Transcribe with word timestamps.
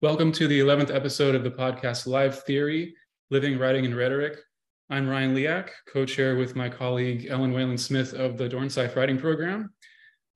Welcome 0.00 0.30
to 0.34 0.46
the 0.46 0.60
11th 0.60 0.94
episode 0.94 1.34
of 1.34 1.42
the 1.42 1.50
podcast 1.50 2.06
Live 2.06 2.44
Theory 2.44 2.94
Living, 3.32 3.58
Writing, 3.58 3.84
and 3.84 3.96
Rhetoric. 3.96 4.38
I'm 4.88 5.08
Ryan 5.08 5.34
Leack, 5.34 5.72
co 5.92 6.06
chair 6.06 6.36
with 6.36 6.54
my 6.54 6.68
colleague 6.68 7.26
Ellen 7.28 7.52
Whalen 7.52 7.76
Smith 7.76 8.14
of 8.14 8.38
the 8.38 8.48
Dornsife 8.48 8.94
Writing 8.94 9.18
Program 9.18 9.74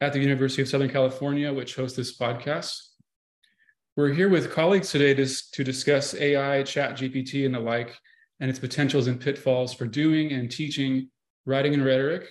at 0.01 0.13
the 0.13 0.19
University 0.19 0.63
of 0.63 0.69
Southern 0.69 0.91
California, 0.91 1.53
which 1.53 1.77
hosts 1.77 1.97
this 1.97 2.19
podcast. 2.19 2.77
We're 3.95 4.13
here 4.13 4.29
with 4.29 4.51
colleagues 4.51 4.91
today 4.91 5.15
to, 5.15 5.27
to 5.53 5.63
discuss 5.63 6.13
AI, 6.17 6.65
Chat 6.65 6.97
GPT, 6.97 7.47
and 7.47 7.55
the 7.55 7.61
like, 7.61 7.97
and 8.41 8.51
its 8.51 8.59
potentials 8.59 9.07
and 9.07 9.21
pitfalls 9.21 9.73
for 9.73 9.87
doing 9.87 10.33
and 10.33 10.51
teaching 10.51 11.09
writing 11.47 11.73
and 11.73 11.85
rhetoric, 11.85 12.27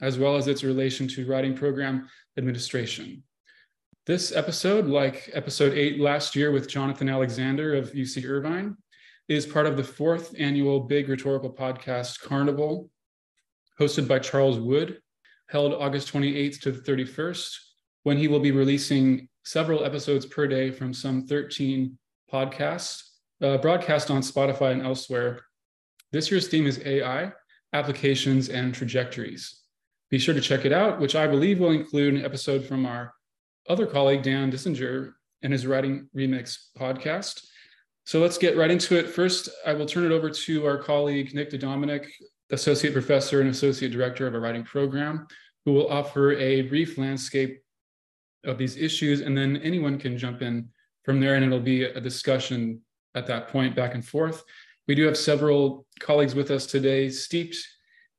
as 0.00 0.18
well 0.18 0.34
as 0.34 0.48
its 0.48 0.64
relation 0.64 1.06
to 1.06 1.28
writing 1.28 1.54
program 1.54 2.08
administration. 2.36 3.22
This 4.04 4.34
episode, 4.34 4.86
like 4.86 5.30
episode 5.32 5.74
eight 5.74 6.00
last 6.00 6.34
year 6.34 6.50
with 6.50 6.68
Jonathan 6.68 7.08
Alexander 7.08 7.76
of 7.76 7.92
UC 7.92 8.28
Irvine, 8.28 8.76
is 9.28 9.46
part 9.46 9.64
of 9.64 9.76
the 9.76 9.84
fourth 9.84 10.34
annual 10.36 10.80
Big 10.80 11.08
Rhetorical 11.08 11.54
Podcast 11.54 12.20
Carnival, 12.20 12.90
hosted 13.78 14.08
by 14.08 14.18
Charles 14.18 14.58
Woods, 14.58 14.94
held 15.50 15.72
August 15.72 16.12
28th 16.12 16.62
to 16.62 16.72
the 16.72 16.80
31st, 16.80 17.54
when 18.02 18.16
he 18.16 18.26
will 18.26 18.40
be 18.40 18.50
releasing 18.50 19.28
several 19.44 19.84
episodes 19.84 20.26
per 20.26 20.48
day 20.48 20.72
from 20.72 20.92
some 20.92 21.24
13 21.28 21.96
podcasts, 22.28 23.04
uh, 23.40 23.56
broadcast 23.58 24.10
on 24.10 24.20
Spotify 24.20 24.72
and 24.72 24.82
elsewhere. 24.82 25.42
This 26.10 26.28
year's 26.28 26.48
theme 26.48 26.66
is 26.66 26.84
AI, 26.84 27.30
applications, 27.72 28.48
and 28.48 28.74
trajectories. 28.74 29.60
Be 30.10 30.18
sure 30.18 30.34
to 30.34 30.40
check 30.40 30.64
it 30.64 30.72
out, 30.72 30.98
which 30.98 31.14
I 31.14 31.28
believe 31.28 31.60
will 31.60 31.70
include 31.70 32.14
an 32.14 32.24
episode 32.24 32.64
from 32.64 32.84
our 32.84 33.14
other 33.68 33.86
colleague, 33.86 34.22
Dan 34.22 34.50
Dissinger, 34.50 35.12
and 35.42 35.52
his 35.52 35.66
Writing 35.66 36.08
Remix 36.16 36.58
podcast. 36.78 37.44
So 38.04 38.20
let's 38.20 38.38
get 38.38 38.56
right 38.56 38.70
into 38.70 38.98
it. 38.98 39.08
First, 39.08 39.48
I 39.66 39.72
will 39.74 39.86
turn 39.86 40.04
it 40.04 40.12
over 40.12 40.28
to 40.30 40.66
our 40.66 40.78
colleague, 40.78 41.34
Nick 41.34 41.50
DeDominick, 41.50 42.06
Associate 42.50 42.92
Professor 42.92 43.40
and 43.40 43.50
Associate 43.50 43.90
Director 43.90 44.26
of 44.26 44.34
a 44.34 44.40
Writing 44.40 44.64
Program, 44.64 45.26
who 45.64 45.72
will 45.72 45.88
offer 45.88 46.32
a 46.32 46.62
brief 46.62 46.98
landscape 46.98 47.60
of 48.44 48.58
these 48.58 48.76
issues, 48.76 49.20
and 49.20 49.36
then 49.36 49.56
anyone 49.58 49.98
can 49.98 50.18
jump 50.18 50.42
in 50.42 50.68
from 51.04 51.20
there, 51.20 51.36
and 51.36 51.44
it'll 51.44 51.60
be 51.60 51.84
a 51.84 52.00
discussion 52.00 52.80
at 53.14 53.26
that 53.26 53.48
point 53.48 53.76
back 53.76 53.94
and 53.94 54.04
forth. 54.04 54.42
We 54.88 54.94
do 54.96 55.04
have 55.04 55.16
several 55.16 55.86
colleagues 56.00 56.34
with 56.34 56.50
us 56.50 56.66
today 56.66 57.08
steeped 57.08 57.56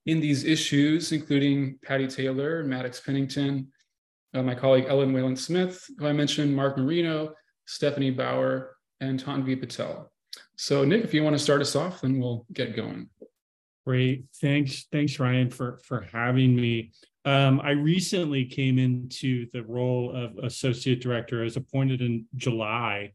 in 0.06 0.20
these 0.20 0.46
issues, 0.46 1.12
including 1.12 1.78
Patty 1.84 2.08
Taylor, 2.08 2.64
Maddox 2.64 3.02
Pennington, 3.02 3.68
uh, 4.34 4.42
my 4.42 4.56
colleague 4.56 4.86
Ellen 4.88 5.14
Whalen 5.14 5.36
Smith, 5.36 5.84
who 5.98 6.08
I 6.08 6.14
mentioned, 6.14 6.56
Mark 6.56 6.78
Marino, 6.78 7.34
Stephanie 7.66 8.12
Bauer, 8.12 8.76
and 9.00 9.24
Tanvi 9.24 9.60
Patel. 9.60 10.12
So 10.56 10.84
Nick, 10.84 11.04
if 11.04 11.14
you 11.14 11.24
want 11.24 11.36
to 11.36 11.44
start 11.44 11.62
us 11.62 11.76
off, 11.76 12.02
then 12.02 12.20
we'll 12.20 12.46
get 12.54 12.76
going. 12.76 13.10
Great. 13.86 14.26
Thanks. 14.42 14.88
Thanks, 14.92 15.20
Ryan, 15.20 15.50
for, 15.50 15.80
for 15.84 16.08
having 16.12 16.56
me. 16.56 16.92
Um, 17.26 17.62
I 17.62 17.72
recently 17.72 18.46
came 18.46 18.80
into 18.80 19.48
the 19.52 19.64
role 19.64 20.16
of 20.16 20.38
associate 20.44 21.02
director. 21.02 21.42
I 21.42 21.46
was 21.46 21.58
appointed 21.58 22.02
in 22.02 22.26
July, 22.36 23.14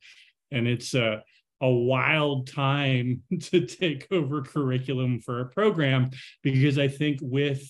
and 0.51 0.67
it's 0.67 0.95
a, 0.95 1.23
a 1.61 1.71
wild 1.71 2.49
time 2.51 3.23
to 3.41 3.67
take 3.67 4.07
over 4.11 4.43
curriculum 4.43 5.21
for 5.21 5.41
a 5.41 5.49
program 5.49 6.11
because 6.43 6.79
I 6.79 6.89
think 6.89 7.19
with 7.23 7.63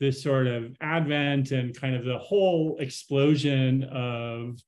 this 0.00 0.22
sort 0.22 0.46
of 0.46 0.74
advent 0.80 1.52
and 1.52 1.78
kind 1.78 1.94
of 1.94 2.04
the 2.04 2.18
whole 2.18 2.76
explosion 2.80 3.84
of 3.84 4.58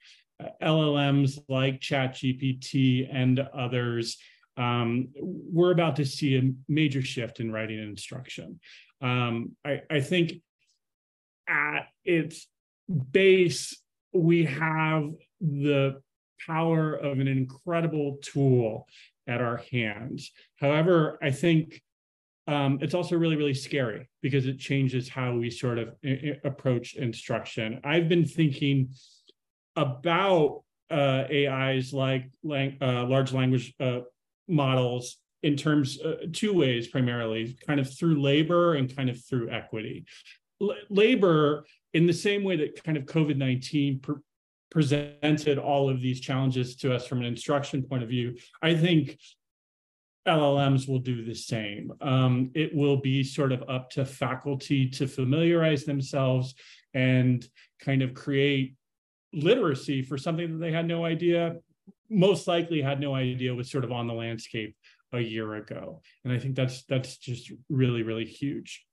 uh, 0.42 0.48
LLMs 0.62 1.42
like 1.48 1.80
ChatGPT 1.80 3.08
and 3.11 3.41
others, 3.41 4.19
um, 4.56 5.08
we're 5.16 5.72
about 5.72 5.97
to 5.97 6.05
see 6.05 6.36
a 6.36 6.53
major 6.69 7.03
shift 7.03 7.41
in 7.41 7.50
writing 7.50 7.78
instruction. 7.78 8.60
Um, 9.00 9.56
I, 9.64 9.80
I 9.91 10.00
think 10.00 10.34
at 11.49 11.88
its 12.04 12.47
base, 13.10 13.76
we 14.12 14.44
have 14.44 15.10
the 15.41 16.00
power 16.47 16.94
of 16.94 17.19
an 17.19 17.28
incredible 17.28 18.19
tool 18.22 18.87
at 19.26 19.41
our 19.41 19.62
hands. 19.70 20.31
However, 20.56 21.19
I 21.22 21.31
think 21.31 21.81
um, 22.47 22.78
it's 22.82 22.94
also 22.94 23.16
really 23.16 23.36
really 23.36 23.54
scary 23.54 24.08
because 24.20 24.47
it 24.47 24.58
changes 24.58 25.08
how 25.08 25.34
we 25.34 25.50
sort 25.50 25.78
of 25.78 25.94
I- 26.04 26.38
approach 26.44 26.94
instruction. 26.94 27.80
I've 27.84 28.08
been 28.08 28.25
thinking 28.25 28.91
about 29.76 30.62
uh, 30.91 31.25
ais 31.31 31.92
like 31.92 32.31
lang- 32.42 32.78
uh, 32.81 33.04
large 33.06 33.32
language 33.32 33.75
uh, 33.81 34.00
models 34.48 35.19
in 35.42 35.56
terms 35.56 36.00
uh, 36.00 36.26
two 36.32 36.52
ways 36.52 36.88
primarily 36.88 37.56
kind 37.66 37.81
of 37.81 37.92
through 37.92 38.20
labor 38.20 38.75
and 38.75 38.94
kind 38.94 39.08
of 39.08 39.25
through 39.25 39.50
equity. 39.50 40.04
L- 40.60 40.75
labor 40.91 41.64
in 41.94 42.06
the 42.06 42.12
same 42.12 42.44
way 42.44 42.56
that 42.56 42.82
kind 42.84 42.97
of 42.97 43.04
covid-19 43.04 44.02
pre- 44.02 44.16
presented 44.70 45.58
all 45.58 45.91
of 45.91 46.00
these 46.00 46.20
challenges 46.20 46.76
to 46.76 46.94
us 46.94 47.06
from 47.06 47.19
an 47.19 47.26
instruction 47.26 47.82
point 47.82 48.02
of 48.02 48.08
view 48.08 48.34
i 48.62 48.75
think 48.75 49.19
LLMs 50.27 50.88
will 50.88 51.00
do 51.00 51.25
the 51.25 51.34
same. 51.34 51.93
Um, 52.00 52.50
it 52.55 52.75
will 52.75 52.99
be 52.99 53.25
sort 53.25 53.53
of 53.53 53.65
up 53.69 53.91
to 53.91 54.05
faculty 54.05 54.88
to 54.91 55.06
familiarize 55.06 55.84
themselves 55.84 56.55
and 56.94 57.47
kind 57.81 58.03
of 58.03 58.15
create 58.15 58.75
literacy 59.32 60.03
for 60.03 60.19
something 60.19 60.53
that 60.53 60.59
they 60.59 60.72
had 60.72 60.87
no 60.87 61.05
idea, 61.05 61.56
most 62.09 62.47
likely 62.47 62.82
had 62.82 63.00
no 63.00 63.15
idea 63.15 63.55
was 63.55 63.71
sort 63.71 63.84
of 63.84 63.93
on 63.93 64.06
the 64.06 64.15
landscape 64.15 64.77
a 65.12 65.21
year 65.21 65.55
ago. 65.55 66.03
And 66.25 66.32
I 66.32 66.38
think 66.38 66.55
that's 66.55 66.84
that's 66.84 67.16
just 67.16 67.53
really, 67.69 68.03
really 68.03 68.25
huge. 68.25 68.84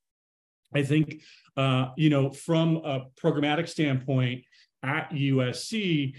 I 0.74 0.84
think 0.84 1.22
uh, 1.58 1.90
you 1.98 2.10
know, 2.10 2.30
from 2.30 2.78
a 2.78 3.08
programmatic 3.22 3.68
standpoint 3.68 4.44
at 4.84 5.12
USC, 5.12 6.16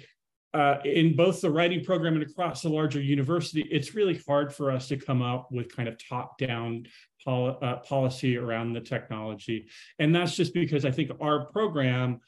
uh, 0.53 0.79
in 0.85 1.15
both 1.15 1.41
the 1.41 1.51
writing 1.51 1.85
program 1.85 2.15
and 2.15 2.23
across 2.23 2.63
the 2.63 2.69
larger 2.69 3.01
university, 3.01 3.63
it's 3.71 3.95
really 3.95 4.21
hard 4.27 4.53
for 4.53 4.71
us 4.71 4.89
to 4.89 4.97
come 4.97 5.23
up 5.23 5.49
with 5.53 5.75
kind 5.75 5.89
of 5.89 5.97
top-down 6.09 6.87
pol- 7.25 7.59
uh, 7.63 7.77
policy 7.77 8.37
around 8.37 8.73
the 8.73 8.81
technology, 8.81 9.69
and 9.99 10.15
that's 10.15 10.35
just 10.35 10.53
because 10.53 10.85
I 10.85 10.91
think 10.91 11.11
our 11.21 11.47
program 11.47 12.21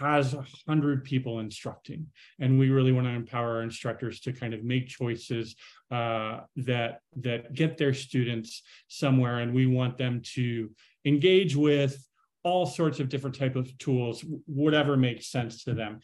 has 0.00 0.34
a 0.34 0.44
hundred 0.66 1.04
people 1.04 1.38
instructing, 1.38 2.08
and 2.40 2.58
we 2.58 2.70
really 2.70 2.90
want 2.90 3.06
to 3.06 3.12
empower 3.12 3.56
our 3.56 3.62
instructors 3.62 4.18
to 4.20 4.32
kind 4.32 4.52
of 4.52 4.64
make 4.64 4.88
choices 4.88 5.54
uh, 5.92 6.40
that 6.56 7.00
that 7.16 7.54
get 7.54 7.78
their 7.78 7.94
students 7.94 8.62
somewhere, 8.88 9.38
and 9.38 9.54
we 9.54 9.66
want 9.66 9.96
them 9.96 10.20
to 10.34 10.70
engage 11.04 11.54
with 11.54 12.04
all 12.42 12.64
sorts 12.64 13.00
of 13.00 13.08
different 13.08 13.36
type 13.36 13.56
of 13.56 13.76
tools 13.78 14.24
whatever 14.46 14.96
makes 14.96 15.26
sense 15.26 15.64
to 15.64 15.74
them 15.74 15.98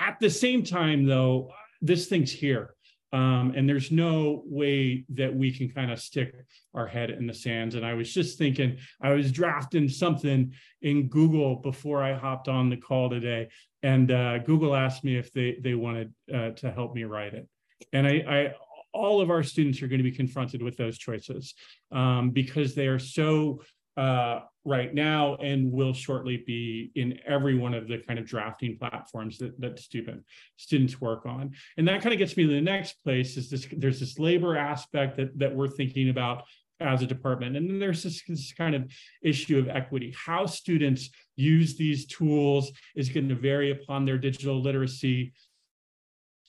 at 0.00 0.18
the 0.18 0.30
same 0.30 0.64
time, 0.64 1.04
though, 1.04 1.52
this 1.80 2.06
thing's 2.06 2.32
here. 2.32 2.74
Um, 3.12 3.54
and 3.56 3.68
there's 3.68 3.90
no 3.90 4.42
way 4.46 5.04
that 5.10 5.34
we 5.34 5.52
can 5.52 5.68
kind 5.68 5.90
of 5.90 6.00
stick 6.00 6.32
our 6.74 6.86
head 6.86 7.10
in 7.10 7.26
the 7.26 7.34
sands. 7.34 7.74
And 7.74 7.84
I 7.84 7.94
was 7.94 8.12
just 8.12 8.38
thinking, 8.38 8.78
I 9.02 9.10
was 9.10 9.32
drafting 9.32 9.88
something 9.88 10.52
in 10.82 11.08
Google 11.08 11.56
before 11.56 12.02
I 12.02 12.14
hopped 12.14 12.48
on 12.48 12.70
the 12.70 12.76
call 12.76 13.10
today, 13.10 13.48
and 13.82 14.12
uh, 14.12 14.38
Google 14.38 14.76
asked 14.76 15.02
me 15.04 15.16
if 15.16 15.32
they 15.32 15.58
they 15.60 15.74
wanted 15.74 16.12
uh, 16.32 16.50
to 16.50 16.70
help 16.70 16.94
me 16.94 17.04
write 17.04 17.34
it. 17.34 17.48
And 17.92 18.06
I, 18.06 18.10
I, 18.28 18.54
all 18.92 19.20
of 19.20 19.30
our 19.30 19.42
students 19.42 19.82
are 19.82 19.88
going 19.88 19.98
to 19.98 20.04
be 20.04 20.12
confronted 20.12 20.62
with 20.62 20.76
those 20.76 20.98
choices 20.98 21.54
um, 21.90 22.30
because 22.30 22.74
they 22.74 22.86
are 22.86 22.98
so 22.98 23.62
uh, 23.96 24.40
right 24.64 24.94
now 24.94 25.36
and 25.36 25.72
will 25.72 25.92
shortly 25.92 26.42
be 26.46 26.90
in 26.94 27.18
every 27.26 27.56
one 27.56 27.74
of 27.74 27.88
the 27.88 27.98
kind 27.98 28.18
of 28.18 28.26
drafting 28.26 28.76
platforms 28.78 29.38
that, 29.38 29.58
that 29.60 29.78
student, 29.78 30.22
students 30.56 31.00
work 31.00 31.24
on. 31.26 31.52
And 31.76 31.88
that 31.88 32.02
kind 32.02 32.12
of 32.12 32.18
gets 32.18 32.36
me 32.36 32.46
to 32.46 32.52
the 32.52 32.60
next 32.60 33.02
place 33.02 33.36
is 33.36 33.50
this, 33.50 33.66
there's 33.76 34.00
this 34.00 34.18
labor 34.18 34.56
aspect 34.56 35.16
that, 35.16 35.38
that 35.38 35.54
we're 35.54 35.68
thinking 35.68 36.10
about 36.10 36.44
as 36.80 37.02
a 37.02 37.06
department. 37.06 37.56
And 37.56 37.68
then 37.68 37.78
there's 37.78 38.02
this, 38.02 38.22
this, 38.26 38.52
kind 38.52 38.74
of 38.74 38.90
issue 39.22 39.58
of 39.58 39.68
equity. 39.68 40.14
How 40.16 40.46
students 40.46 41.10
use 41.36 41.76
these 41.76 42.06
tools 42.06 42.70
is 42.96 43.08
going 43.08 43.28
to 43.28 43.34
vary 43.34 43.70
upon 43.70 44.04
their 44.04 44.18
digital 44.18 44.60
literacy. 44.60 45.32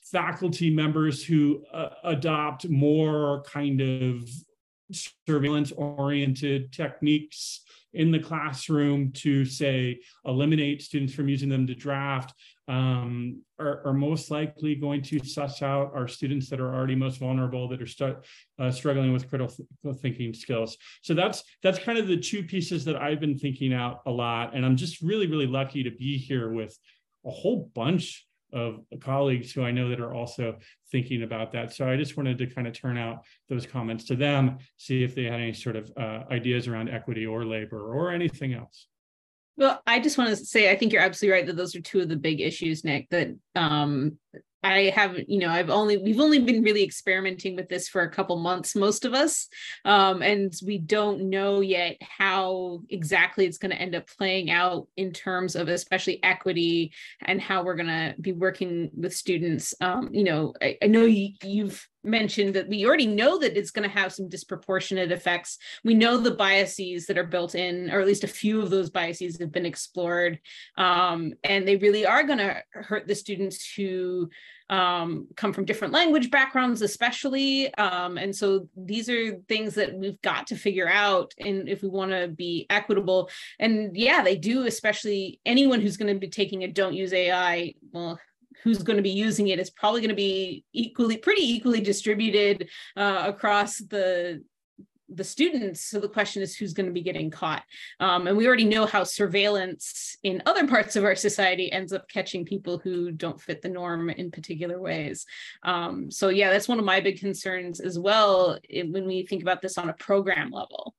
Faculty 0.04 0.70
members 0.70 1.24
who 1.24 1.64
uh, 1.72 1.90
adopt 2.04 2.68
more 2.68 3.42
kind 3.42 3.80
of 3.80 4.28
surveillance 4.92 5.72
oriented 5.72 6.72
techniques 6.72 7.62
in 7.94 8.10
the 8.10 8.18
classroom 8.18 9.12
to 9.12 9.44
say 9.44 10.00
eliminate 10.24 10.82
students 10.82 11.12
from 11.12 11.28
using 11.28 11.48
them 11.48 11.66
to 11.66 11.74
draft 11.74 12.32
um, 12.68 13.42
are, 13.58 13.86
are, 13.86 13.92
most 13.92 14.30
likely 14.30 14.74
going 14.74 15.02
to 15.02 15.18
suss 15.18 15.62
out 15.62 15.92
our 15.94 16.08
students 16.08 16.48
that 16.48 16.60
are 16.60 16.74
already 16.74 16.94
most 16.94 17.18
vulnerable 17.18 17.68
that 17.68 17.82
are 17.82 17.86
stu- 17.86 18.16
uh, 18.58 18.70
struggling 18.70 19.12
with 19.12 19.28
critical 19.28 19.54
th- 19.82 19.96
thinking 19.96 20.32
skills. 20.32 20.78
So 21.02 21.12
that's 21.12 21.42
that's 21.62 21.78
kind 21.78 21.98
of 21.98 22.06
the 22.06 22.16
two 22.16 22.42
pieces 22.44 22.84
that 22.84 22.96
i've 22.96 23.20
been 23.20 23.38
thinking 23.38 23.72
out 23.72 24.00
a 24.06 24.10
lot 24.10 24.54
and 24.54 24.64
i'm 24.64 24.76
just 24.76 25.00
really 25.02 25.26
really 25.26 25.46
lucky 25.46 25.82
to 25.82 25.90
be 25.90 26.16
here 26.16 26.50
with 26.50 26.78
a 27.26 27.30
whole 27.30 27.70
bunch 27.74 28.26
of 28.52 28.84
colleagues 29.00 29.52
who 29.52 29.64
I 29.64 29.70
know 29.70 29.88
that 29.88 30.00
are 30.00 30.14
also 30.14 30.56
thinking 30.90 31.22
about 31.22 31.52
that. 31.52 31.72
So 31.72 31.88
I 31.88 31.96
just 31.96 32.16
wanted 32.16 32.38
to 32.38 32.46
kind 32.46 32.66
of 32.66 32.72
turn 32.72 32.98
out 32.98 33.24
those 33.48 33.66
comments 33.66 34.04
to 34.04 34.16
them, 34.16 34.58
see 34.76 35.02
if 35.02 35.14
they 35.14 35.24
had 35.24 35.40
any 35.40 35.52
sort 35.52 35.76
of 35.76 35.90
uh, 35.96 36.24
ideas 36.30 36.68
around 36.68 36.88
equity 36.88 37.26
or 37.26 37.44
labor 37.44 37.94
or 37.94 38.10
anything 38.10 38.54
else. 38.54 38.88
Well, 39.56 39.82
I 39.86 40.00
just 40.00 40.16
want 40.16 40.30
to 40.30 40.36
say 40.36 40.70
I 40.70 40.76
think 40.76 40.92
you're 40.92 41.02
absolutely 41.02 41.38
right 41.38 41.46
that 41.46 41.56
those 41.56 41.76
are 41.76 41.80
two 41.80 42.00
of 42.00 42.08
the 42.08 42.16
big 42.16 42.40
issues, 42.40 42.84
Nick, 42.84 43.08
that 43.10 43.36
um, 43.54 44.18
I 44.62 44.92
have, 44.94 45.18
you 45.26 45.38
know, 45.38 45.48
I've 45.48 45.70
only 45.70 45.96
we've 45.96 46.20
only 46.20 46.38
been 46.38 46.62
really 46.62 46.84
experimenting 46.84 47.56
with 47.56 47.68
this 47.68 47.88
for 47.88 48.02
a 48.02 48.10
couple 48.10 48.36
months, 48.38 48.76
most 48.76 49.04
of 49.04 49.12
us, 49.12 49.48
um, 49.84 50.22
and 50.22 50.52
we 50.64 50.78
don't 50.78 51.30
know 51.30 51.60
yet 51.60 51.96
how 52.00 52.80
exactly 52.88 53.46
it's 53.46 53.58
going 53.58 53.72
to 53.72 53.80
end 53.80 53.94
up 53.94 54.06
playing 54.06 54.50
out 54.50 54.86
in 54.96 55.12
terms 55.12 55.56
of 55.56 55.68
especially 55.68 56.22
equity 56.22 56.92
and 57.22 57.40
how 57.40 57.64
we're 57.64 57.76
going 57.76 57.86
to 57.86 58.14
be 58.20 58.32
working 58.32 58.90
with 58.94 59.14
students. 59.14 59.74
Um, 59.80 60.10
you 60.12 60.24
know, 60.24 60.54
I, 60.62 60.78
I 60.82 60.86
know 60.86 61.04
you, 61.04 61.30
you've 61.42 61.88
mentioned 62.04 62.54
that 62.54 62.68
we 62.68 62.86
already 62.86 63.06
know 63.06 63.38
that 63.38 63.56
it's 63.56 63.70
going 63.70 63.88
to 63.88 63.94
have 63.94 64.12
some 64.12 64.28
disproportionate 64.28 65.12
effects. 65.12 65.58
We 65.84 65.94
know 65.94 66.16
the 66.16 66.32
biases 66.32 67.06
that 67.06 67.18
are 67.18 67.26
built 67.26 67.54
in, 67.54 67.90
or 67.90 68.00
at 68.00 68.06
least 68.06 68.24
a 68.24 68.28
few 68.28 68.60
of 68.60 68.70
those 68.70 68.90
biases 68.90 69.38
have 69.40 69.52
been 69.52 69.66
explored, 69.66 70.40
um, 70.76 71.32
and 71.44 71.66
they 71.66 71.76
really 71.76 72.06
are 72.06 72.24
going 72.24 72.38
to 72.38 72.62
hurt 72.72 73.06
the 73.06 73.14
students 73.14 73.72
who 73.74 74.30
um, 74.70 75.28
come 75.36 75.52
from 75.52 75.66
different 75.66 75.92
language 75.92 76.30
backgrounds, 76.30 76.80
especially. 76.80 77.72
Um, 77.74 78.16
and 78.16 78.34
so 78.34 78.68
these 78.76 79.08
are 79.10 79.36
things 79.48 79.74
that 79.74 79.94
we've 79.94 80.20
got 80.22 80.46
to 80.46 80.56
figure 80.56 80.88
out, 80.88 81.34
and 81.38 81.68
if 81.68 81.82
we 81.82 81.88
want 81.88 82.12
to 82.12 82.28
be 82.28 82.66
equitable. 82.70 83.28
And 83.58 83.94
yeah, 83.94 84.22
they 84.22 84.36
do, 84.36 84.66
especially 84.66 85.40
anyone 85.44 85.80
who's 85.80 85.98
going 85.98 86.12
to 86.12 86.18
be 86.18 86.30
taking 86.30 86.64
a 86.64 86.68
"Don't 86.68 86.94
use 86.94 87.12
AI." 87.12 87.74
Well, 87.92 88.18
who's 88.62 88.82
going 88.82 88.96
to 88.96 89.02
be 89.02 89.10
using 89.10 89.48
it 89.48 89.58
is 89.58 89.70
probably 89.70 90.00
going 90.00 90.10
to 90.10 90.14
be 90.14 90.64
equally 90.72 91.16
pretty 91.16 91.42
equally 91.42 91.80
distributed 91.80 92.68
uh, 92.96 93.24
across 93.26 93.78
the 93.78 94.42
the 95.14 95.24
students. 95.24 95.84
So 95.84 96.00
the 96.00 96.08
question 96.08 96.42
is 96.42 96.56
who's 96.56 96.72
going 96.72 96.86
to 96.86 96.92
be 96.92 97.02
getting 97.02 97.30
caught. 97.30 97.64
Um, 98.00 98.26
and 98.26 98.36
we 98.36 98.46
already 98.46 98.64
know 98.64 98.86
how 98.86 99.04
surveillance 99.04 100.16
in 100.22 100.42
other 100.46 100.66
parts 100.66 100.96
of 100.96 101.04
our 101.04 101.14
society 101.14 101.70
ends 101.70 101.92
up 101.92 102.08
catching 102.08 102.44
people 102.44 102.78
who 102.78 103.12
don't 103.12 103.40
fit 103.40 103.62
the 103.62 103.68
norm 103.68 104.10
in 104.10 104.30
particular 104.30 104.80
ways. 104.80 105.26
Um, 105.62 106.10
so 106.10 106.28
yeah 106.28 106.50
that's 106.50 106.68
one 106.68 106.78
of 106.78 106.84
my 106.84 107.00
big 107.00 107.20
concerns 107.20 107.80
as 107.80 107.98
well 107.98 108.58
when 108.70 109.06
we 109.06 109.26
think 109.26 109.42
about 109.42 109.60
this 109.60 109.78
on 109.78 109.88
a 109.88 109.94
program 109.94 110.50
level 110.50 110.94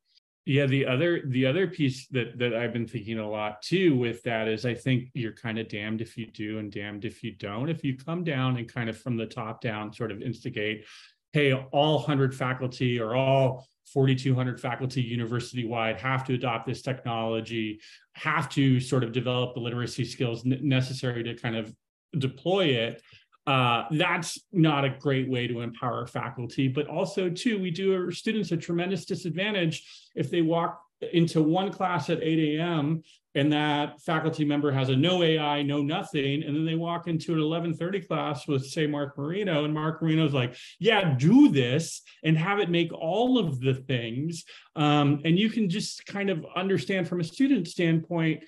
yeah, 0.46 0.66
the 0.66 0.86
other 0.86 1.22
the 1.26 1.46
other 1.46 1.68
piece 1.68 2.08
that 2.08 2.38
that 2.38 2.54
I've 2.54 2.74
been 2.74 2.88
thinking 2.88 3.20
a 3.20 3.30
lot 3.30 3.62
too 3.62 3.96
with 3.96 4.24
that 4.24 4.50
is 4.50 4.66
I 4.66 4.74
think 4.74 5.10
you're 5.14 5.34
kind 5.34 5.58
of 5.58 5.70
damned 5.70 6.02
if 6.02 6.18
you 6.18 6.28
do 6.28 6.60
and 6.60 6.72
damned 6.72 7.06
if 7.06 7.24
you 7.24 7.32
don't. 7.32 7.70
If 7.70 7.84
you 7.84 7.98
come 7.98 8.26
down 8.26 8.58
and 8.58 8.72
kind 8.72 8.90
of 8.90 8.98
from 8.98 9.16
the 9.16 9.26
top 9.26 9.62
down 9.62 9.94
sort 9.94 10.12
of 10.12 10.22
instigate, 10.22 10.86
hey, 11.32 11.54
all 11.54 11.98
100 11.98 12.36
faculty 12.36 13.00
or 13.00 13.16
all 13.16 13.66
4,200 13.94 14.60
faculty 14.60 15.02
university 15.02 15.66
wide 15.66 15.98
have 16.02 16.26
to 16.26 16.34
adopt 16.34 16.66
this 16.66 16.82
technology, 16.82 17.80
have 18.14 18.50
to 18.50 18.82
sort 18.82 19.04
of 19.06 19.14
develop 19.14 19.54
the 19.54 19.62
literacy 19.62 20.04
skills 20.04 20.44
necessary 20.44 21.24
to 21.24 21.36
kind 21.36 21.56
of 21.56 21.74
deploy 22.18 22.66
it 22.66 23.02
uh, 23.46 23.84
that's 23.92 24.40
not 24.52 24.86
a 24.86 24.90
great 24.90 25.30
way 25.30 25.48
to 25.48 25.62
empower 25.62 26.08
faculty. 26.08 26.68
But 26.68 26.88
also, 26.88 27.30
too, 27.30 27.60
we 27.60 27.72
do 27.72 27.94
our 27.94 28.12
students 28.12 28.52
a 28.52 28.58
tremendous 28.58 29.06
disadvantage 29.06 29.84
if 30.16 30.30
they 30.30 30.42
walk 30.42 30.80
into 31.12 31.42
one 31.42 31.72
class 31.72 32.10
at 32.10 32.24
8 32.24 32.58
a.m. 32.58 33.04
and 33.36 33.52
that 33.52 34.02
faculty 34.02 34.46
member 34.46 34.72
has 34.72 34.88
a 34.88 34.96
no 34.96 35.22
AI, 35.24 35.62
no 35.62 35.82
nothing, 35.82 36.44
and 36.44 36.56
then 36.56 36.66
they 36.66 36.76
walk 36.76 37.08
into 37.08 37.34
an 37.34 37.40
11:30 37.40 38.08
class 38.08 38.48
with, 38.48 38.66
say, 38.66 38.88
Mark 38.88 39.18
Marino, 39.18 39.66
and 39.66 39.74
Mark 39.74 40.02
Marino's 40.02 40.34
like, 40.34 40.56
"Yeah, 40.80 41.16
do 41.16 41.50
this 41.50 42.02
and 42.24 42.38
have 42.38 42.60
it 42.60 42.70
make 42.70 42.94
all 42.94 43.38
of 43.38 43.60
the 43.60 43.74
things," 43.74 44.46
um, 44.78 45.22
and 45.26 45.38
you 45.38 45.50
can 45.50 45.70
just 45.70 46.06
kind 46.06 46.30
of 46.30 46.46
understand 46.56 47.08
from 47.10 47.20
a 47.20 47.26
student 47.26 47.68
standpoint 47.68 48.44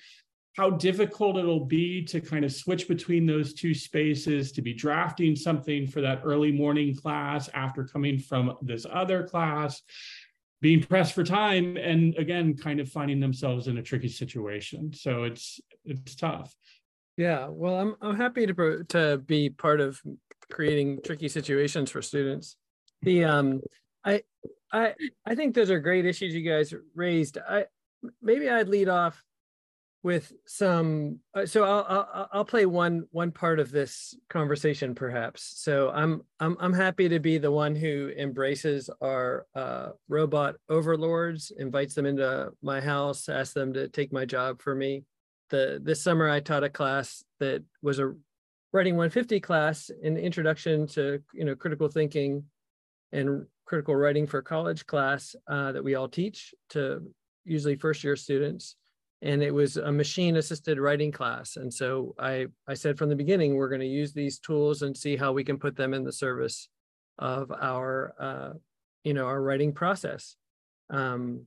how 0.56 0.70
difficult 0.70 1.36
it'll 1.36 1.66
be 1.66 2.02
to 2.02 2.20
kind 2.20 2.44
of 2.44 2.52
switch 2.52 2.88
between 2.88 3.26
those 3.26 3.52
two 3.52 3.74
spaces, 3.74 4.52
to 4.52 4.62
be 4.62 4.72
drafting 4.72 5.36
something 5.36 5.86
for 5.86 6.00
that 6.00 6.22
early 6.24 6.50
morning 6.50 6.96
class 6.96 7.50
after 7.52 7.84
coming 7.84 8.18
from 8.18 8.56
this 8.62 8.86
other 8.90 9.22
class, 9.22 9.82
being 10.62 10.82
pressed 10.82 11.12
for 11.12 11.22
time, 11.22 11.76
and 11.76 12.16
again, 12.16 12.56
kind 12.56 12.80
of 12.80 12.88
finding 12.88 13.20
themselves 13.20 13.68
in 13.68 13.76
a 13.76 13.82
tricky 13.82 14.08
situation. 14.08 14.92
So 14.94 15.24
it's 15.24 15.60
it's 15.84 16.14
tough. 16.14 16.54
Yeah, 17.18 17.48
well, 17.48 17.76
I'm 17.76 17.94
I'm 18.00 18.16
happy 18.16 18.46
to 18.46 18.84
to 18.88 19.18
be 19.18 19.50
part 19.50 19.80
of 19.80 20.00
creating 20.50 21.00
tricky 21.04 21.28
situations 21.28 21.90
for 21.90 22.00
students. 22.00 22.56
The 23.02 23.24
um, 23.24 23.60
I 24.06 24.22
I 24.72 24.94
I 25.26 25.34
think 25.34 25.54
those 25.54 25.70
are 25.70 25.80
great 25.80 26.06
issues 26.06 26.34
you 26.34 26.48
guys 26.48 26.72
raised. 26.94 27.36
I 27.36 27.66
maybe 28.22 28.48
I'd 28.48 28.68
lead 28.68 28.88
off 28.88 29.22
with 30.06 30.32
some 30.46 31.18
uh, 31.34 31.44
so 31.44 31.64
I'll, 31.64 31.84
I'll 31.88 32.28
i'll 32.32 32.44
play 32.44 32.64
one 32.64 33.08
one 33.10 33.32
part 33.32 33.58
of 33.58 33.72
this 33.72 34.14
conversation 34.28 34.94
perhaps. 34.94 35.54
So 35.56 35.90
i'm 35.90 36.22
i'm 36.38 36.56
i'm 36.60 36.72
happy 36.72 37.08
to 37.08 37.18
be 37.18 37.38
the 37.38 37.50
one 37.50 37.74
who 37.74 38.12
embraces 38.16 38.88
our 39.02 39.46
uh, 39.56 39.88
robot 40.08 40.54
overlords 40.68 41.50
invites 41.58 41.94
them 41.94 42.06
into 42.06 42.52
my 42.62 42.80
house 42.80 43.28
asks 43.28 43.54
them 43.54 43.72
to 43.72 43.88
take 43.88 44.12
my 44.12 44.24
job 44.24 44.62
for 44.62 44.76
me. 44.76 45.02
The 45.50 45.80
this 45.82 46.04
summer 46.04 46.30
i 46.30 46.38
taught 46.38 46.62
a 46.62 46.70
class 46.70 47.24
that 47.40 47.64
was 47.82 47.98
a 47.98 48.14
writing 48.72 48.94
150 48.94 49.40
class 49.40 49.90
an 50.04 50.16
introduction 50.16 50.86
to 50.94 51.20
you 51.34 51.44
know 51.44 51.56
critical 51.56 51.88
thinking 51.88 52.44
and 53.10 53.44
critical 53.64 53.96
writing 53.96 54.28
for 54.28 54.40
college 54.40 54.86
class 54.86 55.34
uh, 55.48 55.72
that 55.72 55.82
we 55.82 55.96
all 55.96 56.08
teach 56.08 56.54
to 56.68 57.02
usually 57.44 57.74
first 57.74 58.04
year 58.04 58.14
students 58.14 58.76
and 59.22 59.42
it 59.42 59.52
was 59.52 59.76
a 59.76 59.90
machine 59.90 60.36
assisted 60.36 60.78
writing 60.78 61.10
class. 61.10 61.56
And 61.56 61.72
so 61.72 62.14
I, 62.18 62.46
I 62.68 62.74
said 62.74 62.98
from 62.98 63.08
the 63.08 63.16
beginning, 63.16 63.54
we're 63.54 63.68
going 63.68 63.80
to 63.80 63.86
use 63.86 64.12
these 64.12 64.38
tools 64.38 64.82
and 64.82 64.96
see 64.96 65.16
how 65.16 65.32
we 65.32 65.44
can 65.44 65.58
put 65.58 65.76
them 65.76 65.94
in 65.94 66.04
the 66.04 66.12
service 66.12 66.68
of 67.18 67.50
our, 67.50 68.14
uh, 68.20 68.50
you 69.04 69.14
know, 69.14 69.26
our 69.26 69.40
writing 69.40 69.72
process. 69.72 70.36
Um, 70.90 71.46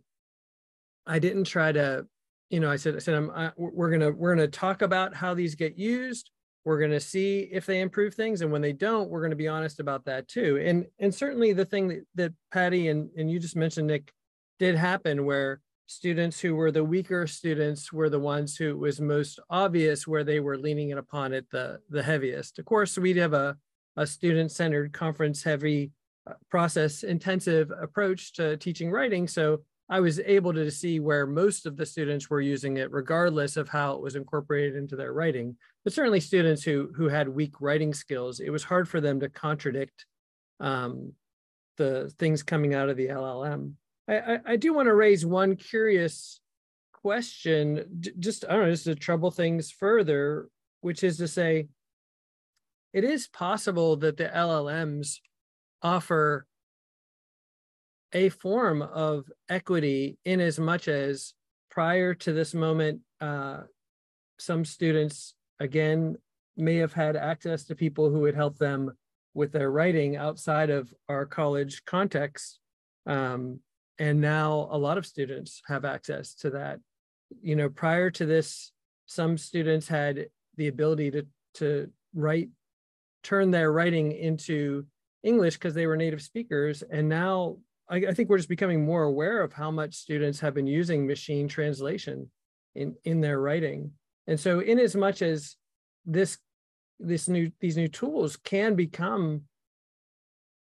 I 1.06 1.20
didn't 1.20 1.44
try 1.46 1.72
to, 1.72 2.08
you 2.50 2.60
know, 2.60 2.72
I 2.72 2.76
said, 2.76 2.96
I 2.96 3.00
said, 3.00 3.16
I'm, 3.16 3.30
I, 3.32 3.52
we're 3.56 3.90
going 3.90 4.02
to, 4.02 4.12
we're 4.12 4.36
going 4.36 4.50
to 4.50 4.60
talk 4.60 4.82
about 4.82 5.16
how 5.16 5.36
these 5.36 5.56
get 5.56 5.78
used. 5.78 6.32
We're 6.66 6.80
going 6.80 6.92
to 6.92 7.00
see 7.00 7.50
if 7.52 7.66
they 7.66 7.82
improve 7.82 8.16
things. 8.16 8.42
And 8.42 8.52
when 8.52 8.62
they 8.62 8.74
don't, 8.74 9.10
we're 9.10 9.22
going 9.22 9.30
to 9.30 9.36
be 9.36 9.48
honest 9.48 9.80
about 9.80 10.06
that 10.06 10.28
too. 10.28 10.60
And, 10.64 10.86
and 11.00 11.14
certainly 11.14 11.54
the 11.54 11.66
thing 11.66 11.88
that, 11.90 12.06
that 12.16 12.34
Patty 12.52 12.90
and, 12.90 13.10
and 13.16 13.30
you 13.30 13.40
just 13.40 13.56
mentioned, 13.56 13.88
Nick, 13.88 14.12
did 14.58 14.76
happen 14.76 15.26
where 15.26 15.62
students 15.90 16.40
who 16.40 16.54
were 16.54 16.72
the 16.72 16.84
weaker 16.84 17.26
students 17.26 17.92
were 17.92 18.12
the 18.12 18.20
ones 18.20 18.56
who 18.56 18.70
it 18.70 18.78
was 18.78 19.02
most 19.02 19.40
obvious 19.50 20.08
where 20.08 20.24
they 20.24 20.40
were 20.40 20.56
leaning 20.56 20.94
upon 20.94 21.34
it 21.34 21.48
the, 21.52 21.80
the 21.90 22.04
heaviest. 22.04 22.60
Of 22.60 22.66
course, 22.66 22.96
we'd 22.96 23.18
have 23.18 23.34
a, 23.34 23.58
a 23.98 24.06
student-centered 24.06 24.94
conference 24.94 25.42
heavy 25.42 25.90
uh, 26.30 26.34
process 26.52 27.02
intensive 27.02 27.72
approach 27.72 28.34
to 28.34 28.56
teaching 28.58 28.92
writing. 28.92 29.28
So 29.28 29.64
I 29.90 30.00
was 30.00 30.20
able 30.20 30.54
to 30.54 30.70
see 30.70 31.00
where 31.00 31.26
most 31.26 31.66
of 31.66 31.76
the 31.76 31.88
students 31.88 32.30
were 32.30 32.40
using 32.40 32.78
it 32.78 32.92
regardless 32.92 33.58
of 33.58 33.68
how 33.68 33.96
it 33.96 34.02
was 34.02 34.16
incorporated 34.16 34.76
into 34.76 34.96
their 34.96 35.12
writing. 35.12 35.58
But 35.84 35.94
certainly 35.94 36.20
students 36.20 36.62
who, 36.62 36.92
who 36.96 37.08
had 37.08 37.28
weak 37.28 37.60
writing 37.62 37.96
skills, 37.96 38.42
it 38.42 38.52
was 38.52 38.64
hard 38.64 38.88
for 38.88 39.02
them 39.02 39.20
to 39.22 39.30
contradict 39.30 40.06
um, 40.60 41.14
the 41.78 42.14
things 42.20 42.44
coming 42.44 42.76
out 42.76 42.90
of 42.90 42.98
the 42.98 43.08
LLM. 43.08 43.74
I, 44.10 44.40
I, 44.46 44.56
do 44.56 44.74
want 44.74 44.88
to 44.88 44.94
raise 44.94 45.26
one 45.26 45.56
curious 45.56 46.40
question, 46.94 48.02
just 48.18 48.44
I 48.46 48.54
don't 48.54 48.64
know, 48.64 48.72
just 48.72 48.86
to 48.86 48.96
trouble 48.96 49.30
things 49.30 49.70
further, 49.70 50.50
which 50.82 51.04
is 51.04 51.18
to 51.18 51.28
say, 51.28 51.68
it 52.92 53.04
is 53.04 53.28
possible 53.28 53.98
that 53.98 54.18
the 54.18 54.26
LLMs 54.26 55.18
offer 55.84 56.48
a 58.14 58.30
form 58.30 58.82
of 58.82 59.26
equity 59.48 60.18
in 60.26 60.40
as 60.40 60.60
much 60.60 60.88
as 60.88 61.34
prior 61.70 62.16
to 62.16 62.34
this 62.34 62.56
moment, 62.56 63.02
uh, 63.22 63.62
some 64.40 64.66
students 64.66 65.36
again 65.60 66.16
may 66.58 66.78
have 66.78 66.94
had 66.94 67.16
access 67.16 67.66
to 67.66 67.76
people 67.76 68.10
who 68.10 68.20
would 68.22 68.36
help 68.36 68.58
them 68.58 68.92
with 69.36 69.52
their 69.52 69.72
writing 69.72 70.16
outside 70.16 70.72
of 70.72 70.92
our 71.08 71.26
college 71.26 71.84
context. 71.86 72.60
Um, 73.06 73.60
and 74.00 74.20
now 74.20 74.68
a 74.72 74.78
lot 74.78 74.98
of 74.98 75.06
students 75.06 75.62
have 75.68 75.86
access 75.86 76.34
to 76.36 76.50
that. 76.52 76.80
You 77.42 77.56
know 77.56 77.70
prior 77.70 78.10
to 78.12 78.26
this 78.26 78.72
some 79.06 79.38
students 79.38 79.88
had 79.88 80.28
the 80.56 80.68
ability 80.68 81.12
to 81.12 81.28
to 81.56 81.90
write 82.14 82.50
turn 83.24 83.52
their 83.52 83.72
writing 83.72 84.12
into 84.12 84.86
english 85.24 85.56
because 85.56 85.74
they 85.74 85.88
were 85.88 85.98
native 85.98 86.22
speakers. 86.22 86.84
And 86.90 87.10
now 87.10 87.58
I, 87.90 87.98
I, 87.98 88.14
think 88.14 88.30
we're 88.30 88.38
just 88.38 88.50
becoming 88.50 88.86
more 88.86 89.04
aware 89.04 89.42
of 89.42 89.52
how 89.52 89.72
much 89.72 89.96
students 89.96 90.40
have 90.40 90.54
been 90.54 90.68
using 90.68 91.06
machine 91.06 91.48
translation 91.48 92.30
in 92.76 92.96
in 93.04 93.22
their 93.22 93.40
writing. 93.40 93.92
And 94.28 94.40
so 94.40 94.60
in 94.60 94.80
as 94.80 94.96
much 94.96 95.22
as 95.22 95.56
this 96.06 96.38
this 97.00 97.28
new 97.28 97.52
these 97.60 97.78
new 97.78 97.88
tools 97.88 98.38
can 98.38 98.76
become 98.76 99.44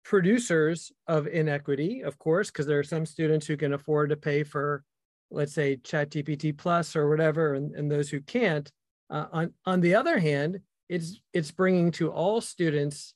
producers 0.03 0.91
of 1.07 1.27
inequity, 1.27 2.01
of 2.01 2.17
course, 2.19 2.51
because 2.51 2.65
there 2.65 2.79
are 2.79 2.83
some 2.83 3.05
students 3.05 3.47
who 3.47 3.57
can 3.57 3.73
afford 3.73 4.09
to 4.09 4.17
pay 4.17 4.43
for, 4.43 4.83
let's 5.31 5.53
say, 5.53 5.77
ChatGPT 5.77 6.57
Plus 6.57 6.95
or 6.95 7.09
whatever, 7.09 7.53
and, 7.53 7.73
and 7.75 7.89
those 7.89 8.09
who 8.09 8.21
can't. 8.21 8.71
Uh, 9.09 9.25
on 9.31 9.53
on 9.65 9.81
the 9.81 9.95
other 9.95 10.17
hand, 10.19 10.59
it's 10.89 11.19
it's 11.33 11.51
bringing 11.51 11.91
to 11.91 12.11
all 12.11 12.41
students 12.41 13.13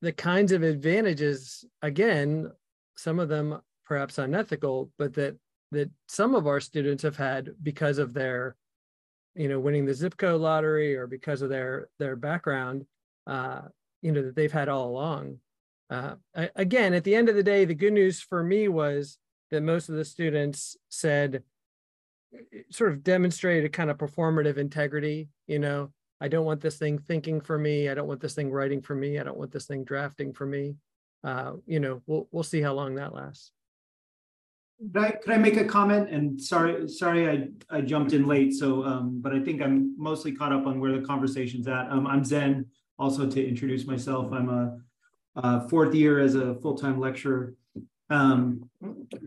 the 0.00 0.12
kinds 0.12 0.52
of 0.52 0.62
advantages. 0.62 1.64
Again, 1.82 2.50
some 2.96 3.18
of 3.18 3.28
them 3.28 3.60
perhaps 3.84 4.18
unethical, 4.18 4.90
but 4.98 5.14
that 5.14 5.36
that 5.72 5.90
some 6.08 6.34
of 6.34 6.46
our 6.46 6.60
students 6.60 7.02
have 7.02 7.16
had 7.16 7.50
because 7.62 7.98
of 7.98 8.14
their, 8.14 8.56
you 9.34 9.48
know, 9.48 9.60
winning 9.60 9.84
the 9.84 9.94
zip 9.94 10.16
code 10.16 10.40
lottery 10.40 10.96
or 10.96 11.06
because 11.06 11.42
of 11.42 11.50
their 11.50 11.88
their 11.98 12.16
background, 12.16 12.86
uh, 13.26 13.62
you 14.02 14.12
know, 14.12 14.22
that 14.22 14.36
they've 14.36 14.52
had 14.52 14.68
all 14.68 14.88
along. 14.88 15.38
Uh, 15.90 16.14
again, 16.54 16.92
at 16.94 17.04
the 17.04 17.14
end 17.14 17.28
of 17.28 17.34
the 17.34 17.42
day, 17.42 17.64
the 17.64 17.74
good 17.74 17.92
news 17.92 18.20
for 18.20 18.42
me 18.42 18.68
was 18.68 19.18
that 19.50 19.62
most 19.62 19.88
of 19.88 19.94
the 19.94 20.04
students 20.04 20.76
said, 20.88 21.42
sort 22.70 22.92
of 22.92 23.02
demonstrated 23.02 23.64
a 23.64 23.68
kind 23.70 23.90
of 23.90 23.96
performative 23.96 24.58
integrity. 24.58 25.28
You 25.46 25.58
know, 25.58 25.92
I 26.20 26.28
don't 26.28 26.44
want 26.44 26.60
this 26.60 26.76
thing 26.76 26.98
thinking 26.98 27.40
for 27.40 27.58
me. 27.58 27.88
I 27.88 27.94
don't 27.94 28.08
want 28.08 28.20
this 28.20 28.34
thing 28.34 28.50
writing 28.50 28.82
for 28.82 28.94
me. 28.94 29.18
I 29.18 29.22
don't 29.22 29.38
want 29.38 29.52
this 29.52 29.66
thing 29.66 29.84
drafting 29.84 30.32
for 30.32 30.46
me. 30.46 30.76
Uh, 31.24 31.52
you 31.66 31.80
know, 31.80 32.02
we'll 32.06 32.28
we'll 32.30 32.42
see 32.42 32.60
how 32.60 32.74
long 32.74 32.96
that 32.96 33.14
lasts. 33.14 33.52
Could 34.92 35.02
I, 35.02 35.10
could 35.10 35.32
I 35.32 35.38
make 35.38 35.56
a 35.56 35.64
comment? 35.64 36.08
And 36.10 36.40
sorry, 36.40 36.88
sorry, 36.88 37.28
I, 37.28 37.48
I 37.68 37.80
jumped 37.80 38.12
in 38.12 38.26
late. 38.26 38.54
So, 38.54 38.84
um, 38.84 39.20
but 39.20 39.34
I 39.34 39.40
think 39.40 39.60
I'm 39.60 39.94
mostly 39.98 40.30
caught 40.30 40.52
up 40.52 40.66
on 40.66 40.78
where 40.78 40.92
the 40.92 41.04
conversation's 41.04 41.66
at. 41.66 41.90
Um, 41.90 42.06
I'm 42.06 42.22
Zen. 42.24 42.66
Also, 42.96 43.26
to 43.28 43.44
introduce 43.44 43.86
myself, 43.86 44.32
I'm 44.32 44.48
a 44.48 44.78
uh, 45.42 45.60
fourth 45.68 45.94
year 45.94 46.18
as 46.18 46.34
a 46.34 46.56
full-time 46.56 46.98
lecturer. 47.00 47.54
Um, 48.10 48.68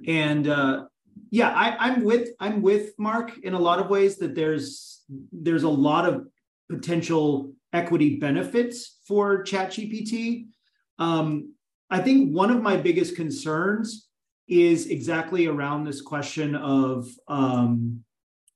and 0.08 0.48
uh, 0.48 0.86
yeah, 1.30 1.50
I, 1.50 1.68
I'm 1.86 2.04
with 2.04 2.30
I'm 2.40 2.62
with 2.62 2.94
Mark 2.98 3.38
in 3.44 3.54
a 3.54 3.60
lot 3.60 3.80
of 3.80 3.90
ways 3.90 4.18
that 4.18 4.36
there's 4.36 5.04
there's 5.32 5.64
a 5.64 5.70
lot 5.70 6.08
of 6.10 6.28
potential 6.70 7.54
equity 7.74 8.18
benefits 8.18 9.00
for 9.08 9.44
ChatGPT. 9.44 10.48
Um, 11.00 11.54
I 11.90 12.00
think 12.00 12.36
one 12.36 12.52
of 12.52 12.62
my 12.62 12.78
biggest 12.78 13.16
concerns 13.16 14.10
is 14.48 14.88
exactly 14.88 15.48
around 15.48 15.86
this 15.86 16.02
question 16.02 16.56
of 16.56 17.08
um, 17.28 18.04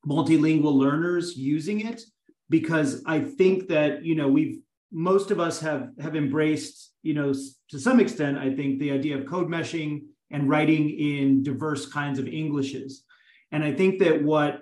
multilingual 0.05 0.75
learners 0.75 1.37
using 1.37 1.87
it, 1.87 2.01
because 2.49 3.03
I 3.05 3.19
think 3.21 3.67
that 3.69 4.03
you 4.03 4.15
know 4.15 4.27
we've 4.27 4.59
most 4.91 5.31
of 5.31 5.39
us 5.39 5.59
have 5.59 5.89
have 5.99 6.15
embraced 6.15 6.95
you 7.05 7.13
know, 7.13 7.31
to 7.69 7.79
some 7.79 7.99
extent, 7.99 8.39
I 8.39 8.55
think 8.55 8.79
the 8.79 8.91
idea 8.91 9.15
of 9.15 9.27
code 9.27 9.47
meshing 9.47 10.05
and 10.31 10.49
writing 10.49 10.89
in 10.89 11.43
diverse 11.43 11.85
kinds 11.85 12.17
of 12.17 12.27
Englishes. 12.27 13.03
And 13.51 13.63
I 13.63 13.73
think 13.73 13.99
that 13.99 14.23
what 14.23 14.61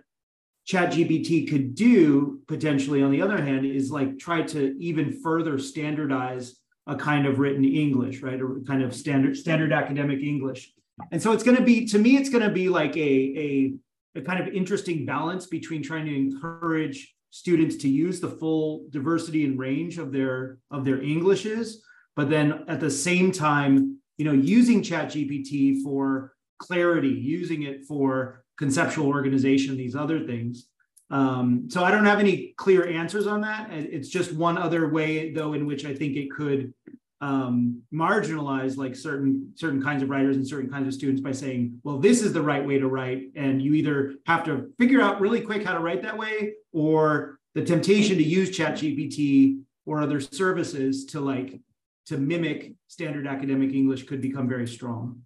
ChatGPT 0.68 1.50
could 1.50 1.74
do 1.74 2.42
potentially, 2.50 3.02
on 3.02 3.12
the 3.12 3.22
other 3.22 3.42
hand, 3.42 3.66
is 3.66 3.92
like 3.92 4.20
try 4.20 4.42
to 4.42 4.76
even 4.78 5.22
further 5.22 5.58
standardize 5.58 6.58
a 6.86 6.98
kind 6.98 7.26
of 7.26 7.40
written 7.40 7.64
English, 7.64 8.22
right? 8.22 8.42
A 8.42 8.62
kind 8.68 8.84
of 8.84 8.94
standard 8.94 9.38
standard 9.38 9.72
academic 9.72 10.20
English. 10.20 10.74
And 11.14 11.22
so 11.22 11.32
it's 11.32 11.44
going 11.44 11.56
to 11.56 11.64
be, 11.64 11.86
to 11.88 11.98
me, 11.98 12.18
it's 12.18 12.30
going 12.30 12.44
to 12.44 12.54
be 12.54 12.68
like 12.68 12.98
a, 12.98 13.00
a, 13.00 13.74
a 14.16 14.22
kind 14.22 14.46
of 14.46 14.54
interesting 14.54 15.06
balance 15.06 15.48
between 15.48 15.82
trying 15.82 16.08
to 16.08 16.14
encourage 16.14 17.16
students 17.34 17.78
to 17.78 17.90
use 17.90 18.20
the 18.20 18.30
full 18.30 18.86
diversity 18.92 19.44
and 19.44 19.58
range 19.58 19.98
of 19.98 20.12
their 20.12 20.60
of 20.70 20.86
their 20.86 21.02
Englishes, 21.02 21.84
but 22.16 22.30
then 22.30 22.64
at 22.68 22.80
the 22.80 22.92
same 22.92 23.32
time, 23.32 23.98
you 24.18 24.26
know, 24.26 24.32
using 24.32 24.84
ChatGPT 24.84 25.82
for 25.82 26.34
clarity, 26.60 27.10
using 27.10 27.64
it 27.64 27.86
for 27.86 28.44
conceptual 28.60 29.08
organization, 29.08 29.76
these 29.76 29.96
other 29.96 30.28
things. 30.28 30.68
Um, 31.10 31.68
so 31.72 31.84
I 31.84 31.90
don't 31.90 32.06
have 32.06 32.20
any 32.20 32.54
clear 32.56 32.88
answers 32.88 33.26
on 33.26 33.42
that. 33.42 33.72
It's 33.72 34.10
just 34.10 34.32
one 34.34 34.60
other 34.60 34.90
way, 34.90 35.34
though, 35.34 35.54
in 35.54 35.66
which 35.66 35.86
I 35.86 35.96
think 35.96 36.16
it 36.16 36.30
could 36.30 36.72
um, 37.20 37.82
marginalize 37.92 38.78
like 38.78 38.96
certain 38.96 39.54
certain 39.56 39.82
kinds 39.82 40.04
of 40.04 40.10
writers 40.10 40.36
and 40.36 40.48
certain 40.48 40.70
kinds 40.70 40.88
of 40.88 40.94
students 40.94 41.22
by 41.22 41.32
saying, 41.32 41.80
well, 41.84 41.98
this 41.98 42.22
is 42.22 42.32
the 42.32 42.42
right 42.44 42.64
way 42.64 42.78
to 42.78 42.88
write, 42.88 43.32
and 43.36 43.60
you 43.60 43.74
either 43.74 44.14
have 44.28 44.44
to 44.44 44.72
figure 44.78 45.02
out 45.02 45.20
really 45.20 45.42
quick 45.42 45.66
how 45.66 45.74
to 45.74 45.80
write 45.80 46.04
that 46.04 46.18
way, 46.18 46.54
or 46.74 47.40
the 47.56 47.64
temptation 47.64 48.18
to 48.18 48.24
use 48.24 48.50
ChatGPT 48.58 49.62
or 49.86 50.02
other 50.02 50.20
services 50.20 51.06
to 51.06 51.20
like 51.20 51.60
to 52.08 52.18
mimic 52.18 52.74
standard 52.88 53.28
academic 53.28 53.74
English 53.74 54.04
could 54.04 54.22
become 54.22 54.50
very 54.50 54.68
strong. 54.68 55.22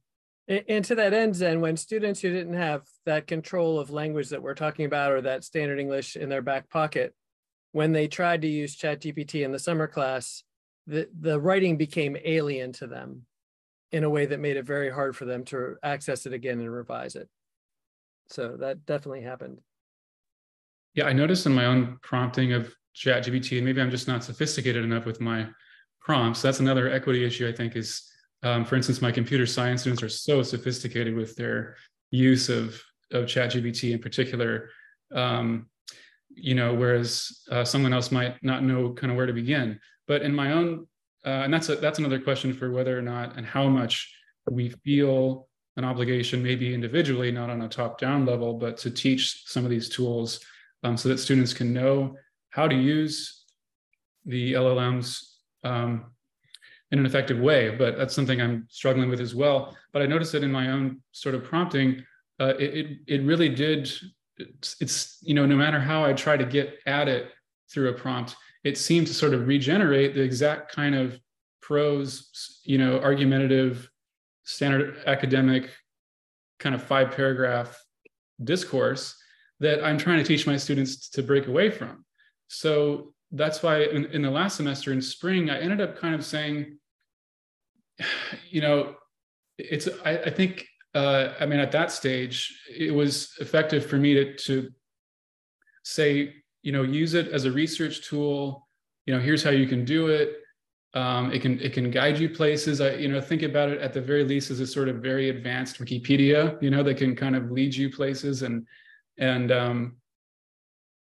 And, 0.48 0.86
to 0.86 0.96
that 0.96 1.14
end, 1.14 1.36
then, 1.36 1.60
when 1.60 1.76
students 1.76 2.22
who 2.22 2.32
didn't 2.32 2.54
have 2.54 2.84
that 3.06 3.28
control 3.28 3.80
of 3.80 3.90
language 3.90 4.30
that 4.30 4.42
we're 4.42 4.54
talking 4.54 4.86
about 4.86 5.12
or 5.12 5.22
that 5.22 5.44
standard 5.44 5.78
English 5.78 6.16
in 6.16 6.30
their 6.30 6.42
back 6.42 6.70
pocket, 6.70 7.14
when 7.74 7.92
they 7.92 8.08
tried 8.08 8.44
to 8.44 8.48
use 8.48 8.78
ChatGPT 8.78 9.44
in 9.44 9.52
the 9.52 9.60
summer 9.60 9.88
class, 9.88 10.44
the, 10.86 11.10
the 11.20 11.38
writing 11.38 11.76
became 11.76 12.16
alien 12.24 12.72
to 12.74 12.88
them 12.88 13.24
in 13.92 14.06
a 14.06 14.10
way 14.10 14.26
that 14.26 14.40
made 14.40 14.56
it 14.56 14.66
very 14.66 14.90
hard 14.90 15.18
for 15.18 15.26
them 15.26 15.44
to 15.46 15.76
access 15.84 16.26
it 16.26 16.32
again 16.32 16.60
and 16.60 16.72
revise 16.72 17.16
it. 17.16 17.28
So 18.30 18.56
that 18.58 18.86
definitely 18.86 19.24
happened. 19.24 19.60
Yeah, 20.98 21.06
I 21.06 21.14
noticed 21.14 21.46
in 21.46 21.54
my 21.54 21.68
own 21.68 22.00
prompting 22.02 22.54
of 22.54 22.74
ChatGPT, 22.96 23.58
and 23.58 23.66
maybe 23.66 23.80
I'm 23.80 23.92
just 23.92 24.08
not 24.08 24.24
sophisticated 24.24 24.84
enough 24.84 25.06
with 25.06 25.22
my 25.22 25.48
prompts. 26.02 26.42
That's 26.42 26.60
another 26.60 26.90
equity 26.90 27.24
issue, 27.24 27.48
I 27.48 27.52
think, 27.52 27.76
is 27.76 28.12
um, 28.42 28.66
for 28.66 28.76
instance, 28.76 29.00
my 29.00 29.12
computer 29.12 29.46
science 29.46 29.82
students 29.82 30.02
are 30.02 30.10
so 30.10 30.42
sophisticated 30.42 31.16
with 31.16 31.36
their 31.36 31.76
use 32.10 32.50
of, 32.50 32.82
of 33.12 33.26
ChatGPT 33.26 33.94
in 33.94 34.00
particular. 34.00 34.72
Um, 35.14 35.70
you 36.30 36.56
know, 36.56 36.74
whereas 36.74 37.44
uh, 37.52 37.64
someone 37.64 37.94
else 37.94 38.12
might 38.12 38.42
not 38.42 38.64
know 38.64 38.92
kind 38.94 39.12
of 39.12 39.18
where 39.18 39.28
to 39.28 39.34
begin. 39.34 39.80
But 40.08 40.24
in 40.24 40.34
my 40.34 40.52
own, 40.54 40.88
uh, 41.24 41.44
and 41.44 41.54
that's 41.54 41.70
a, 41.70 41.76
that's 41.76 42.00
another 42.00 42.20
question 42.20 42.54
for 42.54 42.72
whether 42.72 42.98
or 42.98 43.04
not 43.04 43.38
and 43.38 43.46
how 43.46 43.68
much 43.70 44.12
we 44.50 44.70
feel 44.84 45.48
an 45.78 45.86
obligation, 45.86 46.42
maybe 46.42 46.74
individually, 46.74 47.32
not 47.32 47.52
on 47.52 47.62
a 47.62 47.70
top-down 47.70 48.26
level, 48.26 48.56
but 48.56 48.78
to 48.78 48.90
teach 48.90 49.44
some 49.46 49.64
of 49.64 49.70
these 49.70 49.90
tools 49.90 50.40
um, 50.84 50.98
so 50.98 51.10
that 51.10 51.20
students 51.20 51.54
can 51.54 51.74
know 51.74 52.16
how 52.50 52.68
to 52.68 52.76
use 52.76 53.44
the 54.26 54.54
LLMs 54.54 55.22
um, 55.64 56.06
in 56.92 57.00
an 57.00 57.06
effective 57.06 57.40
way. 57.40 57.70
But 57.70 57.98
that's 57.98 58.14
something 58.14 58.42
I'm 58.42 58.68
struggling 58.70 59.10
with 59.10 59.20
as 59.20 59.36
well. 59.36 59.76
But 59.94 60.02
I 60.02 60.06
noticed 60.06 60.32
that 60.34 60.44
in 60.44 60.52
my 60.52 60.72
own 60.72 61.02
sort 61.12 61.36
of 61.36 61.44
prompting, 61.44 62.04
uh, 62.40 62.54
it, 62.60 62.74
it, 62.74 62.98
it 63.08 63.22
really 63.24 63.50
did. 63.50 63.92
It's, 64.38 64.76
it's 64.80 65.18
you 65.22 65.34
know 65.34 65.46
no 65.46 65.56
matter 65.56 65.80
how 65.80 66.04
I 66.04 66.14
try 66.14 66.38
to 66.38 66.46
get 66.46 66.78
at 66.86 67.08
it 67.08 67.32
through 67.72 67.90
a 67.90 67.94
prompt, 67.94 68.36
it 68.64 68.78
seemed 68.78 69.08
to 69.08 69.14
sort 69.14 69.34
of 69.34 69.48
regenerate 69.48 70.14
the 70.14 70.22
exact 70.22 70.72
kind 70.72 70.96
of 70.96 71.20
prose, 71.62 72.60
you 72.64 72.78
know, 72.78 73.00
argumentative, 73.00 73.90
standard 74.44 74.98
academic 75.06 75.70
kind 76.60 76.74
of 76.74 76.82
five 76.82 77.12
paragraph 77.12 77.78
discourse 78.44 79.16
that 79.60 79.84
I'm 79.84 79.98
trying 79.98 80.18
to 80.20 80.24
teach 80.24 80.46
my 80.46 80.58
students 80.58 81.10
to 81.10 81.24
break 81.24 81.48
away 81.48 81.70
from. 81.70 82.06
So 82.48 83.14
that's 83.32 83.62
why 83.64 83.84
in, 83.84 84.06
in 84.06 84.22
the 84.22 84.30
last 84.30 84.58
semester 84.58 84.92
in 84.92 85.02
spring, 85.02 85.50
I 85.50 85.60
ended 85.60 85.82
up 85.82 85.98
kind 85.98 86.16
of 86.16 86.26
saying, 86.26 86.78
you 88.50 88.62
know, 88.62 88.96
it's, 89.58 89.88
I, 90.06 90.18
I 90.18 90.30
think, 90.30 90.66
uh, 90.94 91.34
I 91.40 91.46
mean, 91.46 91.60
at 91.60 91.72
that 91.72 91.92
stage, 91.92 92.62
it 92.70 92.94
was 92.94 93.34
effective 93.40 93.86
for 93.86 93.98
me 93.98 94.14
to, 94.14 94.36
to 94.36 94.70
say, 95.84 96.34
you 96.62 96.72
know, 96.72 96.84
use 96.84 97.14
it 97.14 97.30
as 97.30 97.46
a 97.46 97.52
research 97.52 98.08
tool. 98.08 98.68
You 99.06 99.16
know, 99.16 99.20
here's 99.20 99.44
how 99.44 99.52
you 99.52 99.68
can 99.68 99.86
do 99.86 100.08
it. 100.08 100.38
Um, 100.94 101.32
it 101.32 101.42
can 101.42 101.60
it 101.60 101.74
can 101.74 101.92
guide 101.92 102.18
you 102.18 102.30
places. 102.30 102.82
I 102.82 102.96
you 102.96 103.08
know 103.08 103.22
think 103.22 103.44
about 103.44 103.70
it 103.70 103.80
at 103.82 103.94
the 103.94 104.02
very 104.02 104.24
least 104.24 104.50
as 104.50 104.62
a 104.62 104.66
sort 104.66 104.88
of 104.88 104.96
very 104.96 105.30
advanced 105.30 105.80
Wikipedia. 105.80 106.60
You 106.62 106.72
know 106.72 106.82
that 106.82 106.98
can 106.98 107.16
kind 107.16 107.36
of 107.36 107.52
lead 107.52 107.76
you 107.76 107.92
places 107.92 108.42
and 108.42 108.66
and 109.18 109.52
um, 109.52 109.98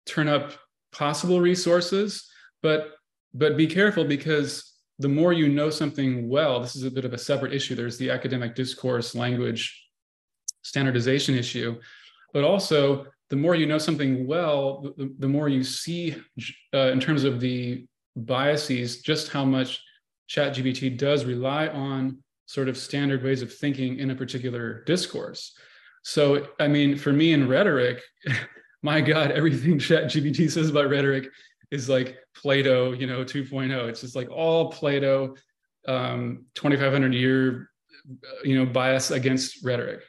turn 0.07 0.29
up 0.29 0.53
possible 0.93 1.41
resources, 1.41 2.29
but 2.63 2.93
but 3.33 3.57
be 3.57 3.67
careful 3.67 4.05
because 4.05 4.75
the 4.99 5.09
more 5.09 5.33
you 5.33 5.49
know 5.49 5.71
something 5.71 6.29
well, 6.29 6.61
this 6.61 6.77
is 6.77 6.85
a 6.85 6.91
bit 6.91 7.05
of 7.05 7.13
a 7.13 7.19
separate 7.19 7.53
issue. 7.53 7.75
There's 7.75 7.99
the 7.99 8.11
academic 8.11 8.55
discourse 8.55 9.15
language 9.15 9.89
standardization 10.63 11.35
issue, 11.35 11.81
but 12.33 12.45
also 12.45 13.07
the 13.31 13.37
more 13.37 13.55
you 13.55 13.67
know 13.67 13.79
something 13.79 14.27
well, 14.27 14.95
the, 14.97 15.13
the 15.19 15.29
more 15.29 15.49
you 15.49 15.65
see 15.65 16.15
uh, 16.73 16.91
in 16.93 17.01
terms 17.01 17.25
of 17.25 17.41
the 17.41 17.87
biases, 18.17 19.03
just 19.03 19.31
how 19.31 19.45
much 19.45 19.83
ChatGPT 20.31 20.97
does 20.97 21.25
rely 21.25 21.69
on 21.69 22.19
sort 22.47 22.69
of 22.69 22.77
standard 22.77 23.23
ways 23.23 23.43
of 23.43 23.53
thinking 23.53 23.99
in 23.99 24.11
a 24.11 24.15
particular 24.15 24.85
discourse. 24.85 25.57
So, 26.05 26.49
I 26.61 26.69
mean, 26.69 26.97
for 26.97 27.13
me 27.13 27.33
in 27.33 27.49
rhetoric, 27.49 28.03
my 28.83 29.01
God, 29.01 29.33
everything 29.33 29.79
Chat 29.81 30.05
GPT 30.05 30.51
says 30.51 30.69
about 30.69 30.91
rhetoric 30.91 31.31
is 31.71 31.89
like 31.89 32.19
Plato, 32.37 32.93
you 32.93 33.07
know, 33.07 33.25
2.0. 33.25 33.89
It's 33.89 34.03
just 34.03 34.15
like 34.15 34.31
all 34.31 34.71
Plato, 34.71 35.35
um, 35.89 36.45
2,500 36.55 37.15
year, 37.15 37.71
you 38.45 38.55
know, 38.55 38.67
bias 38.71 39.11
against 39.11 39.65
rhetoric. 39.65 40.03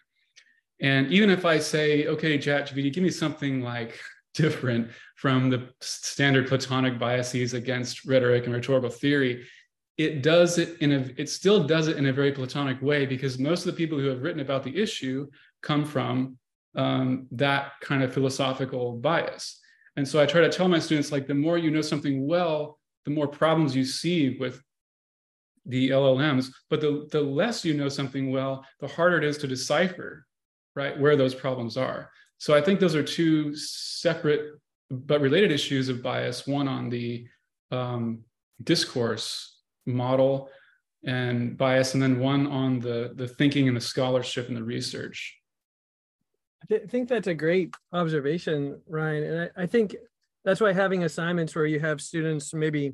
And 0.82 1.12
even 1.14 1.30
if 1.30 1.46
I 1.46 1.60
say, 1.60 2.08
okay, 2.08 2.38
ChatGPT, 2.38 2.94
give 2.94 3.04
me 3.04 3.10
something 3.10 3.62
like 3.62 3.98
different 4.34 4.92
from 5.16 5.50
the 5.50 5.70
standard 5.80 6.50
Platonic 6.50 7.00
biases 7.00 7.54
against 7.54 8.04
rhetoric 8.06 8.46
and 8.46 8.54
rhetorical 8.54 8.90
theory, 8.90 9.48
it 9.98 10.22
does 10.22 10.58
it 10.58 10.78
in 10.82 10.92
a, 10.92 11.10
it 11.16 11.30
still 11.30 11.64
does 11.66 11.88
it 11.88 11.96
in 11.96 12.08
a 12.08 12.12
very 12.12 12.34
Platonic 12.34 12.82
way 12.82 13.06
because 13.06 13.40
most 13.40 13.66
of 13.66 13.68
the 13.68 13.78
people 13.78 13.98
who 13.98 14.08
have 14.08 14.22
written 14.22 14.42
about 14.42 14.62
the 14.62 14.75
issue 14.75 15.25
come 15.65 15.86
from 15.86 16.38
um, 16.75 17.27
that 17.31 17.74
kind 17.81 18.03
of 18.03 18.13
philosophical 18.13 18.93
bias. 18.93 19.60
And 19.98 20.07
so 20.07 20.22
I 20.22 20.25
try 20.25 20.41
to 20.41 20.50
tell 20.50 20.67
my 20.67 20.79
students, 20.79 21.12
like, 21.12 21.27
the 21.27 21.34
more 21.34 21.57
you 21.57 21.72
know 21.72 21.81
something 21.81 22.27
well, 22.27 22.79
the 23.05 23.12
more 23.12 23.27
problems 23.27 23.75
you 23.75 23.86
see 23.86 24.38
with 24.39 24.62
the 25.65 25.89
LLMs, 25.89 26.48
but 26.69 26.79
the, 26.79 27.07
the 27.12 27.22
less 27.22 27.65
you 27.65 27.74
know 27.74 27.89
something 27.89 28.31
well, 28.31 28.65
the 28.79 28.88
harder 28.88 29.17
it 29.17 29.24
is 29.24 29.38
to 29.39 29.48
decipher 29.48 30.25
right? 30.75 31.00
Where 31.00 31.15
those 31.15 31.34
problems 31.34 31.77
are. 31.77 32.12
So 32.38 32.53
I 32.53 32.62
think 32.62 32.79
those 32.79 32.95
are 32.95 33.03
two 33.03 33.55
separate 33.55 34.60
but 34.91 35.22
related 35.22 35.51
issues 35.51 35.89
of 35.89 36.03
bias. 36.03 36.45
One 36.45 36.67
on 36.67 36.89
the 36.89 37.25
um, 37.72 38.19
discourse 38.63 39.62
model 39.86 40.50
and 41.03 41.57
bias, 41.57 41.93
and 41.93 42.03
then 42.03 42.19
one 42.19 42.48
on 42.48 42.79
the 42.79 43.13
the 43.15 43.27
thinking 43.27 43.67
and 43.67 43.77
the 43.77 43.81
scholarship 43.81 44.48
and 44.48 44.57
the 44.57 44.63
research. 44.63 45.38
I 46.72 46.88
think 46.88 47.10
that's 47.10 47.27
a 47.27 47.34
great 47.34 47.75
observation, 47.93 48.81
Ryan. 48.88 49.24
And 49.24 49.51
I, 49.55 49.63
I 49.63 49.65
think 49.65 49.95
that's 50.43 50.62
why 50.62 50.74
having 50.74 51.03
assignments 51.03 51.55
where 51.55 51.65
you 51.65 51.79
have 51.79 52.01
students 52.01 52.53
maybe 52.53 52.93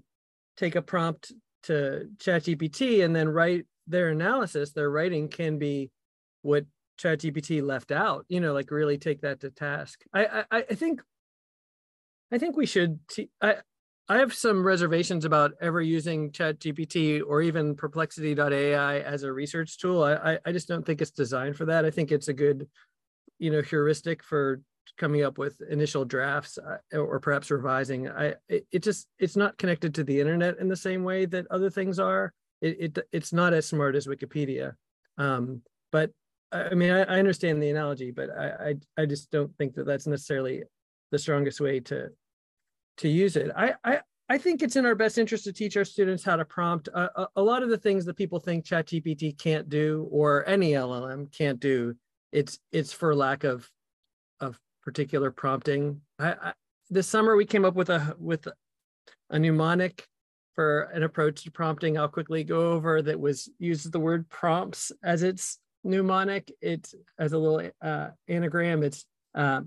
take 0.58 0.76
a 0.76 0.82
prompt 0.82 1.32
to 1.64 2.10
ChatGPT 2.18 3.04
and 3.04 3.16
then 3.16 3.30
write 3.30 3.66
their 3.88 4.10
analysis, 4.10 4.72
their 4.72 4.90
writing 4.90 5.28
can 5.28 5.58
be 5.58 5.92
what 6.42 6.66
ChatGPT 7.00 7.62
left 7.62 7.92
out. 7.92 8.26
You 8.30 8.40
know, 8.40 8.54
like 8.54 8.72
really 8.72 8.98
take 8.98 9.22
that 9.22 9.42
to 9.42 9.52
task. 9.52 10.02
I 10.14 10.46
I, 10.52 10.64
I 10.70 10.76
think 10.76 11.02
I 12.32 12.38
think 12.38 12.56
we 12.56 12.66
should. 12.66 13.00
T- 13.08 13.30
I 13.42 13.58
I 14.08 14.18
have 14.18 14.34
some 14.34 14.64
reservations 14.64 15.26
about 15.26 15.54
ever 15.62 15.82
using 15.82 16.32
ChatGPT 16.32 17.22
or 17.26 17.42
even 17.42 17.76
Perplexity.ai 17.76 19.00
as 19.00 19.24
a 19.24 19.32
research 19.32 19.78
tool. 19.78 20.04
I 20.04 20.40
I 20.46 20.52
just 20.52 20.68
don't 20.68 20.86
think 20.86 21.02
it's 21.02 21.12
designed 21.12 21.56
for 21.56 21.66
that. 21.66 21.86
I 21.86 21.92
think 21.92 22.12
it's 22.12 22.28
a 22.28 22.34
good, 22.34 22.68
you 23.42 23.50
know, 23.50 23.62
heuristic 23.62 24.24
for 24.24 24.62
coming 24.98 25.24
up 25.24 25.40
with 25.40 25.60
initial 25.70 26.06
drafts 26.06 26.60
uh, 26.60 26.98
or 26.98 27.20
perhaps 27.20 27.50
revising. 27.50 28.08
I 28.08 28.36
it, 28.48 28.68
it 28.72 28.84
just 28.84 29.08
it's 29.18 29.36
not 29.36 29.58
connected 29.58 29.96
to 29.96 30.04
the 30.04 30.20
internet 30.20 30.60
in 30.60 30.68
the 30.68 30.76
same 30.76 31.04
way 31.04 31.26
that 31.26 31.48
other 31.50 31.72
things 31.72 32.00
are. 32.00 32.34
It, 32.62 32.78
it 32.80 33.08
it's 33.12 33.34
not 33.34 33.54
as 33.54 33.68
smart 33.68 33.96
as 33.96 34.06
Wikipedia. 34.06 34.76
Um, 35.18 35.64
but 35.92 36.12
I 36.52 36.76
mean, 36.76 36.92
I, 36.92 37.02
I 37.02 37.18
understand 37.18 37.62
the 37.62 37.72
analogy, 37.72 38.12
but 38.12 38.30
I, 38.30 38.76
I, 38.98 39.02
I 39.02 39.06
just 39.08 39.32
don't 39.32 39.56
think 39.58 39.74
that 39.76 39.88
that's 39.88 40.06
necessarily 40.06 40.64
the 41.10 41.20
strongest 41.20 41.60
way 41.60 41.80
to 41.80 42.10
to 42.98 43.10
use 43.10 43.38
it. 43.38 43.50
I 43.58 43.74
I, 43.84 44.00
I 44.30 44.38
think 44.38 44.62
it's 44.62 44.76
in 44.76 44.86
our 44.86 44.96
best 44.96 45.18
interest 45.18 45.46
to 45.46 45.54
teach 45.54 45.76
our 45.78 45.86
students 45.86 46.24
how 46.24 46.36
to 46.36 46.46
prompt. 46.46 46.90
a, 46.94 47.28
a 47.36 47.42
lot 47.42 47.64
of 47.64 47.70
the 47.70 47.78
things 47.78 48.06
that 48.06 48.18
people 48.18 48.40
think 48.40 48.66
ChatGPT 48.66 49.36
can't 49.38 49.68
do 49.68 50.08
or 50.12 50.48
any 50.48 50.72
LLM 50.74 51.36
can't 51.36 51.60
do, 51.60 51.96
it's 52.32 52.60
it's 52.72 52.94
for 52.94 53.16
lack 53.16 53.44
of 53.44 53.70
of 54.40 54.60
particular 54.84 55.32
prompting. 55.32 56.02
I, 56.20 56.32
I 56.32 56.54
this 56.90 57.08
summer 57.08 57.36
we 57.36 57.46
came 57.46 57.66
up 57.66 57.76
with 57.76 57.90
a 57.90 58.16
with 58.20 58.48
a 59.30 59.40
mnemonic 59.40 60.06
for 60.56 60.82
an 60.94 61.04
approach 61.04 61.44
to 61.44 61.52
prompting. 61.52 61.98
I'll 61.98 62.08
quickly 62.08 62.44
go 62.44 62.72
over 62.72 63.02
that 63.02 63.20
was 63.20 63.50
uses 63.60 63.92
the 63.92 64.00
word 64.00 64.28
prompts 64.30 64.92
as 65.04 65.24
its 65.24 65.60
mnemonic. 65.84 66.52
It's 66.62 66.94
as 67.18 67.34
a 67.34 67.38
little 67.38 67.72
uh, 67.82 68.10
anagram. 68.28 68.84
It's 68.84 69.06
uh, 69.34 69.62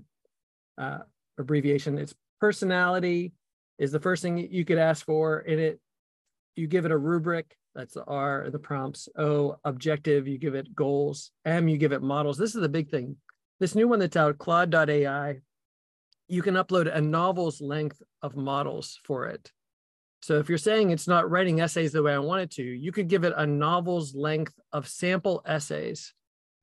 uh, 0.77 0.99
abbreviation. 1.37 1.97
It's 1.97 2.13
personality 2.39 3.33
is 3.79 3.91
the 3.91 3.99
first 3.99 4.21
thing 4.21 4.37
you 4.37 4.65
could 4.65 4.77
ask 4.77 5.05
for. 5.05 5.39
and 5.39 5.59
it, 5.59 5.79
you 6.55 6.67
give 6.67 6.85
it 6.85 6.91
a 6.91 6.97
rubric. 6.97 7.55
That's 7.75 7.93
the 7.93 8.05
R, 8.05 8.49
the 8.49 8.59
prompts. 8.59 9.09
O, 9.17 9.57
objective. 9.65 10.27
You 10.27 10.37
give 10.37 10.55
it 10.55 10.73
goals. 10.73 11.31
M, 11.43 11.67
you 11.67 11.77
give 11.77 11.91
it 11.91 12.01
models. 12.01 12.37
This 12.37 12.55
is 12.55 12.61
the 12.61 12.69
big 12.69 12.89
thing. 12.89 13.17
This 13.59 13.75
new 13.75 13.87
one 13.87 13.99
that's 13.99 14.15
out, 14.15 14.37
Claude.ai. 14.37 15.41
You 16.27 16.41
can 16.41 16.55
upload 16.55 16.93
a 16.93 17.01
novel's 17.01 17.61
length 17.61 18.01
of 18.21 18.35
models 18.35 18.99
for 19.03 19.27
it. 19.27 19.51
So 20.21 20.39
if 20.39 20.49
you're 20.49 20.57
saying 20.57 20.89
it's 20.89 21.07
not 21.07 21.29
writing 21.29 21.61
essays 21.61 21.91
the 21.91 22.01
way 22.01 22.13
I 22.13 22.19
want 22.19 22.41
it 22.41 22.51
to, 22.51 22.63
you 22.63 22.91
could 22.91 23.09
give 23.09 23.25
it 23.25 23.33
a 23.37 23.45
novel's 23.45 24.15
length 24.15 24.53
of 24.73 24.87
sample 24.87 25.43
essays 25.45 26.13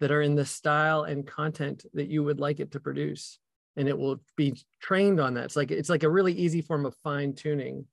that 0.01 0.11
are 0.11 0.23
in 0.23 0.35
the 0.35 0.45
style 0.45 1.05
and 1.05 1.25
content 1.25 1.85
that 1.95 2.09
you 2.09 2.25
would 2.25 2.41
like 2.41 2.59
it 2.59 2.73
to 2.73 2.81
produce. 2.81 3.39
And 3.77 3.87
it 3.87 3.97
will 3.97 4.21
be 4.37 4.61
trained 4.81 5.21
on 5.21 5.35
that. 5.35 5.45
It's 5.45 5.57
like 5.57 5.71
it's 5.71 5.89
like 5.89 6.03
a 6.03 6.11
really 6.11 6.33
easy 6.33 6.61
form 6.61 6.85
of 6.85 6.97
fine 7.05 7.35
tuning. 7.35 7.87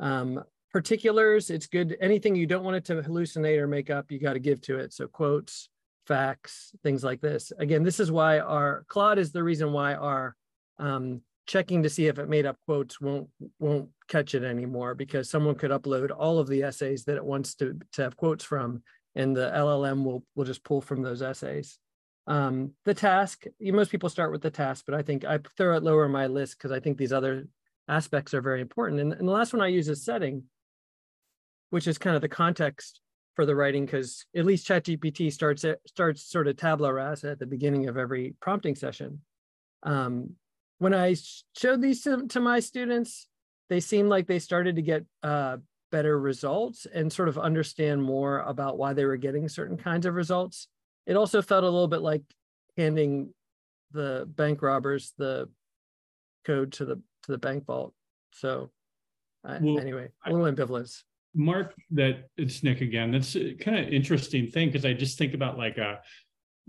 Um, 0.00 0.42
particulars, 0.74 1.50
it's 1.50 1.68
good. 1.68 1.96
Anything 2.00 2.34
you 2.34 2.48
don't 2.48 2.64
want 2.64 2.76
it 2.76 2.84
to 2.86 2.96
hallucinate 2.96 3.58
or 3.58 3.68
make 3.68 3.90
up, 3.90 4.10
you 4.10 4.18
got 4.18 4.32
to 4.32 4.40
give 4.40 4.60
to 4.62 4.76
it. 4.80 4.92
So 4.92 5.06
quotes, 5.06 5.68
facts, 6.04 6.72
things 6.82 7.04
like 7.04 7.20
this. 7.20 7.52
Again, 7.60 7.84
this 7.84 8.00
is 8.00 8.10
why 8.10 8.40
our 8.40 8.84
Claude 8.88 9.20
is 9.20 9.30
the 9.30 9.44
reason 9.44 9.72
why 9.72 9.94
our 9.94 10.34
um, 10.80 11.20
checking 11.46 11.84
to 11.84 11.88
see 11.88 12.08
if 12.08 12.18
it 12.18 12.28
made 12.28 12.44
up 12.44 12.56
quotes 12.66 13.00
won't 13.00 13.28
won't 13.60 13.88
catch 14.08 14.34
it 14.34 14.42
anymore 14.42 14.96
because 14.96 15.30
someone 15.30 15.54
could 15.54 15.70
upload 15.70 16.10
all 16.10 16.40
of 16.40 16.48
the 16.48 16.64
essays 16.64 17.04
that 17.04 17.16
it 17.16 17.24
wants 17.24 17.54
to, 17.54 17.78
to 17.92 18.02
have 18.02 18.16
quotes 18.16 18.42
from 18.42 18.82
and 19.14 19.36
the 19.36 19.52
LLM 19.54 20.02
will 20.02 20.24
will 20.34 20.44
just 20.44 20.64
pull 20.64 20.80
from 20.80 21.02
those 21.02 21.22
essays. 21.22 21.78
Um, 22.26 22.72
the 22.84 22.94
task, 22.94 23.44
you, 23.60 23.72
most 23.72 23.92
people 23.92 24.08
start 24.08 24.32
with 24.32 24.42
the 24.42 24.50
task, 24.50 24.86
but 24.88 24.96
I 24.96 25.02
think 25.02 25.24
I 25.24 25.38
throw 25.56 25.76
it 25.76 25.84
lower 25.84 26.08
my 26.08 26.26
list 26.26 26.58
because 26.58 26.72
I 26.72 26.80
think 26.80 26.98
these 26.98 27.12
other 27.12 27.46
aspects 27.86 28.34
are 28.34 28.40
very 28.40 28.60
important. 28.60 29.00
And, 29.00 29.12
and 29.12 29.28
the 29.28 29.32
last 29.32 29.52
one 29.52 29.62
I 29.62 29.68
use 29.68 29.88
is 29.88 30.04
setting, 30.04 30.44
which 31.74 31.88
is 31.88 31.98
kind 31.98 32.14
of 32.14 32.22
the 32.22 32.28
context 32.28 33.00
for 33.34 33.44
the 33.44 33.56
writing 33.56 33.84
because 33.84 34.26
at 34.36 34.44
least 34.44 34.68
ChatGPT 34.68 35.32
starts 35.32 35.64
starts 35.88 36.22
sort 36.22 36.46
of 36.46 36.56
tabula 36.56 36.92
rasa 36.92 37.32
at 37.32 37.40
the 37.40 37.46
beginning 37.46 37.88
of 37.88 37.96
every 37.96 38.36
prompting 38.40 38.76
session. 38.76 39.22
Um, 39.82 40.36
when 40.78 40.94
I 40.94 41.16
showed 41.58 41.82
these 41.82 42.02
to, 42.02 42.28
to 42.28 42.38
my 42.38 42.60
students, 42.60 43.26
they 43.70 43.80
seemed 43.80 44.08
like 44.08 44.28
they 44.28 44.38
started 44.38 44.76
to 44.76 44.82
get 44.82 45.04
uh, 45.24 45.56
better 45.90 46.16
results 46.16 46.86
and 46.94 47.12
sort 47.12 47.28
of 47.28 47.38
understand 47.38 48.00
more 48.00 48.38
about 48.42 48.78
why 48.78 48.92
they 48.92 49.04
were 49.04 49.16
getting 49.16 49.48
certain 49.48 49.76
kinds 49.76 50.06
of 50.06 50.14
results. 50.14 50.68
It 51.08 51.16
also 51.16 51.42
felt 51.42 51.64
a 51.64 51.68
little 51.68 51.88
bit 51.88 52.02
like 52.02 52.22
handing 52.76 53.34
the 53.90 54.28
bank 54.28 54.62
robbers 54.62 55.12
the 55.18 55.48
code 56.46 56.70
to 56.74 56.84
the 56.84 56.94
to 57.24 57.32
the 57.32 57.38
bank 57.38 57.66
vault. 57.66 57.94
So 58.30 58.70
uh, 59.44 59.58
well, 59.60 59.80
anyway, 59.80 60.10
a 60.24 60.32
little 60.32 60.46
ambivalence. 60.46 61.02
Mark, 61.34 61.74
that 61.92 62.28
it's 62.36 62.62
Nick 62.62 62.80
again. 62.80 63.10
That's 63.10 63.36
kind 63.60 63.78
of 63.78 63.88
interesting 63.92 64.50
thing 64.50 64.68
because 64.68 64.84
I 64.84 64.92
just 64.92 65.18
think 65.18 65.34
about 65.34 65.58
like 65.58 65.78
a 65.78 66.00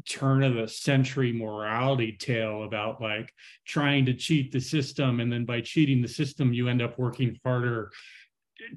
turn 0.08 0.44
of 0.44 0.56
the 0.56 0.68
century 0.68 1.32
morality 1.32 2.12
tale 2.12 2.64
about 2.64 3.02
like 3.02 3.32
trying 3.66 4.06
to 4.06 4.14
cheat 4.14 4.52
the 4.52 4.60
system 4.60 5.20
and 5.20 5.32
then 5.32 5.46
by 5.46 5.62
cheating 5.62 6.02
the 6.02 6.08
system 6.08 6.54
you 6.54 6.68
end 6.68 6.82
up 6.82 7.00
working 7.00 7.38
harder 7.44 7.92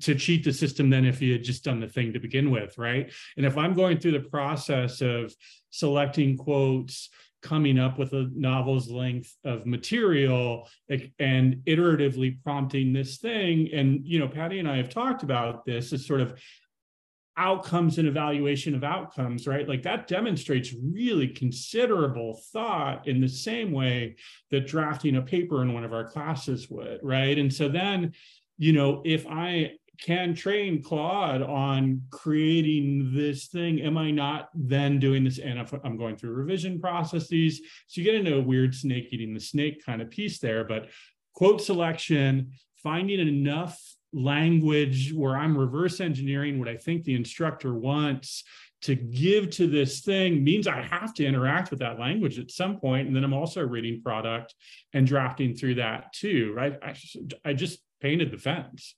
to 0.01 0.15
cheat 0.15 0.45
the 0.45 0.53
system 0.53 0.91
than 0.91 1.05
if 1.05 1.21
you 1.21 1.33
had 1.33 1.43
just 1.43 1.65
done 1.65 1.81
the 1.81 1.89
thing 1.89 2.13
to 2.13 2.21
begin 2.21 2.51
with 2.51 2.77
right 2.79 3.13
and 3.37 3.45
if 3.45 3.59
i'm 3.59 3.75
going 3.75 3.99
through 3.99 4.13
the 4.13 4.29
process 4.29 5.01
of 5.01 5.35
selecting 5.71 6.37
quotes 6.37 7.11
coming 7.43 7.79
up 7.79 7.99
with 7.99 8.13
a 8.13 8.31
novel's 8.35 8.91
length 8.91 9.35
of 9.45 9.67
material 9.67 10.69
and 10.89 11.57
iteratively 11.67 12.43
prompting 12.43 12.93
this 12.93 13.19
thing 13.19 13.69
and 13.73 14.01
you 14.05 14.19
know 14.19 14.29
patty 14.29 14.59
and 14.59 14.69
i 14.69 14.77
have 14.77 14.89
talked 14.89 15.23
about 15.23 15.65
this 15.65 15.93
as 15.93 16.07
sort 16.07 16.21
of 16.21 16.39
outcomes 17.39 17.99
and 17.99 18.09
evaluation 18.09 18.75
of 18.75 18.83
outcomes, 18.83 19.47
right? 19.47 19.69
Like 19.69 19.85
that 19.85 20.09
demonstrates 20.09 20.75
really 20.75 21.29
considerable 21.29 22.43
thought 22.53 23.07
in 23.07 23.21
the 23.21 23.29
same 23.29 23.71
way 23.71 24.17
that 24.51 24.67
drafting 24.67 25.17
a 25.17 25.23
paper 25.23 25.63
in 25.63 25.73
one 25.73 25.85
of 25.85 25.93
our 25.93 26.05
classes 26.05 26.69
would, 26.69 26.99
right? 27.03 27.39
And 27.39 27.55
so 27.55 27.69
then, 27.69 28.13
you 28.59 28.73
know, 28.73 29.03
if 29.05 29.25
I 29.29 29.75
can 30.01 30.35
train 30.35 30.83
Claude 30.83 31.43
on 31.43 32.03
creating 32.11 33.11
this 33.15 33.47
thing, 33.47 33.81
am 33.81 33.99
I 33.99 34.11
not 34.11 34.49
then 34.55 34.99
doing 34.99 35.25
this? 35.25 35.39
And 35.39 35.59
if 35.59 35.73
I'm 35.85 35.97
going 35.97 36.17
through 36.17 36.31
revision 36.31 36.81
processes, 36.81 37.61
so 37.89 38.01
you 38.01 38.05
get 38.05 38.15
into 38.15 38.37
a 38.37 38.43
weird 38.43 38.75
snake 38.75 39.09
eating 39.11 39.35
the 39.35 39.41
snake 39.41 39.85
kind 39.85 40.01
of 40.01 40.11
piece 40.11 40.39
there, 40.39 40.65
but 40.65 40.89
quote 41.35 41.61
selection, 41.61 42.53
finding 42.83 43.21
enough 43.21 43.81
language 44.13 45.13
where 45.13 45.37
I'm 45.37 45.57
reverse 45.57 46.01
engineering 46.01 46.59
what 46.59 46.69
I 46.69 46.77
think 46.77 47.05
the 47.05 47.15
instructor 47.15 47.75
wants 47.75 48.45
to 48.83 48.95
give 48.95 49.51
to 49.51 49.67
this 49.67 50.01
thing 50.01 50.45
means 50.45 50.69
I 50.69 50.83
have 50.83 51.13
to 51.15 51.27
interact 51.27 51.71
with 51.71 51.81
that 51.81 51.99
language 51.99 52.39
at 52.39 52.51
some 52.51 52.79
point. 52.79 53.09
And 53.09 53.17
then 53.17 53.25
I'm 53.25 53.35
also 53.35 53.63
reading 53.63 54.01
product 54.03 54.55
and 54.93 55.07
drafting 55.07 55.55
through 55.55 55.77
that 55.77 56.13
too, 56.13 56.53
right? 56.55 56.79
I, 56.83 56.95
I 57.45 57.53
just 57.55 57.81
painted 58.01 58.31
the 58.31 58.39
fence. 58.39 58.95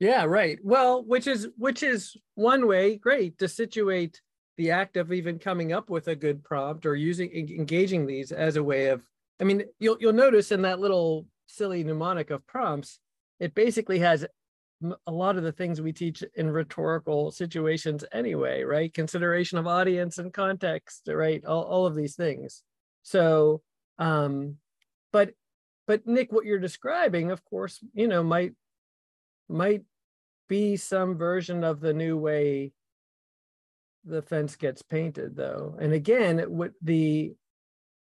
Yeah, 0.00 0.24
right. 0.24 0.58
Well, 0.62 1.04
which 1.04 1.26
is 1.26 1.48
which 1.56 1.82
is 1.82 2.16
one 2.34 2.66
way, 2.66 2.96
great, 2.96 3.38
to 3.38 3.48
situate 3.48 4.20
the 4.56 4.70
act 4.70 4.96
of 4.96 5.12
even 5.12 5.38
coming 5.38 5.72
up 5.72 5.90
with 5.90 6.08
a 6.08 6.16
good 6.16 6.44
prompt 6.44 6.86
or 6.86 6.94
using 6.94 7.30
engaging 7.32 8.06
these 8.06 8.32
as 8.32 8.56
a 8.56 8.62
way 8.62 8.88
of 8.88 9.02
I 9.40 9.44
mean, 9.44 9.64
you'll 9.78 9.96
you'll 10.00 10.12
notice 10.12 10.52
in 10.52 10.62
that 10.62 10.80
little 10.80 11.26
silly 11.46 11.84
mnemonic 11.84 12.30
of 12.30 12.46
prompts, 12.46 12.98
it 13.40 13.54
basically 13.54 13.98
has 14.00 14.26
a 15.06 15.12
lot 15.12 15.36
of 15.36 15.42
the 15.42 15.52
things 15.52 15.80
we 15.80 15.92
teach 15.92 16.22
in 16.34 16.50
rhetorical 16.50 17.30
situations 17.30 18.04
anyway, 18.12 18.62
right? 18.62 18.92
Consideration 18.92 19.58
of 19.58 19.66
audience 19.66 20.18
and 20.18 20.32
context, 20.32 21.08
right? 21.08 21.44
All, 21.44 21.62
all 21.62 21.86
of 21.86 21.94
these 21.94 22.16
things. 22.16 22.62
So, 23.02 23.62
um, 23.98 24.56
but 25.12 25.30
but 25.86 26.06
Nick, 26.06 26.32
what 26.32 26.44
you're 26.44 26.58
describing, 26.58 27.30
of 27.30 27.44
course, 27.44 27.78
you 27.92 28.08
know, 28.08 28.22
might 28.22 28.52
might 29.48 29.82
be 30.48 30.76
some 30.76 31.16
version 31.16 31.64
of 31.64 31.80
the 31.80 31.94
new 31.94 32.16
way 32.16 32.72
the 34.04 34.22
fence 34.22 34.56
gets 34.56 34.82
painted, 34.82 35.36
though. 35.36 35.76
And 35.80 35.92
again, 35.92 36.38
what 36.48 36.72
the 36.82 37.34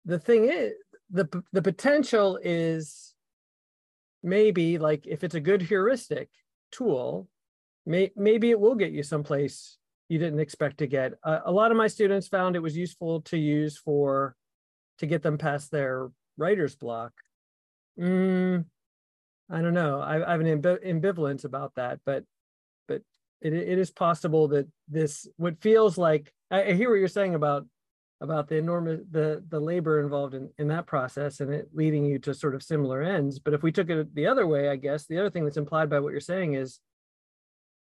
the 0.06 0.20
thing 0.20 0.46
is, 0.46 0.74
the 1.10 1.28
the 1.52 1.62
potential 1.62 2.40
is 2.44 3.14
maybe 4.24 4.78
like 4.78 5.06
if 5.08 5.24
it's 5.24 5.36
a 5.36 5.40
good 5.40 5.62
heuristic 5.62 6.30
tool, 6.72 7.30
may, 7.86 8.12
maybe 8.16 8.50
it 8.50 8.60
will 8.60 8.76
get 8.76 8.92
you 8.92 9.04
someplace 9.04 9.78
you 10.10 10.20
didn't 10.20 10.40
expect 10.40 10.80
to 10.80 10.88
get. 10.88 11.14
Uh, 11.24 11.40
a 11.46 11.52
lot 11.52 11.72
of 11.72 11.78
my 11.78 11.88
students 11.88 12.28
found 12.28 12.56
it 12.56 12.62
was 12.62 12.78
useful 12.78 13.22
to 13.22 13.38
use 13.38 13.78
for 13.78 14.36
to 15.00 15.06
get 15.06 15.22
them 15.24 15.38
past 15.38 15.72
their 15.72 16.10
writer's 16.38 16.76
block. 16.76 17.14
Mm, 18.00 18.66
I 19.50 19.62
don't 19.62 19.74
know. 19.74 20.00
I, 20.02 20.28
I 20.28 20.32
have 20.32 20.42
an 20.42 20.62
ambi- 20.62 20.86
ambivalence 20.86 21.46
about 21.46 21.74
that, 21.76 22.00
but 22.06 22.24
but 22.88 23.02
it, 23.42 23.54
it 23.54 23.78
is 23.78 23.92
possible 23.92 24.48
that 24.50 24.68
this 24.88 25.28
what 25.38 25.62
feels 25.62 25.98
like 25.98 26.34
I, 26.52 26.64
I 26.64 26.74
hear 26.74 26.90
what 26.90 27.00
you're 27.00 27.08
saying 27.08 27.36
about 27.36 27.66
about 28.22 28.48
the 28.48 28.56
enormous 28.56 29.02
the 29.12 29.44
the 29.50 29.60
labor 29.60 30.00
involved 30.00 30.34
in 30.34 30.50
in 30.58 30.68
that 30.70 30.88
process 30.88 31.40
and 31.42 31.54
it 31.54 31.70
leading 31.74 32.06
you 32.06 32.18
to 32.20 32.34
sort 32.34 32.56
of 32.56 32.64
similar 32.64 33.02
ends 33.02 33.40
but 33.40 33.54
if 33.54 33.62
we 33.62 33.72
took 33.72 33.90
it 33.90 34.16
the 34.16 34.26
other 34.26 34.48
way 34.48 34.70
i 34.70 34.76
guess 34.76 35.06
the 35.06 35.20
other 35.20 35.30
thing 35.30 35.44
that's 35.44 35.58
implied 35.58 35.90
by 35.90 36.00
what 36.00 36.12
you're 36.12 36.22
saying 36.22 36.54
is 36.54 36.80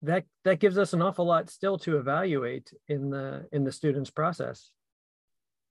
that 0.02 0.24
that 0.44 0.58
gives 0.58 0.78
us 0.78 0.94
an 0.94 1.02
awful 1.02 1.26
lot 1.26 1.50
still 1.50 1.78
to 1.78 1.98
evaluate 1.98 2.72
in 2.88 3.10
the 3.10 3.46
in 3.52 3.62
the 3.62 3.72
students 3.72 4.10
process 4.10 4.70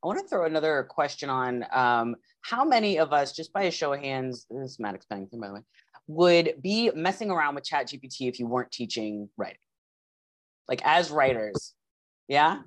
i 0.05 0.07
want 0.07 0.19
to 0.19 0.27
throw 0.27 0.45
another 0.45 0.85
question 0.89 1.29
on 1.29 1.65
um, 1.73 2.15
how 2.41 2.63
many 2.63 2.99
of 2.99 3.11
us 3.11 3.31
just 3.31 3.51
by 3.51 3.63
a 3.63 3.71
show 3.71 3.91
of 3.93 3.99
hands 3.99 4.45
this 4.49 4.71
is 4.71 4.79
maddox 4.79 5.05
pennington 5.05 5.39
by 5.39 5.47
the 5.47 5.53
way 5.55 5.61
would 6.07 6.53
be 6.61 6.91
messing 6.93 7.31
around 7.31 7.55
with 7.55 7.63
chat 7.63 7.87
gpt 7.87 8.29
if 8.29 8.39
you 8.39 8.45
weren't 8.45 8.71
teaching 8.71 9.27
writing 9.37 9.57
like 10.67 10.81
as 10.85 11.09
writers 11.09 11.73
yeah 12.27 12.59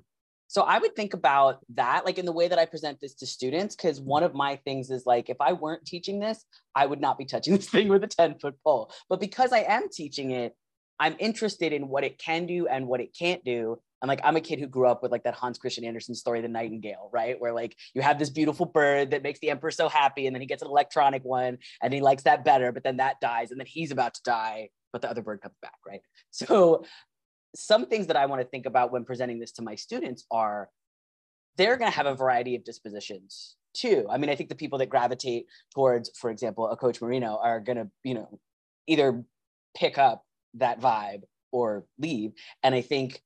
so 0.49 0.63
I 0.63 0.79
would 0.79 0.95
think 0.95 1.13
about 1.13 1.59
that, 1.75 2.05
like 2.05 2.17
in 2.17 2.25
the 2.25 2.31
way 2.31 2.47
that 2.47 2.57
I 2.57 2.65
present 2.65 2.99
this 2.99 3.13
to 3.17 3.27
students, 3.27 3.75
because 3.75 4.01
one 4.01 4.23
of 4.23 4.33
my 4.33 4.55
things 4.55 4.89
is 4.89 5.05
like, 5.05 5.29
if 5.29 5.37
I 5.39 5.53
weren't 5.53 5.85
teaching 5.85 6.19
this, 6.19 6.43
I 6.73 6.87
would 6.87 6.99
not 6.99 7.19
be 7.19 7.25
touching 7.25 7.53
this 7.55 7.69
thing 7.69 7.87
with 7.87 8.03
a 8.03 8.07
10 8.07 8.39
foot 8.39 8.55
pole. 8.63 8.91
But 9.09 9.19
because 9.19 9.53
I 9.53 9.59
am 9.59 9.89
teaching 9.91 10.31
it, 10.31 10.55
I'm 10.99 11.15
interested 11.19 11.71
in 11.71 11.87
what 11.87 12.03
it 12.03 12.17
can 12.17 12.47
do 12.47 12.67
and 12.67 12.87
what 12.87 12.99
it 12.99 13.15
can't 13.17 13.45
do. 13.45 13.79
And 14.01 14.07
like, 14.07 14.21
I'm 14.23 14.35
a 14.35 14.41
kid 14.41 14.59
who 14.59 14.67
grew 14.67 14.87
up 14.87 15.03
with 15.03 15.11
like 15.11 15.23
that 15.23 15.33
Hans 15.33 15.57
Christian 15.57 15.83
Andersen 15.83 16.15
story, 16.15 16.41
The 16.41 16.47
Nightingale, 16.47 17.09
right? 17.11 17.39
Where 17.39 17.53
like 17.53 17.75
you 17.93 18.01
have 18.01 18.17
this 18.17 18.29
beautiful 18.29 18.65
bird 18.65 19.11
that 19.11 19.23
makes 19.23 19.39
the 19.39 19.49
emperor 19.49 19.71
so 19.71 19.89
happy, 19.89 20.27
and 20.27 20.35
then 20.35 20.41
he 20.41 20.47
gets 20.47 20.61
an 20.61 20.69
electronic 20.69 21.23
one 21.23 21.57
and 21.81 21.93
he 21.93 22.01
likes 22.01 22.23
that 22.23 22.45
better, 22.45 22.71
but 22.71 22.83
then 22.83 22.97
that 22.97 23.19
dies, 23.19 23.51
and 23.51 23.59
then 23.59 23.67
he's 23.67 23.91
about 23.91 24.13
to 24.15 24.21
die, 24.23 24.69
but 24.93 25.01
the 25.01 25.09
other 25.09 25.21
bird 25.21 25.41
comes 25.41 25.55
back, 25.61 25.77
right? 25.85 26.01
So 26.31 26.85
some 27.55 27.87
things 27.87 28.07
that 28.07 28.15
I 28.15 28.27
want 28.27 28.41
to 28.41 28.47
think 28.47 28.65
about 28.67 28.91
when 28.91 29.03
presenting 29.03 29.39
this 29.39 29.51
to 29.53 29.63
my 29.63 29.75
students 29.75 30.25
are 30.29 30.69
they're 31.57 31.77
going 31.77 31.91
to 31.91 31.97
have 31.97 32.05
a 32.05 32.15
variety 32.15 32.55
of 32.55 32.63
dispositions 32.63 33.55
too. 33.73 34.05
I 34.09 34.17
mean, 34.17 34.29
I 34.29 34.35
think 34.35 34.49
the 34.49 34.55
people 34.55 34.79
that 34.79 34.89
gravitate 34.89 35.47
towards, 35.73 36.11
for 36.15 36.29
example, 36.29 36.69
a 36.69 36.77
coach 36.77 37.01
Marino 37.01 37.39
are 37.41 37.59
going 37.59 37.77
to, 37.77 37.87
you 38.03 38.13
know, 38.13 38.39
either 38.87 39.23
pick 39.75 39.97
up 39.97 40.25
that 40.55 40.79
vibe 40.79 41.23
or 41.51 41.85
leave. 41.97 42.33
And 42.63 42.73
I 42.73 42.81
think 42.81 43.21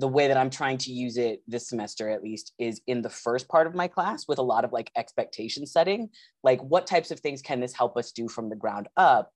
the 0.00 0.08
way 0.08 0.28
that 0.28 0.36
I'm 0.36 0.50
trying 0.50 0.78
to 0.78 0.92
use 0.92 1.16
it 1.16 1.42
this 1.46 1.68
semester, 1.68 2.08
at 2.10 2.22
least, 2.22 2.52
is 2.58 2.80
in 2.86 3.02
the 3.02 3.10
first 3.10 3.48
part 3.48 3.66
of 3.66 3.74
my 3.74 3.86
class 3.86 4.26
with 4.26 4.38
a 4.38 4.42
lot 4.42 4.64
of 4.64 4.72
like 4.72 4.90
expectation 4.96 5.66
setting. 5.66 6.08
Like, 6.42 6.60
what 6.62 6.86
types 6.86 7.10
of 7.10 7.20
things 7.20 7.42
can 7.42 7.60
this 7.60 7.74
help 7.74 7.96
us 7.96 8.12
do 8.12 8.28
from 8.28 8.48
the 8.48 8.56
ground 8.56 8.88
up? 8.96 9.30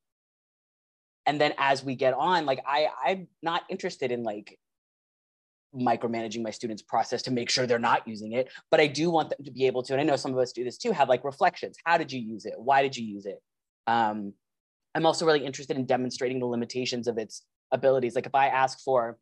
and 1.27 1.41
then 1.41 1.53
as 1.59 1.85
we 1.85 1.95
get 1.95 2.15
on 2.15 2.47
like 2.47 2.61
i 2.67 2.89
i'm 3.05 3.29
not 3.43 3.63
interested 3.69 4.11
in 4.11 4.23
like 4.23 4.59
micromanaging 5.75 6.43
my 6.43 6.51
students 6.51 6.83
process 6.83 7.23
to 7.23 7.33
make 7.33 7.51
sure 7.51 7.67
they're 7.67 7.79
not 7.79 8.07
using 8.07 8.33
it 8.33 8.49
but 8.71 8.81
i 8.81 8.87
do 8.87 9.11
want 9.11 9.31
them 9.31 9.45
to 9.45 9.51
be 9.51 9.67
able 9.67 9.83
to 9.83 9.93
and 9.93 10.01
i 10.01 10.05
know 10.05 10.17
some 10.17 10.33
of 10.33 10.39
us 10.39 10.53
do 10.53 10.63
this 10.63 10.79
too 10.79 10.93
have 10.93 11.09
like 11.09 11.25
reflections 11.25 11.77
how 11.85 11.99
did 11.99 12.13
you 12.13 12.21
use 12.21 12.47
it 12.47 12.55
why 12.57 12.83
did 12.83 12.97
you 12.97 13.05
use 13.05 13.27
it 13.27 13.43
um, 13.87 14.33
i'm 14.95 15.05
also 15.05 15.27
really 15.27 15.45
interested 15.45 15.77
in 15.77 15.85
demonstrating 15.85 16.39
the 16.39 16.47
limitations 16.47 17.09
of 17.09 17.19
its 17.19 17.43
abilities 17.73 18.15
like 18.15 18.27
if 18.27 18.35
i 18.35 18.47
ask 18.47 18.81
for 18.85 19.19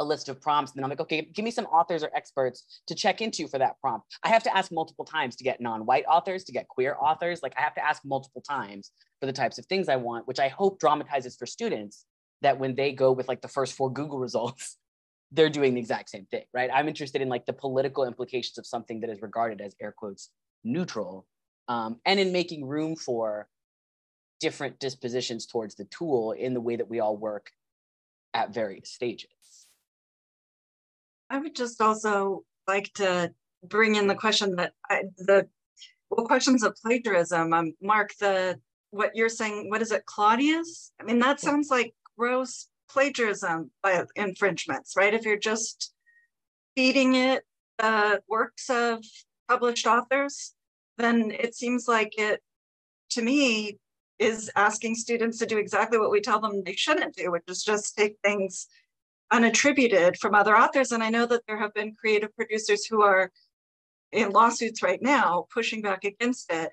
a 0.00 0.04
list 0.04 0.28
of 0.28 0.40
prompts. 0.40 0.72
And 0.72 0.78
then 0.78 0.84
I'm 0.84 0.90
like, 0.90 1.00
okay, 1.00 1.28
give 1.32 1.44
me 1.44 1.50
some 1.50 1.66
authors 1.66 2.02
or 2.02 2.10
experts 2.14 2.80
to 2.88 2.94
check 2.94 3.20
into 3.20 3.46
for 3.46 3.58
that 3.58 3.78
prompt. 3.80 4.06
I 4.24 4.28
have 4.28 4.42
to 4.44 4.56
ask 4.56 4.72
multiple 4.72 5.04
times 5.04 5.36
to 5.36 5.44
get 5.44 5.60
non-white 5.60 6.06
authors, 6.08 6.42
to 6.44 6.52
get 6.52 6.66
queer 6.68 6.96
authors. 7.00 7.42
Like 7.42 7.54
I 7.56 7.60
have 7.60 7.74
to 7.74 7.84
ask 7.84 8.02
multiple 8.04 8.40
times 8.40 8.90
for 9.20 9.26
the 9.26 9.32
types 9.32 9.58
of 9.58 9.66
things 9.66 9.88
I 9.88 9.96
want, 9.96 10.26
which 10.26 10.40
I 10.40 10.48
hope 10.48 10.80
dramatizes 10.80 11.36
for 11.36 11.46
students 11.46 12.06
that 12.42 12.58
when 12.58 12.74
they 12.74 12.92
go 12.92 13.12
with 13.12 13.28
like 13.28 13.42
the 13.42 13.48
first 13.48 13.74
four 13.74 13.92
Google 13.92 14.18
results, 14.26 14.78
they're 15.32 15.50
doing 15.50 15.74
the 15.74 15.80
exact 15.80 16.10
same 16.10 16.26
thing, 16.26 16.44
right? 16.52 16.70
I'm 16.72 16.88
interested 16.88 17.22
in 17.22 17.28
like 17.28 17.46
the 17.46 17.52
political 17.52 18.04
implications 18.04 18.58
of 18.58 18.66
something 18.66 19.00
that 19.00 19.10
is 19.10 19.22
regarded 19.22 19.60
as 19.60 19.76
air 19.80 19.94
quotes 19.96 20.30
neutral 20.64 21.26
um, 21.68 22.00
and 22.04 22.18
in 22.18 22.32
making 22.32 22.66
room 22.66 22.96
for 22.96 23.48
different 24.40 24.80
dispositions 24.80 25.46
towards 25.46 25.76
the 25.76 25.84
tool 25.84 26.32
in 26.32 26.54
the 26.54 26.60
way 26.60 26.74
that 26.74 26.88
we 26.88 26.98
all 26.98 27.16
work 27.16 27.50
at 28.34 28.52
various 28.52 28.90
stages. 28.90 29.30
I 31.30 31.38
would 31.38 31.54
just 31.54 31.80
also 31.80 32.44
like 32.66 32.92
to 32.94 33.32
bring 33.64 33.94
in 33.94 34.06
the 34.06 34.14
question 34.14 34.56
that 34.56 34.72
I, 34.90 35.04
the 35.16 35.48
well 36.10 36.26
questions 36.26 36.62
of 36.62 36.76
plagiarism. 36.76 37.52
Um, 37.52 37.72
Mark, 37.80 38.10
the 38.18 38.58
what 38.90 39.14
you're 39.14 39.28
saying, 39.28 39.70
what 39.70 39.82
is 39.82 39.92
it, 39.92 40.04
Claudius? 40.06 40.92
I 41.00 41.04
mean, 41.04 41.20
that 41.20 41.38
sounds 41.38 41.70
like 41.70 41.94
gross 42.18 42.66
plagiarism 42.90 43.70
by 43.82 44.04
infringements, 44.16 44.94
right? 44.96 45.14
If 45.14 45.24
you're 45.24 45.38
just 45.38 45.94
feeding 46.76 47.14
it 47.14 47.44
uh, 47.78 48.16
works 48.28 48.68
of 48.68 49.04
published 49.48 49.86
authors, 49.86 50.54
then 50.98 51.30
it 51.30 51.54
seems 51.54 51.86
like 51.86 52.18
it, 52.18 52.42
to 53.10 53.22
me, 53.22 53.78
is 54.18 54.50
asking 54.56 54.96
students 54.96 55.38
to 55.38 55.46
do 55.46 55.56
exactly 55.56 55.98
what 55.98 56.10
we 56.10 56.20
tell 56.20 56.40
them 56.40 56.62
they 56.64 56.74
shouldn't 56.74 57.14
do, 57.14 57.30
which 57.30 57.44
is 57.48 57.62
just 57.62 57.96
take 57.96 58.16
things 58.22 58.66
unattributed 59.32 60.18
from 60.18 60.34
other 60.34 60.56
authors. 60.56 60.92
And 60.92 61.02
I 61.02 61.10
know 61.10 61.26
that 61.26 61.42
there 61.46 61.58
have 61.58 61.74
been 61.74 61.94
creative 61.94 62.34
producers 62.34 62.84
who 62.84 63.02
are 63.02 63.30
in 64.12 64.30
lawsuits 64.30 64.82
right 64.82 65.00
now 65.00 65.46
pushing 65.52 65.82
back 65.82 66.04
against 66.04 66.52
it. 66.52 66.70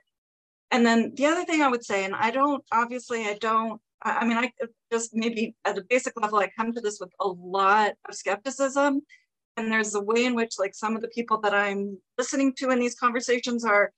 And 0.71 0.85
then 0.85 1.13
the 1.15 1.27
other 1.27 1.45
thing 1.45 1.61
I 1.61 1.69
would 1.69 1.85
say, 1.85 2.03
and 2.03 2.15
I 2.15 2.31
don't, 2.31 2.63
obviously, 2.71 3.25
I 3.25 3.35
don't, 3.35 3.79
I 4.01 4.25
mean, 4.25 4.37
I 4.37 4.51
just 4.91 5.11
maybe 5.13 5.55
at 5.65 5.77
a 5.77 5.83
basic 5.89 6.19
level, 6.19 6.39
I 6.39 6.49
come 6.57 6.73
to 6.73 6.81
this 6.81 6.99
with 6.99 7.11
a 7.19 7.27
lot 7.27 7.93
of 8.07 8.15
skepticism. 8.15 9.01
And 9.55 9.71
there's 9.71 9.95
a 9.95 10.01
way 10.01 10.25
in 10.25 10.35
which, 10.35 10.59
like, 10.59 10.75
some 10.75 10.95
of 10.95 11.01
the 11.01 11.07
people 11.07 11.39
that 11.41 11.53
I'm 11.53 11.97
listening 12.17 12.53
to 12.57 12.69
in 12.69 12.79
these 12.79 12.93
conversations 12.93 13.65
are 13.65 13.91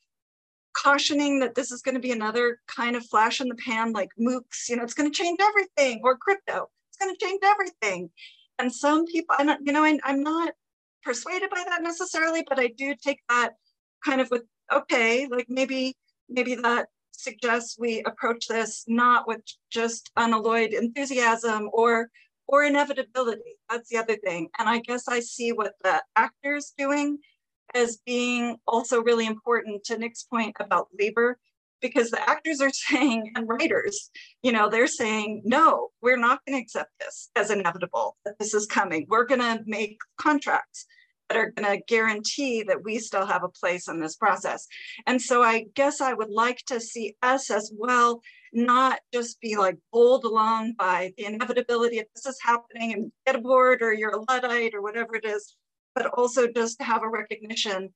cautioning 0.74 1.39
that 1.39 1.56
this 1.56 1.72
is 1.72 1.82
going 1.82 1.95
to 1.95 2.02
be 2.02 2.13
another 2.13 2.60
kind 2.67 2.95
of 2.95 3.06
flash 3.06 3.41
in 3.41 3.50
the 3.50 3.56
pan, 3.56 3.91
like 3.91 4.10
MOOCs, 4.17 4.69
you 4.69 4.78
know, 4.78 4.84
it's 4.84 4.93
going 4.93 5.12
to 5.12 5.17
change 5.17 5.39
everything, 5.41 6.00
or 6.04 6.15
crypto, 6.15 6.69
it's 6.89 6.98
going 6.98 7.13
to 7.13 7.26
change 7.26 7.41
everything. 7.43 8.10
And 8.60 8.74
some 8.74 9.06
people, 9.06 9.36
not, 9.41 9.60
you 9.63 9.72
know, 9.72 9.84
I, 9.84 9.98
I'm 10.04 10.22
not 10.22 10.54
persuaded 11.04 11.50
by 11.50 11.63
that 11.67 11.82
necessarily, 11.82 12.43
but 12.48 12.60
I 12.60 12.67
do 12.67 12.93
take 13.02 13.22
that 13.30 13.54
kind 14.06 14.22
of 14.22 14.30
with, 14.30 14.43
okay, 14.72 15.28
like 15.28 15.48
maybe, 15.50 15.95
maybe 16.28 16.56
that 16.56 16.88
suggests 17.12 17.78
we 17.80 18.02
approach 18.06 18.48
this 18.48 18.86
not 18.88 19.28
with 19.28 19.41
just 19.72 20.12
unalloyed 20.15 20.74
enthusiasm 20.74 21.69
or 21.74 22.10
or 22.48 22.63
inevitability. 22.63 23.58
That's 23.69 23.89
the 23.89 23.98
other 23.98 24.15
thing. 24.15 24.50
And 24.58 24.67
I 24.67 24.80
guess 24.80 25.08
I 25.08 25.19
see 25.19 25.52
what 25.52 25.74
the 25.84 26.02
actors 26.15 26.74
doing 26.76 27.19
as 27.76 28.00
being 28.06 28.58
also 28.67 29.04
really 29.04 29.28
important 29.28 29.84
to 29.86 29.98
Nick's 30.00 30.24
point 30.24 30.56
about 30.60 30.88
labor 31.00 31.38
because 31.82 32.10
the 32.12 32.30
actors 32.30 32.62
are 32.62 32.70
saying 32.74 33.32
and 33.36 33.48
writers 33.48 34.10
you 34.44 34.52
know 34.52 34.70
they're 34.70 34.88
saying 34.88 35.42
no 35.46 35.89
we're 36.02 36.18
not 36.18 36.39
going 36.46 36.58
to 36.58 36.62
accept 36.63 36.92
this 37.00 37.30
as 37.36 37.52
inevitable 37.52 38.18
that 38.26 38.38
this 38.39 38.54
is 38.54 38.65
coming. 38.65 39.06
We're 39.10 39.26
going 39.26 39.42
to 39.42 39.63
make 39.65 39.98
contracts 40.18 40.86
that 41.30 41.38
are 41.38 41.52
going 41.52 41.78
to 41.78 41.84
guarantee 41.88 42.63
that 42.63 42.84
we 42.84 42.98
still 42.98 43.26
have 43.26 43.44
a 43.44 43.50
place 43.50 43.88
in 43.88 44.00
this 44.00 44.15
process. 44.15 44.68
And 45.06 45.22
so 45.22 45.44
i 45.44 45.65
guess 45.76 46.02
i 46.02 46.13
would 46.13 46.30
like 46.30 46.60
to 46.68 46.80
see 46.80 47.15
us 47.22 47.50
as 47.52 47.72
well 47.76 48.22
not 48.52 49.00
just 49.13 49.39
be 49.42 49.58
like 49.58 49.78
bowled 49.94 50.24
along 50.24 50.74
by 50.74 51.13
the 51.18 51.26
inevitability 51.26 52.00
of 52.00 52.08
this 52.15 52.26
is 52.26 52.39
happening 52.42 52.94
and 52.94 53.12
get 53.26 53.36
aboard 53.36 53.82
or 53.84 53.94
you're 53.94 54.15
a 54.15 54.26
Luddite 54.28 54.74
or 54.74 54.82
whatever 54.82 55.15
it 55.15 55.24
is, 55.24 55.56
but 55.94 56.08
also 56.08 56.48
just 56.48 56.82
have 56.82 57.04
a 57.04 57.08
recognition 57.08 57.94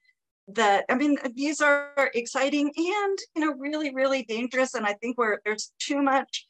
that 0.50 0.86
I 0.90 0.96
mean 0.96 1.18
these 1.36 1.62
are 1.62 2.12
exciting 2.14 2.72
and 2.76 3.18
you 3.36 3.46
know 3.46 3.54
really 3.58 3.94
really 3.94 4.24
dangerous 4.24 4.74
and 4.74 4.86
I 4.86 4.94
think 4.94 5.18
where 5.18 5.42
there's 5.46 5.72
too 5.80 6.02
much 6.02 6.46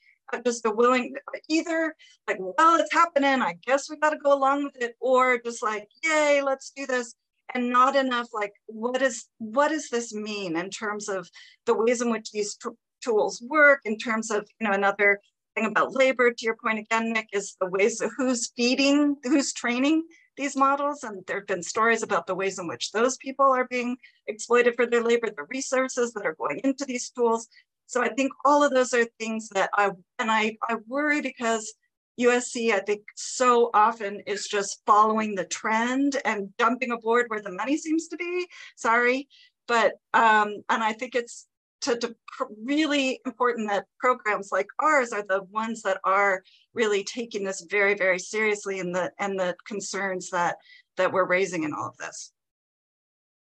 just 0.45 0.65
a 0.65 0.71
willing 0.71 1.13
either 1.47 1.95
like 2.27 2.37
well 2.39 2.79
it's 2.79 2.93
happening 2.93 3.41
I 3.41 3.55
guess 3.65 3.89
we 3.89 3.97
got 3.97 4.11
to 4.11 4.17
go 4.17 4.33
along 4.33 4.63
with 4.63 4.81
it 4.81 4.95
or 4.99 5.37
just 5.37 5.61
like 5.61 5.87
yay 6.03 6.41
let's 6.41 6.71
do 6.75 6.87
this 6.87 7.13
and 7.53 7.69
not 7.69 7.95
enough 7.95 8.29
like 8.33 8.53
what 8.65 9.01
is 9.01 9.25
what 9.37 9.69
does 9.69 9.89
this 9.89 10.13
mean 10.13 10.55
in 10.57 10.69
terms 10.69 11.07
of 11.07 11.29
the 11.65 11.75
ways 11.75 12.01
in 12.01 12.09
which 12.09 12.31
these 12.31 12.57
tools 13.03 13.43
work 13.47 13.81
in 13.85 13.97
terms 13.97 14.31
of 14.31 14.47
you 14.59 14.67
know 14.67 14.73
another 14.73 15.19
thing 15.55 15.65
about 15.65 15.93
labor 15.93 16.31
to 16.31 16.45
your 16.45 16.55
point 16.55 16.79
again 16.79 17.13
nick 17.13 17.27
is 17.31 17.55
the 17.59 17.67
ways 17.67 18.01
of 18.01 18.11
who's 18.17 18.51
feeding 18.55 19.15
who's 19.23 19.53
training 19.53 20.03
these 20.37 20.55
models 20.55 21.03
and 21.03 21.23
there 21.25 21.39
have 21.39 21.47
been 21.47 21.63
stories 21.63 22.03
about 22.03 22.27
the 22.27 22.35
ways 22.35 22.59
in 22.59 22.67
which 22.67 22.91
those 22.91 23.17
people 23.17 23.45
are 23.45 23.67
being 23.67 23.97
exploited 24.27 24.75
for 24.75 24.85
their 24.85 25.03
labor 25.03 25.29
the 25.29 25.45
resources 25.49 26.13
that 26.13 26.25
are 26.25 26.35
going 26.35 26.59
into 26.63 26.85
these 26.85 27.09
tools 27.09 27.47
so 27.85 28.01
i 28.01 28.09
think 28.09 28.31
all 28.45 28.63
of 28.63 28.71
those 28.71 28.93
are 28.93 29.05
things 29.19 29.49
that 29.49 29.69
i 29.73 29.89
and 30.19 30.31
i 30.31 30.55
i 30.69 30.75
worry 30.87 31.21
because 31.21 31.73
USC, 32.19 32.71
I 32.71 32.79
think, 32.79 33.01
so 33.15 33.71
often 33.73 34.21
is 34.27 34.47
just 34.47 34.81
following 34.85 35.33
the 35.33 35.45
trend 35.45 36.17
and 36.25 36.49
jumping 36.59 36.91
aboard 36.91 37.25
where 37.29 37.41
the 37.41 37.51
money 37.51 37.75
seems 37.75 38.07
to 38.09 38.17
be. 38.17 38.47
Sorry, 38.75 39.27
but 39.67 39.93
um, 40.13 40.63
and 40.69 40.83
I 40.83 40.93
think 40.93 41.15
it's 41.15 41.47
to, 41.83 41.97
to 41.97 42.15
really 42.63 43.19
important 43.25 43.69
that 43.69 43.85
programs 43.99 44.49
like 44.51 44.67
ours 44.79 45.11
are 45.11 45.23
the 45.27 45.43
ones 45.43 45.81
that 45.83 45.99
are 46.03 46.43
really 46.73 47.03
taking 47.03 47.43
this 47.43 47.65
very, 47.69 47.93
very 47.93 48.19
seriously 48.19 48.79
and 48.79 48.95
the 48.95 49.11
and 49.19 49.39
the 49.39 49.55
concerns 49.67 50.29
that 50.29 50.57
that 50.97 51.11
we're 51.11 51.27
raising 51.27 51.63
in 51.63 51.73
all 51.73 51.87
of 51.87 51.97
this. 51.97 52.31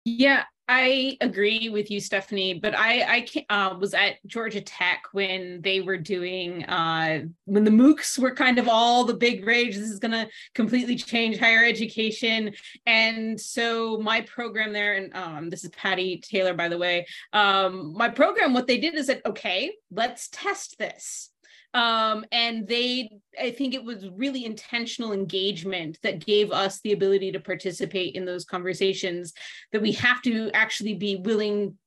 Yeah, 0.06 0.44
I 0.70 1.18
agree 1.22 1.70
with 1.70 1.90
you, 1.90 2.02
Stephanie. 2.02 2.56
But 2.56 2.76
I, 2.76 3.26
I 3.50 3.70
uh, 3.72 3.78
was 3.78 3.94
at 3.94 4.16
Georgia 4.26 4.60
Tech 4.60 5.04
when 5.14 5.62
they 5.62 5.80
were 5.80 5.98
doing 5.98 6.66
uh, 6.66 7.24
when 7.46 7.64
the 7.64 7.72
MOOCs 7.72 8.20
were 8.20 8.36
kind 8.36 8.60
of 8.60 8.68
all 8.68 9.06
the 9.06 9.14
big 9.14 9.46
rage. 9.46 9.76
This 9.76 9.90
is 9.90 10.00
going 10.00 10.12
to 10.12 10.28
completely 10.54 10.98
change 10.98 11.38
higher 11.38 11.64
education, 11.64 12.54
and 12.86 13.40
so 13.40 13.98
my 14.00 14.22
program 14.22 14.74
there, 14.74 14.96
and 14.96 15.16
um, 15.16 15.50
this 15.50 15.64
is 15.64 15.70
Patty 15.70 16.20
Taylor, 16.20 16.54
by 16.54 16.68
the 16.68 16.78
way. 16.78 17.08
Um, 17.32 17.94
my 17.96 18.10
program, 18.10 18.54
what 18.54 18.68
they 18.68 18.78
did 18.78 18.96
is 18.96 19.08
that 19.08 19.26
okay, 19.26 19.72
let's 19.90 20.28
test 20.28 20.78
this 20.78 21.30
um, 21.78 22.26
and 22.32 22.68
they 22.68 23.10
i 23.40 23.52
think 23.52 23.74
it 23.74 23.84
was 23.84 24.10
really 24.10 24.44
intentional 24.44 25.14
engagement 25.14 25.98
that 26.02 26.26
gave 26.26 26.52
us 26.52 26.82
the 26.82 26.92
ability 26.92 27.32
to 27.32 27.40
participate 27.40 28.16
in 28.16 28.26
those 28.26 28.44
conversations 28.44 29.34
that 29.72 29.82
we 29.82 29.92
have 29.92 30.22
to 30.22 30.50
actually 30.54 30.96
be 30.96 31.16
willing 31.18 31.78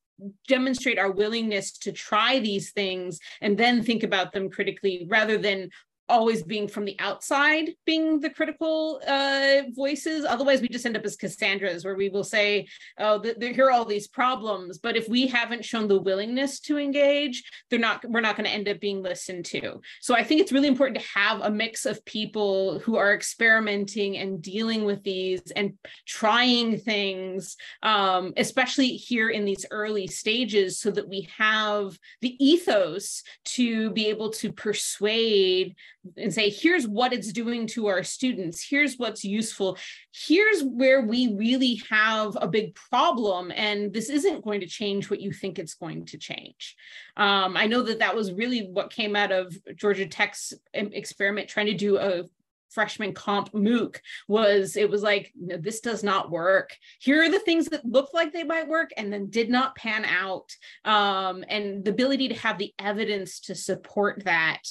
demonstrate 0.46 0.98
our 0.98 1.10
willingness 1.10 1.72
to 1.72 1.92
try 1.92 2.38
these 2.38 2.72
things 2.72 3.18
and 3.40 3.56
then 3.56 3.82
think 3.82 4.02
about 4.02 4.32
them 4.32 4.50
critically 4.50 5.06
rather 5.08 5.38
than 5.38 5.68
always 6.10 6.42
being 6.42 6.68
from 6.68 6.84
the 6.84 6.96
outside 6.98 7.70
being 7.86 8.20
the 8.20 8.30
critical 8.30 9.00
uh, 9.06 9.62
voices. 9.74 10.24
Otherwise 10.24 10.60
we 10.60 10.68
just 10.68 10.86
end 10.86 10.96
up 10.96 11.04
as 11.04 11.16
cassandras 11.16 11.84
where 11.84 11.96
we 11.96 12.08
will 12.08 12.24
say 12.24 12.66
oh 12.98 13.20
th- 13.20 13.38
th- 13.38 13.54
here 13.54 13.66
are 13.66 13.70
all 13.70 13.84
these 13.84 14.08
problems. 14.08 14.78
But 14.78 14.96
if 14.96 15.08
we 15.08 15.26
haven't 15.26 15.64
shown 15.64 15.88
the 15.88 16.00
willingness 16.00 16.60
to 16.60 16.78
engage 16.78 17.42
they're 17.68 17.78
not 17.78 18.04
we're 18.08 18.20
not 18.20 18.36
going 18.36 18.46
to 18.46 18.54
end 18.58 18.68
up 18.68 18.80
being 18.80 19.02
listened 19.02 19.44
to. 19.46 19.80
So 20.00 20.14
i 20.14 20.22
think 20.22 20.40
it's 20.40 20.52
really 20.52 20.68
important 20.68 20.98
to 20.98 21.18
have 21.18 21.40
a 21.40 21.50
mix 21.50 21.86
of 21.86 22.04
people 22.04 22.78
who 22.80 22.96
are 22.96 23.14
experimenting 23.14 24.18
and 24.18 24.42
dealing 24.42 24.84
with 24.84 25.02
these 25.02 25.42
and 25.54 25.74
trying 26.06 26.78
things 26.78 27.56
um, 27.82 28.32
especially 28.36 28.88
here 28.88 29.30
in 29.30 29.44
these 29.44 29.66
early 29.70 30.06
stages 30.06 30.78
so 30.78 30.90
that 30.90 31.08
we 31.08 31.28
have 31.36 31.98
the 32.20 32.36
ethos 32.44 33.22
to 33.44 33.90
be 33.90 34.08
able 34.08 34.30
to 34.30 34.52
persuade 34.52 35.74
and 36.16 36.32
say, 36.32 36.48
here's 36.48 36.88
what 36.88 37.12
it's 37.12 37.32
doing 37.32 37.66
to 37.66 37.86
our 37.86 38.02
students, 38.02 38.66
here's 38.66 38.96
what's 38.96 39.24
useful, 39.24 39.76
here's 40.12 40.62
where 40.62 41.02
we 41.02 41.34
really 41.34 41.82
have 41.90 42.36
a 42.40 42.48
big 42.48 42.74
problem, 42.74 43.52
and 43.54 43.92
this 43.92 44.08
isn't 44.08 44.44
going 44.44 44.60
to 44.60 44.66
change 44.66 45.10
what 45.10 45.20
you 45.20 45.32
think 45.32 45.58
it's 45.58 45.74
going 45.74 46.06
to 46.06 46.18
change. 46.18 46.76
Um, 47.16 47.56
I 47.56 47.66
know 47.66 47.82
that 47.82 47.98
that 47.98 48.16
was 48.16 48.32
really 48.32 48.68
what 48.72 48.92
came 48.92 49.14
out 49.14 49.32
of 49.32 49.54
Georgia 49.76 50.06
Tech's 50.06 50.54
experiment 50.72 51.48
trying 51.48 51.66
to 51.66 51.74
do 51.74 51.98
a 51.98 52.24
freshman 52.70 53.12
comp 53.12 53.52
MOOC 53.52 53.96
was 54.28 54.76
it 54.76 54.88
was 54.88 55.02
like 55.02 55.32
no, 55.38 55.56
this 55.56 55.80
does 55.80 56.02
not 56.02 56.30
work 56.30 56.76
here 57.00 57.22
are 57.22 57.30
the 57.30 57.38
things 57.40 57.66
that 57.66 57.84
looked 57.84 58.14
like 58.14 58.32
they 58.32 58.44
might 58.44 58.68
work 58.68 58.90
and 58.96 59.12
then 59.12 59.28
did 59.28 59.50
not 59.50 59.74
pan 59.76 60.04
out 60.04 60.50
um, 60.84 61.44
and 61.48 61.84
the 61.84 61.90
ability 61.90 62.28
to 62.28 62.34
have 62.34 62.58
the 62.58 62.72
evidence 62.78 63.40
to 63.40 63.54
support 63.54 64.24
that 64.24 64.62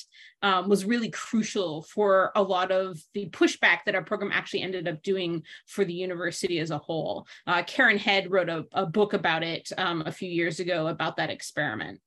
um, 0.41 0.69
was 0.69 0.85
really 0.85 1.09
crucial 1.09 1.81
for 1.83 2.31
a 2.35 2.41
lot 2.41 2.71
of 2.71 3.01
the 3.13 3.29
pushback 3.29 3.79
that 3.85 3.95
our 3.95 4.03
program 4.03 4.31
actually 4.33 4.61
ended 4.61 4.87
up 4.87 5.01
doing 5.03 5.43
for 5.67 5.83
the 5.83 5.93
university 5.93 6.59
as 6.59 6.71
a 6.71 6.77
whole. 6.77 7.27
Uh, 7.45 7.63
Karen 7.63 7.97
Head 7.97 8.31
wrote 8.31 8.49
a, 8.49 8.65
a 8.71 8.85
book 8.85 9.13
about 9.13 9.43
it 9.43 9.69
um, 9.77 10.03
a 10.05 10.11
few 10.11 10.29
years 10.29 10.59
ago 10.59 10.87
about 10.87 11.17
that 11.17 11.29
experiment. 11.29 11.99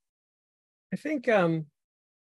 I 0.93 0.97
think 0.97 1.29
um, 1.29 1.67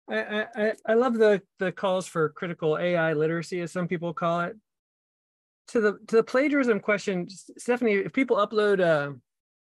I, 0.09 0.47
I, 0.55 0.73
I 0.87 0.95
love 0.95 1.15
the 1.15 1.43
the 1.59 1.73
calls 1.73 2.07
for 2.07 2.29
critical 2.29 2.79
AI 2.79 3.13
literacy, 3.13 3.61
as 3.61 3.73
some 3.73 3.89
people 3.89 4.13
call 4.13 4.41
it. 4.43 4.57
To 5.69 5.81
the 5.81 5.99
to 6.07 6.17
the 6.17 6.23
plagiarism 6.23 6.81
question, 6.81 7.29
Stephanie, 7.29 7.95
if 7.95 8.13
people 8.13 8.37
upload 8.37 8.81
uh, 8.81 9.13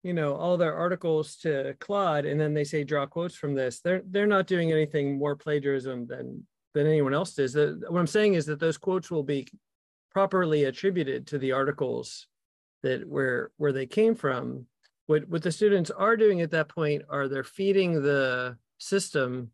you 0.03 0.13
know 0.13 0.35
all 0.35 0.57
their 0.57 0.75
articles 0.75 1.37
to 1.37 1.75
Claude 1.79 2.25
and 2.25 2.39
then 2.39 2.53
they 2.53 2.65
say 2.65 2.83
draw 2.83 3.05
quotes 3.05 3.35
from 3.35 3.55
this, 3.55 3.79
they're 3.79 4.01
they're 4.09 4.27
not 4.27 4.47
doing 4.47 4.71
anything 4.71 5.17
more 5.17 5.35
plagiarism 5.35 6.05
than 6.05 6.45
than 6.73 6.85
anyone 6.85 7.13
else 7.13 7.33
does. 7.33 7.53
The, 7.53 7.81
what 7.87 7.99
I'm 7.99 8.07
saying 8.07 8.33
is 8.33 8.45
that 8.47 8.59
those 8.59 8.77
quotes 8.77 9.09
will 9.09 9.23
be 9.23 9.47
properly 10.11 10.65
attributed 10.65 11.27
to 11.27 11.37
the 11.37 11.53
articles 11.53 12.27
that 12.83 13.07
where 13.07 13.51
where 13.55 13.71
they 13.71 13.85
came 13.85 14.15
from. 14.15 14.65
What 15.07 15.29
what 15.29 15.43
the 15.43 15.51
students 15.51 15.91
are 15.91 16.17
doing 16.17 16.41
at 16.41 16.51
that 16.51 16.67
point 16.67 17.03
are 17.09 17.29
they're 17.29 17.43
feeding 17.45 18.01
the 18.01 18.57
system 18.79 19.51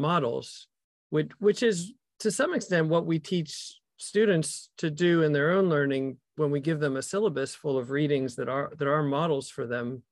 models, 0.00 0.66
which 1.10 1.30
which 1.38 1.62
is 1.62 1.92
to 2.20 2.30
some 2.30 2.54
extent 2.54 2.88
what 2.88 3.06
we 3.06 3.18
teach 3.18 3.78
students 3.96 4.70
to 4.78 4.90
do 4.90 5.22
in 5.22 5.32
their 5.32 5.52
own 5.52 5.68
learning 5.68 6.16
when 6.36 6.50
we 6.50 6.60
give 6.60 6.80
them 6.80 6.96
a 6.96 7.02
syllabus 7.02 7.54
full 7.54 7.78
of 7.78 7.90
readings 7.90 8.36
that 8.36 8.48
are 8.48 8.72
that 8.78 8.88
are 8.88 9.02
models 9.02 9.48
for 9.48 9.66
them. 9.66 10.02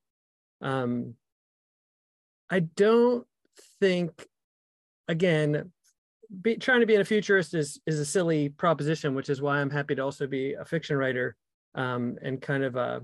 Um, 0.61 1.15
i 2.51 2.61
don't 2.61 3.27
think 3.81 4.27
again 5.09 5.71
be, 6.43 6.57
trying 6.57 6.81
to 6.81 6.87
be 6.87 6.97
a 6.97 7.05
futurist 7.05 7.55
is 7.55 7.81
is 7.87 7.99
a 7.99 8.05
silly 8.05 8.49
proposition 8.49 9.15
which 9.15 9.29
is 9.29 9.41
why 9.41 9.59
i'm 9.59 9.71
happy 9.71 9.95
to 9.95 10.03
also 10.03 10.27
be 10.27 10.55
a 10.55 10.65
fiction 10.65 10.97
writer 10.97 11.37
um, 11.75 12.17
and 12.23 12.41
kind 12.41 12.65
of 12.65 12.77
a 12.77 13.03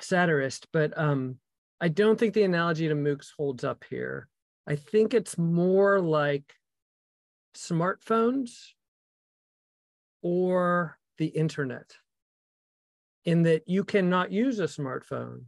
satirist 0.00 0.66
but 0.72 0.96
um, 0.98 1.36
i 1.80 1.88
don't 1.88 2.18
think 2.18 2.34
the 2.34 2.42
analogy 2.42 2.88
to 2.88 2.94
moocs 2.94 3.28
holds 3.36 3.64
up 3.64 3.84
here 3.88 4.28
i 4.70 4.76
think 4.76 5.12
it's 5.12 5.36
more 5.36 6.00
like 6.00 6.54
smartphones 7.54 8.68
or 10.22 10.98
the 11.18 11.26
internet 11.26 11.92
in 13.24 13.42
that 13.42 13.62
you 13.66 13.84
cannot 13.84 14.32
use 14.32 14.58
a 14.60 14.64
smartphone, 14.64 15.44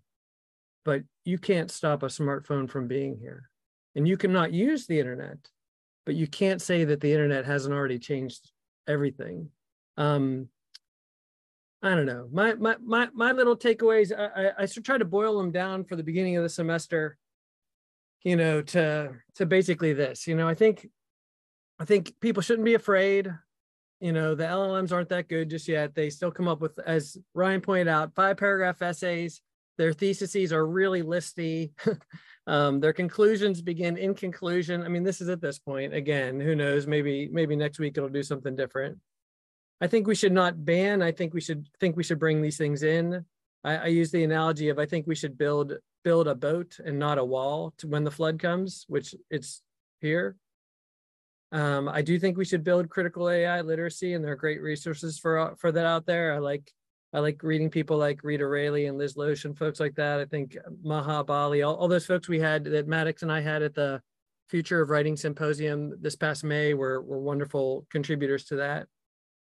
but 0.84 1.02
you 1.24 1.38
can't 1.38 1.70
stop 1.70 2.02
a 2.02 2.06
smartphone 2.06 2.68
from 2.68 2.86
being 2.86 3.16
here. 3.18 3.48
And 3.94 4.06
you 4.06 4.16
cannot 4.16 4.52
use 4.52 4.86
the 4.86 4.98
internet, 4.98 5.38
but 6.06 6.14
you 6.14 6.26
can't 6.26 6.60
say 6.60 6.84
that 6.84 7.00
the 7.00 7.12
internet 7.12 7.44
hasn't 7.44 7.74
already 7.74 7.98
changed 7.98 8.50
everything. 8.88 9.50
Um, 9.96 10.48
I 11.82 11.90
don't 11.90 12.06
know. 12.06 12.28
My 12.32 12.54
my 12.54 12.76
my 12.82 13.08
my 13.12 13.32
little 13.32 13.56
takeaways. 13.56 14.12
I, 14.16 14.50
I 14.50 14.62
I 14.62 14.66
try 14.66 14.98
to 14.98 15.04
boil 15.04 15.36
them 15.36 15.50
down 15.50 15.84
for 15.84 15.96
the 15.96 16.04
beginning 16.04 16.36
of 16.36 16.42
the 16.42 16.48
semester. 16.48 17.18
You 18.24 18.36
know, 18.36 18.62
to 18.62 19.12
to 19.36 19.46
basically 19.46 19.92
this. 19.92 20.26
You 20.26 20.36
know, 20.36 20.48
I 20.48 20.54
think 20.54 20.88
I 21.78 21.84
think 21.84 22.14
people 22.20 22.42
shouldn't 22.42 22.64
be 22.64 22.74
afraid. 22.74 23.32
You 24.00 24.12
know 24.12 24.34
the 24.34 24.44
llms 24.44 24.90
aren't 24.90 25.10
that 25.10 25.28
good 25.28 25.50
just 25.50 25.68
yet. 25.68 25.94
They 25.94 26.10
still 26.10 26.32
come 26.32 26.48
up 26.48 26.60
with 26.60 26.78
as 26.84 27.16
ryan 27.34 27.60
pointed 27.60 27.88
out 27.88 28.14
five 28.14 28.36
paragraph 28.36 28.82
essays. 28.82 29.40
Their 29.78 29.92
theses 29.92 30.52
are 30.52 30.66
really 30.66 31.02
listy. 31.02 31.72
Um, 32.44 32.80
their 32.80 32.92
conclusions 32.92 33.62
begin 33.62 33.96
in 33.96 34.16
conclusion. 34.16 34.82
I 34.82 34.88
mean 34.88 35.04
this 35.04 35.20
is 35.20 35.28
at 35.28 35.40
this 35.40 35.60
point 35.60 35.94
again 35.94 36.40
who 36.40 36.56
knows? 36.56 36.88
Maybe 36.88 37.28
maybe 37.30 37.54
next 37.54 37.78
week 37.78 37.96
it'll 37.96 38.08
do 38.08 38.24
something 38.24 38.56
different. 38.56 38.98
I 39.80 39.86
think 39.86 40.08
we 40.08 40.16
should 40.16 40.32
not 40.32 40.64
ban. 40.64 41.02
I 41.02 41.12
think 41.12 41.34
we 41.34 41.40
should 41.40 41.68
think 41.78 41.96
we 41.96 42.02
should 42.02 42.18
bring 42.18 42.42
these 42.42 42.58
things 42.58 42.82
in. 42.82 43.24
I, 43.62 43.76
I 43.76 43.86
use 43.86 44.10
the 44.10 44.24
analogy 44.24 44.70
of 44.70 44.80
i 44.80 44.86
think 44.86 45.06
we 45.06 45.14
should 45.14 45.38
build 45.38 45.74
build 46.04 46.28
a 46.28 46.34
boat 46.34 46.78
and 46.84 46.98
not 46.98 47.18
a 47.18 47.24
wall 47.24 47.72
to 47.78 47.86
when 47.86 48.04
the 48.04 48.10
flood 48.10 48.38
comes 48.38 48.84
which 48.88 49.14
it's 49.30 49.62
here. 50.00 50.36
Um, 51.52 51.88
I 51.88 52.00
do 52.00 52.18
think 52.18 52.36
we 52.36 52.46
should 52.46 52.64
build 52.64 52.88
critical 52.88 53.28
AI 53.28 53.60
literacy, 53.60 54.14
and 54.14 54.24
there 54.24 54.32
are 54.32 54.36
great 54.36 54.62
resources 54.62 55.18
for 55.18 55.54
for 55.58 55.70
that 55.70 55.86
out 55.86 56.06
there. 56.06 56.34
I 56.34 56.38
like 56.38 56.72
I 57.12 57.18
like 57.18 57.42
reading 57.42 57.70
people 57.70 57.98
like 57.98 58.24
Rita 58.24 58.46
Raley 58.46 58.86
and 58.86 58.96
Liz 58.96 59.16
Losh 59.16 59.44
and 59.44 59.56
folks 59.56 59.78
like 59.78 59.94
that. 59.96 60.18
I 60.18 60.24
think 60.24 60.56
Maha 60.82 61.22
Bali, 61.24 61.62
all, 61.62 61.74
all 61.74 61.88
those 61.88 62.06
folks 62.06 62.28
we 62.28 62.40
had 62.40 62.64
that 62.64 62.88
Maddox 62.88 63.22
and 63.22 63.30
I 63.30 63.40
had 63.40 63.62
at 63.62 63.74
the 63.74 64.00
Future 64.48 64.80
of 64.80 64.90
Writing 64.90 65.16
Symposium 65.16 65.94
this 66.00 66.16
past 66.16 66.42
May 66.42 66.74
were, 66.74 67.02
were 67.02 67.18
wonderful 67.18 67.86
contributors 67.90 68.44
to 68.46 68.56
that. 68.56 68.86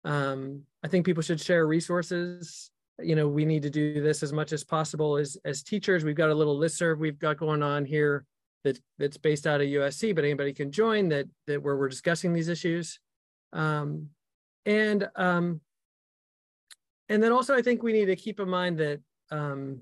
Um, 0.04 0.64
I 0.84 0.88
think 0.90 1.06
people 1.06 1.24
should 1.24 1.42
share 1.42 1.66
resources. 1.66 2.72
You 3.00 3.16
know, 3.16 3.28
we 3.28 3.46
need 3.46 3.64
to 3.64 3.70
do 3.70 4.02
this 4.02 4.24
as 4.24 4.32
much 4.32 4.54
as 4.54 4.64
possible 4.64 5.18
as, 5.18 5.38
as 5.44 5.64
teachers. 5.64 6.04
We've 6.04 6.16
got 6.16 6.30
a 6.30 6.36
little 6.36 6.58
listserv 6.58 6.98
we've 6.98 7.20
got 7.20 7.38
going 7.38 7.62
on 7.62 7.86
here 7.86 8.26
that, 8.64 8.80
that's 8.98 9.18
based 9.18 9.46
out 9.46 9.62
of 9.62 9.68
USC, 9.68 10.16
but 10.16 10.24
anybody 10.24 10.54
can 10.54 10.72
join 10.72 11.10
that, 11.10 11.28
that 11.48 11.62
where 11.62 11.76
we're 11.76 11.90
discussing 11.90 12.34
these 12.34 12.48
issues. 12.48 13.00
Um, 13.54 14.10
and 14.66 15.08
um, 15.16 15.62
and 17.10 17.22
then 17.22 17.32
also 17.32 17.56
I 17.56 17.62
think 17.62 17.84
we 17.84 17.94
need 17.94 18.06
to 18.06 18.16
keep 18.16 18.40
in 18.40 18.50
mind 18.50 18.78
that 18.80 19.00
um, 19.32 19.82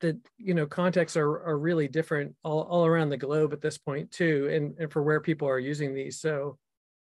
that 0.00 0.16
you 0.36 0.54
know 0.54 0.66
contexts 0.66 1.16
are 1.16 1.42
are 1.44 1.58
really 1.58 1.88
different 1.88 2.34
all, 2.42 2.62
all 2.62 2.86
around 2.86 3.10
the 3.10 3.16
globe 3.16 3.52
at 3.52 3.60
this 3.60 3.78
point 3.78 4.10
too, 4.10 4.48
and 4.52 4.74
and 4.78 4.92
for 4.92 5.02
where 5.02 5.20
people 5.20 5.48
are 5.48 5.58
using 5.58 5.94
these. 5.94 6.20
So, 6.20 6.58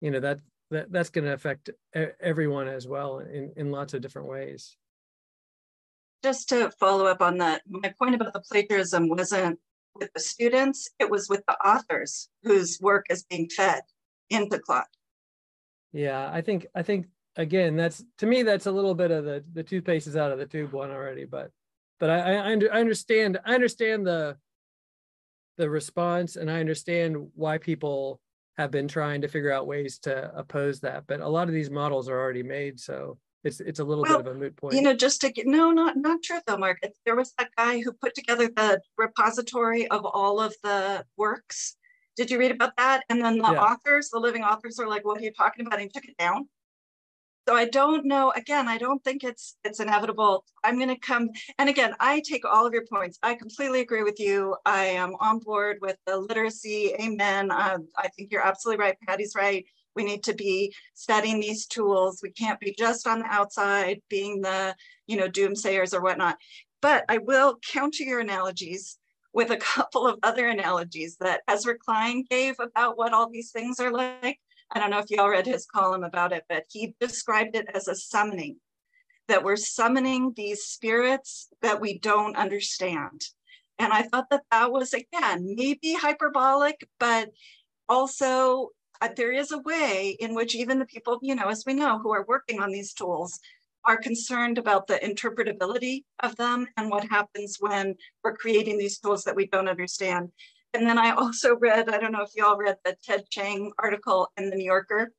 you 0.00 0.10
know 0.10 0.20
that 0.20 0.40
that 0.74 0.92
that's 0.92 1.10
going 1.10 1.24
to 1.24 1.32
affect 1.32 1.70
everyone 2.20 2.68
as 2.68 2.86
well 2.86 3.18
in 3.18 3.52
in 3.56 3.70
lots 3.70 3.94
of 3.94 4.02
different 4.02 4.28
ways. 4.28 4.76
Just 6.22 6.48
to 6.50 6.70
follow 6.78 7.06
up 7.06 7.20
on 7.20 7.38
that, 7.38 7.62
my 7.68 7.92
point 7.98 8.14
about 8.14 8.32
the 8.32 8.40
plagiarism 8.40 9.08
wasn't 9.08 9.58
with 9.94 10.12
the 10.12 10.20
students; 10.20 10.90
it 10.98 11.10
was 11.10 11.28
with 11.28 11.42
the 11.46 11.56
authors 11.66 12.28
whose 12.42 12.78
work 12.80 13.06
is 13.10 13.24
being 13.24 13.48
fed 13.48 13.82
into 14.30 14.58
Claude. 14.58 14.84
Yeah, 15.92 16.30
I 16.32 16.40
think 16.40 16.66
I 16.74 16.82
think 16.82 17.06
again, 17.36 17.76
that's 17.76 18.02
to 18.18 18.26
me, 18.26 18.42
that's 18.42 18.66
a 18.66 18.72
little 18.72 18.94
bit 18.94 19.10
of 19.10 19.24
the 19.24 19.44
the 19.52 19.62
toothpaste 19.62 20.06
is 20.06 20.16
out 20.16 20.32
of 20.32 20.38
the 20.38 20.46
tube 20.46 20.72
one 20.72 20.90
already. 20.90 21.24
But 21.24 21.50
but 22.00 22.10
I 22.10 22.36
I, 22.36 22.52
I 22.52 22.80
understand 22.80 23.38
I 23.44 23.54
understand 23.54 24.06
the 24.06 24.36
the 25.56 25.70
response, 25.70 26.36
and 26.36 26.50
I 26.50 26.60
understand 26.60 27.30
why 27.34 27.58
people 27.58 28.20
have 28.56 28.70
been 28.70 28.88
trying 28.88 29.20
to 29.20 29.28
figure 29.28 29.52
out 29.52 29.66
ways 29.66 29.98
to 30.00 30.32
oppose 30.36 30.80
that. 30.80 31.06
But 31.06 31.20
a 31.20 31.28
lot 31.28 31.48
of 31.48 31.54
these 31.54 31.70
models 31.70 32.08
are 32.08 32.18
already 32.18 32.42
made, 32.42 32.78
so 32.78 33.18
it's 33.42 33.60
it's 33.60 33.80
a 33.80 33.84
little 33.84 34.04
well, 34.04 34.18
bit 34.18 34.26
of 34.26 34.36
a 34.36 34.38
moot 34.38 34.56
point. 34.56 34.74
You 34.74 34.82
know, 34.82 34.94
just 34.94 35.20
to 35.22 35.30
get 35.30 35.46
no, 35.46 35.70
not 35.70 35.96
not 35.96 36.22
true 36.22 36.40
though, 36.46 36.56
Mark. 36.56 36.78
There 37.04 37.16
was 37.16 37.32
that 37.38 37.50
guy 37.56 37.80
who 37.80 37.92
put 37.92 38.14
together 38.14 38.48
the 38.48 38.80
repository 38.96 39.88
of 39.88 40.04
all 40.04 40.40
of 40.40 40.54
the 40.62 41.04
works. 41.16 41.76
Did 42.16 42.30
you 42.30 42.38
read 42.38 42.52
about 42.52 42.76
that? 42.76 43.04
And 43.08 43.22
then 43.22 43.38
the 43.38 43.52
yeah. 43.52 43.62
authors, 43.62 44.08
the 44.10 44.20
living 44.20 44.44
authors, 44.44 44.78
are 44.78 44.88
like, 44.88 45.04
"What 45.04 45.18
are 45.18 45.24
you 45.24 45.32
talking 45.32 45.66
about?" 45.66 45.80
And 45.80 45.82
he 45.82 45.88
took 45.88 46.08
it 46.08 46.16
down 46.16 46.48
so 47.46 47.54
i 47.54 47.64
don't 47.64 48.04
know 48.04 48.32
again 48.36 48.68
i 48.68 48.78
don't 48.78 49.02
think 49.04 49.24
it's 49.24 49.56
it's 49.64 49.80
inevitable. 49.80 50.44
I'm 50.62 50.76
going 50.76 50.88
to 50.88 50.98
come 50.98 51.28
and 51.58 51.68
again 51.68 51.94
i 52.00 52.20
take 52.20 52.44
all 52.44 52.66
of 52.66 52.72
your 52.72 52.86
points. 52.86 53.18
I 53.22 53.34
completely 53.34 53.80
agree 53.80 54.02
with 54.02 54.18
you. 54.18 54.56
I 54.64 54.84
am 54.86 55.14
on 55.20 55.38
board 55.38 55.78
with 55.80 55.96
the 56.06 56.16
literacy 56.16 56.94
amen. 57.00 57.50
Uh, 57.50 57.78
i 57.96 58.08
think 58.08 58.30
you're 58.30 58.46
absolutely 58.46 58.82
right 58.84 58.96
patty's 59.06 59.34
right. 59.36 59.64
We 59.96 60.04
need 60.04 60.24
to 60.24 60.34
be 60.34 60.74
studying 60.94 61.38
these 61.38 61.66
tools. 61.66 62.20
We 62.22 62.30
can't 62.30 62.58
be 62.58 62.74
just 62.76 63.06
on 63.06 63.20
the 63.20 63.26
outside 63.26 64.00
being 64.08 64.40
the 64.40 64.74
you 65.06 65.16
know 65.16 65.28
doomsayers 65.28 65.94
or 65.94 66.02
whatnot. 66.02 66.36
But 66.82 67.04
i 67.08 67.18
will 67.18 67.58
counter 67.72 68.04
your 68.04 68.20
analogies 68.20 68.98
with 69.32 69.50
a 69.50 69.56
couple 69.74 70.06
of 70.06 70.18
other 70.22 70.48
analogies 70.48 71.16
that 71.20 71.42
ezra 71.48 71.76
klein 71.78 72.24
gave 72.30 72.54
about 72.60 72.96
what 72.96 73.12
all 73.12 73.28
these 73.28 73.50
things 73.50 73.80
are 73.80 73.92
like 73.92 74.38
I 74.72 74.80
don't 74.80 74.90
know 74.90 74.98
if 74.98 75.10
y'all 75.10 75.28
read 75.28 75.46
his 75.46 75.66
column 75.66 76.04
about 76.04 76.32
it, 76.32 76.44
but 76.48 76.64
he 76.70 76.94
described 77.00 77.56
it 77.56 77.66
as 77.74 77.88
a 77.88 77.94
summoning, 77.94 78.56
that 79.28 79.44
we're 79.44 79.56
summoning 79.56 80.32
these 80.36 80.64
spirits 80.64 81.48
that 81.62 81.80
we 81.80 81.98
don't 81.98 82.36
understand. 82.36 83.22
And 83.78 83.92
I 83.92 84.02
thought 84.02 84.30
that 84.30 84.42
that 84.50 84.70
was, 84.72 84.94
again, 84.94 85.54
maybe 85.56 85.94
hyperbolic, 85.94 86.88
but 87.00 87.30
also 87.88 88.70
uh, 89.00 89.08
there 89.16 89.32
is 89.32 89.50
a 89.52 89.58
way 89.58 90.16
in 90.20 90.34
which 90.34 90.54
even 90.54 90.78
the 90.78 90.86
people, 90.86 91.18
you 91.22 91.34
know, 91.34 91.48
as 91.48 91.64
we 91.66 91.74
know, 91.74 91.98
who 91.98 92.12
are 92.12 92.24
working 92.26 92.60
on 92.60 92.70
these 92.70 92.92
tools 92.94 93.38
are 93.84 93.96
concerned 93.96 94.58
about 94.58 94.86
the 94.86 94.94
interpretability 94.94 96.04
of 96.20 96.34
them 96.36 96.66
and 96.76 96.90
what 96.90 97.04
happens 97.10 97.58
when 97.60 97.94
we're 98.22 98.36
creating 98.36 98.78
these 98.78 98.98
tools 98.98 99.24
that 99.24 99.36
we 99.36 99.46
don't 99.46 99.68
understand. 99.68 100.30
And 100.74 100.86
then 100.86 100.98
I 100.98 101.12
also 101.12 101.56
read, 101.56 101.88
I 101.88 101.98
don't 101.98 102.12
know 102.12 102.22
if 102.22 102.30
y'all 102.34 102.56
read 102.56 102.76
the 102.84 102.96
Ted 103.02 103.24
Chiang 103.30 103.72
article 103.78 104.28
in 104.36 104.50
the 104.50 104.56
New 104.56 104.64
Yorker, 104.64 105.12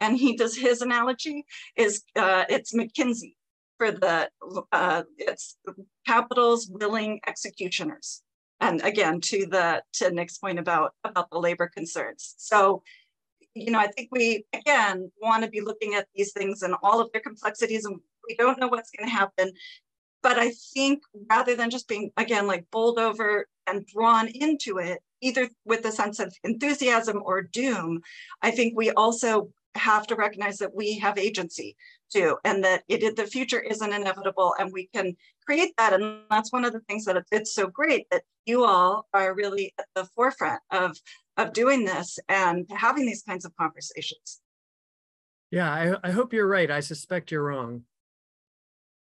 and 0.00 0.16
he 0.16 0.36
does 0.36 0.56
his 0.56 0.82
analogy 0.82 1.44
is 1.76 2.02
uh, 2.16 2.44
it's 2.48 2.74
McKinsey 2.74 3.34
for 3.78 3.92
the 3.92 4.28
uh, 4.72 5.02
it's 5.16 5.56
capital's 6.06 6.68
willing 6.68 7.20
executioners. 7.26 8.22
And 8.60 8.80
again, 8.82 9.20
to 9.22 9.46
the 9.46 9.82
to 9.94 10.10
Nick's 10.10 10.38
point 10.38 10.58
about 10.58 10.92
about 11.04 11.30
the 11.30 11.38
labor 11.38 11.68
concerns. 11.68 12.34
So, 12.38 12.82
you 13.54 13.70
know, 13.70 13.78
I 13.78 13.86
think 13.88 14.08
we 14.10 14.44
again 14.52 15.12
want 15.22 15.44
to 15.44 15.50
be 15.50 15.60
looking 15.60 15.94
at 15.94 16.08
these 16.16 16.32
things 16.32 16.62
and 16.62 16.74
all 16.82 17.00
of 17.00 17.12
their 17.12 17.20
complexities, 17.20 17.84
and 17.84 18.00
we 18.28 18.34
don't 18.36 18.58
know 18.58 18.68
what's 18.68 18.90
going 18.90 19.08
to 19.08 19.14
happen. 19.14 19.52
But 20.22 20.38
I 20.38 20.52
think 20.74 21.02
rather 21.30 21.54
than 21.54 21.70
just 21.70 21.86
being 21.86 22.10
again 22.16 22.46
like 22.48 22.64
bowled 22.72 22.98
over 22.98 23.46
and 23.66 23.86
drawn 23.86 24.28
into 24.28 24.78
it, 24.78 25.00
either 25.20 25.48
with 25.64 25.84
a 25.84 25.92
sense 25.92 26.18
of 26.18 26.34
enthusiasm 26.44 27.22
or 27.24 27.42
doom, 27.42 28.00
I 28.42 28.50
think 28.50 28.76
we 28.76 28.90
also 28.92 29.50
have 29.74 30.06
to 30.06 30.16
recognize 30.16 30.58
that 30.58 30.74
we 30.74 30.98
have 30.98 31.18
agency 31.18 31.76
too, 32.12 32.36
and 32.44 32.64
that 32.64 32.82
it 32.88 33.16
the 33.16 33.26
future 33.26 33.60
isn't 33.60 33.92
inevitable, 33.92 34.54
and 34.58 34.72
we 34.72 34.88
can 34.94 35.16
create 35.44 35.72
that. 35.78 35.92
And 35.92 36.20
that's 36.30 36.52
one 36.52 36.64
of 36.64 36.72
the 36.72 36.80
things 36.80 37.04
that 37.04 37.22
it's 37.30 37.54
so 37.54 37.66
great 37.66 38.06
that 38.10 38.22
you 38.46 38.64
all 38.64 39.06
are 39.12 39.34
really 39.34 39.72
at 39.78 39.86
the 39.94 40.04
forefront 40.14 40.60
of 40.70 40.96
of 41.36 41.52
doing 41.52 41.84
this 41.84 42.18
and 42.28 42.66
having 42.70 43.06
these 43.06 43.22
kinds 43.22 43.44
of 43.44 43.54
conversations. 43.56 44.40
Yeah, 45.50 45.70
I, 45.70 46.08
I 46.08 46.10
hope 46.10 46.32
you're 46.32 46.48
right. 46.48 46.70
I 46.70 46.80
suspect 46.80 47.30
you're 47.30 47.44
wrong. 47.44 47.82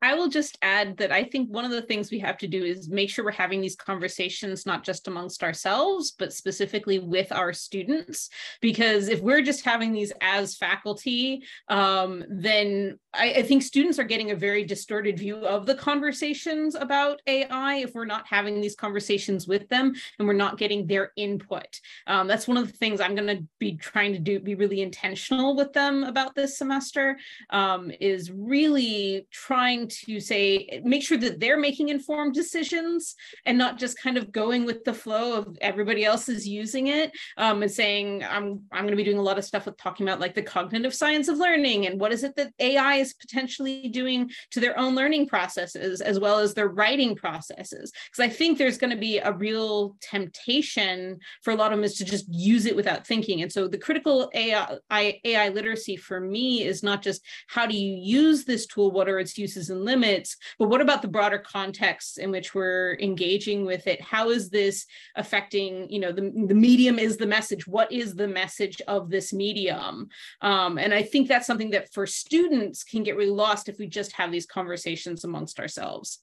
I 0.01 0.15
will 0.15 0.29
just 0.29 0.57
add 0.63 0.97
that 0.99 1.11
I 1.11 1.25
think 1.25 1.51
one 1.51 1.65
of 1.65 1.73
the 1.73 1.83
things 1.83 2.11
we 2.11 2.21
have 2.21 2.39
to 2.39 2.47
do 2.47 2.65
is 2.65 2.89
make 2.89 3.11
sure 3.11 3.25
we're 3.25 3.33
having 3.33 3.61
these 3.61 3.75
conversations 3.75 4.65
not 4.65 4.85
just 4.85 5.09
amongst 5.09 5.43
ourselves, 5.43 6.13
but 6.13 6.33
specifically 6.33 7.01
with 7.01 7.33
our 7.33 7.53
students. 7.53 8.31
Because 8.61 9.09
if 9.09 9.21
we're 9.21 9.43
just 9.43 9.65
having 9.65 9.93
these 9.93 10.13
as 10.21 10.57
faculty, 10.57 11.43
um, 11.69 12.25
then 12.29 12.99
I, 13.13 13.33
I, 13.33 13.43
think 13.43 13.63
students 13.63 13.99
are 13.99 14.05
getting 14.05 14.31
a 14.31 14.37
very 14.37 14.65
distorted 14.65 15.19
view 15.19 15.39
of 15.39 15.67
the 15.67 15.75
conversations 15.75 16.75
about 16.75 17.21
AI 17.27 17.77
if 17.77 17.95
we're 17.95 18.05
not 18.05 18.27
having 18.27 18.61
these 18.61 18.77
conversations 18.77 19.49
with 19.49 19.69
them 19.69 19.95
and 20.19 20.29
we're 20.29 20.35
not 20.35 20.59
getting 20.59 20.87
their 20.87 21.13
input. 21.17 21.81
Um, 22.07 22.29
that's 22.29 22.47
one 22.47 22.57
of 22.57 22.67
the 22.67 22.77
things 22.77 23.01
I'm 23.01 23.15
going 23.15 23.37
to 23.37 23.45
be 23.59 23.77
trying 23.77 24.13
to 24.13 24.19
do, 24.19 24.39
be 24.39 24.55
really 24.55 24.83
intentional 24.83 25.57
with 25.57 25.73
them 25.73 26.05
about 26.05 26.35
this 26.35 26.59
semester, 26.59 27.19
um, 27.51 27.91
is 28.01 28.31
really 28.31 29.27
trying 29.33 29.88
to 29.91 30.21
say 30.21 30.81
make 30.85 31.03
sure 31.03 31.19
that 31.19 31.41
they're 31.41 31.59
making 31.59 31.89
informed 31.89 32.35
decisions 32.35 33.15
and 33.47 33.57
not 33.57 33.79
just 33.79 33.99
kind 33.99 34.17
of 34.17 34.33
going 34.33 34.65
with 34.65 34.85
the 34.85 34.95
flow 34.95 35.35
of 35.35 35.57
everybody 35.61 36.05
else 36.05 36.29
is 36.29 36.47
using 36.47 36.89
it 36.89 37.13
um, 37.37 37.63
and 37.63 37.71
saying 37.71 38.25
i'm 38.25 38.61
i'm 38.73 38.83
going 38.85 38.89
to 38.89 38.97
be 38.97 39.05
doing 39.05 39.19
a 39.19 39.23
lot 39.23 39.39
of 39.39 39.45
stuff 39.45 39.67
with 39.67 39.77
talking 39.77 40.07
about 40.07 40.21
like 40.21 40.35
the 40.35 40.43
cognitive 40.43 40.95
science 40.95 41.29
of 41.29 41.39
learning 41.39 41.87
and 41.87 42.01
what 42.01 42.13
is 42.13 42.25
it 42.25 42.35
that 42.37 42.53
ai 42.59 42.95
is 42.95 43.15
potentially 43.15 43.89
doing 43.89 44.31
to 44.51 44.61
their 44.61 44.79
own 44.79 44.95
learning 44.95 45.27
processes 45.27 46.01
as 46.01 46.19
well 46.19 46.39
as 46.39 46.55
their 46.55 46.69
writing 46.69 47.15
processes. 47.15 47.93
Because 48.07 48.25
i 48.25 48.29
think 48.29 48.59
there's 48.59 48.79
going 48.79 48.91
to 48.91 48.97
be 48.97 49.19
a 49.19 49.33
real 49.33 49.97
temptation 50.01 51.19
for 51.43 51.53
a 51.53 51.57
lot 51.57 51.73
of 51.73 51.79
them 51.79 51.85
is 51.85 51.97
to 51.97 52.05
just 52.05 52.27
use 52.29 52.67
it 52.67 52.77
without 52.77 53.07
thinking. 53.07 53.43
And 53.43 53.53
so 53.53 53.69
the 53.69 53.79
critical 53.79 54.31
ai 54.35 55.21
ai 55.25 55.49
literacy 55.49 55.97
for 55.97 56.21
me 56.21 56.65
is 56.65 56.83
not 56.83 57.03
just 57.03 57.23
how 57.49 57.67
do 57.67 57.77
you 57.77 57.95
use 57.95 58.45
this 58.45 58.67
tool 58.67 58.91
what 58.91 59.09
are 59.09 59.19
its 59.19 59.37
uses 59.39 59.71
and 59.71 59.78
and 59.79 59.85
limits, 59.85 60.37
but 60.59 60.69
what 60.69 60.81
about 60.81 61.03
the 61.03 61.09
broader 61.09 61.39
context 61.39 62.19
in 62.19 62.31
which 62.31 62.55
we're 62.55 62.97
engaging 63.01 63.65
with 63.65 63.87
it? 63.87 64.01
How 64.01 64.31
is 64.31 64.51
this 64.51 64.87
affecting, 65.17 65.91
you 65.91 66.01
know, 66.01 66.13
the, 66.13 66.33
the 66.47 66.55
medium 66.55 66.99
is 66.99 67.17
the 67.17 67.27
message. 67.27 67.67
What 67.67 67.91
is 67.93 68.15
the 68.15 68.29
message 68.29 68.81
of 68.87 69.11
this 69.11 69.33
medium? 69.33 70.09
Um, 70.41 70.79
and 70.79 70.93
I 70.93 71.03
think 71.03 71.29
that's 71.29 71.47
something 71.47 71.71
that 71.71 71.93
for 71.93 72.07
students 72.07 72.85
can 72.85 73.03
get 73.03 73.17
really 73.17 73.31
lost 73.31 73.69
if 73.69 73.79
we 73.79 73.87
just 73.87 74.13
have 74.13 74.33
these 74.33 74.47
conversations 74.47 75.25
amongst 75.25 75.61
ourselves. 75.61 76.21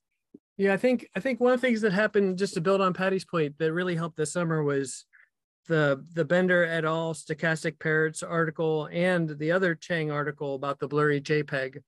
Yeah, 0.58 0.74
I 0.74 0.78
think 0.78 1.10
I 1.16 1.20
think 1.20 1.42
one 1.42 1.52
of 1.52 1.60
the 1.60 1.68
things 1.68 1.82
that 1.82 1.92
happened, 1.92 2.38
just 2.38 2.54
to 2.54 2.62
build 2.62 2.80
on 2.80 2.94
Patty's 2.94 3.26
point, 3.26 3.58
that 3.58 3.74
really 3.74 3.96
helped 3.96 4.16
this 4.16 4.32
summer 4.32 4.64
was 4.64 5.06
the 5.68 6.06
the 6.14 6.24
Bender 6.24 6.64
et 6.64 6.86
al. 6.86 7.14
stochastic 7.14 7.80
parrots 7.80 8.24
article 8.24 8.88
and 8.92 9.30
the 9.38 9.52
other 9.52 9.76
Chiang 9.76 10.12
article 10.12 10.56
about 10.56 10.80
the 10.80 10.88
blurry 10.88 11.20
JPEG 11.20 11.82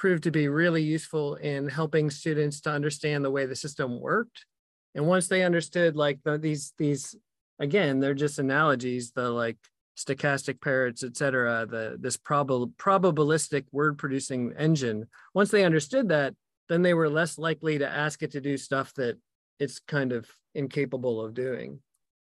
proved 0.00 0.22
to 0.22 0.30
be 0.30 0.48
really 0.48 0.82
useful 0.82 1.34
in 1.34 1.68
helping 1.68 2.08
students 2.08 2.62
to 2.62 2.70
understand 2.70 3.22
the 3.22 3.30
way 3.30 3.44
the 3.44 3.54
system 3.54 4.00
worked. 4.00 4.46
And 4.94 5.06
once 5.06 5.28
they 5.28 5.42
understood 5.42 5.94
like 5.94 6.18
the, 6.24 6.38
these, 6.38 6.72
these 6.78 7.14
again, 7.58 8.00
they're 8.00 8.14
just 8.14 8.38
analogies, 8.38 9.12
the 9.12 9.28
like 9.28 9.58
stochastic 9.98 10.58
parrots, 10.62 11.04
et 11.04 11.18
cetera, 11.18 11.66
the 11.66 11.98
this 12.00 12.16
prob- 12.16 12.74
probabilistic 12.78 13.66
word 13.72 13.98
producing 13.98 14.54
engine. 14.56 15.06
Once 15.34 15.50
they 15.50 15.64
understood 15.64 16.08
that, 16.08 16.34
then 16.70 16.80
they 16.80 16.94
were 16.94 17.10
less 17.10 17.36
likely 17.36 17.76
to 17.76 17.86
ask 17.86 18.22
it 18.22 18.30
to 18.30 18.40
do 18.40 18.56
stuff 18.56 18.94
that 18.94 19.18
it's 19.58 19.80
kind 19.80 20.12
of 20.12 20.26
incapable 20.54 21.20
of 21.20 21.34
doing. 21.34 21.78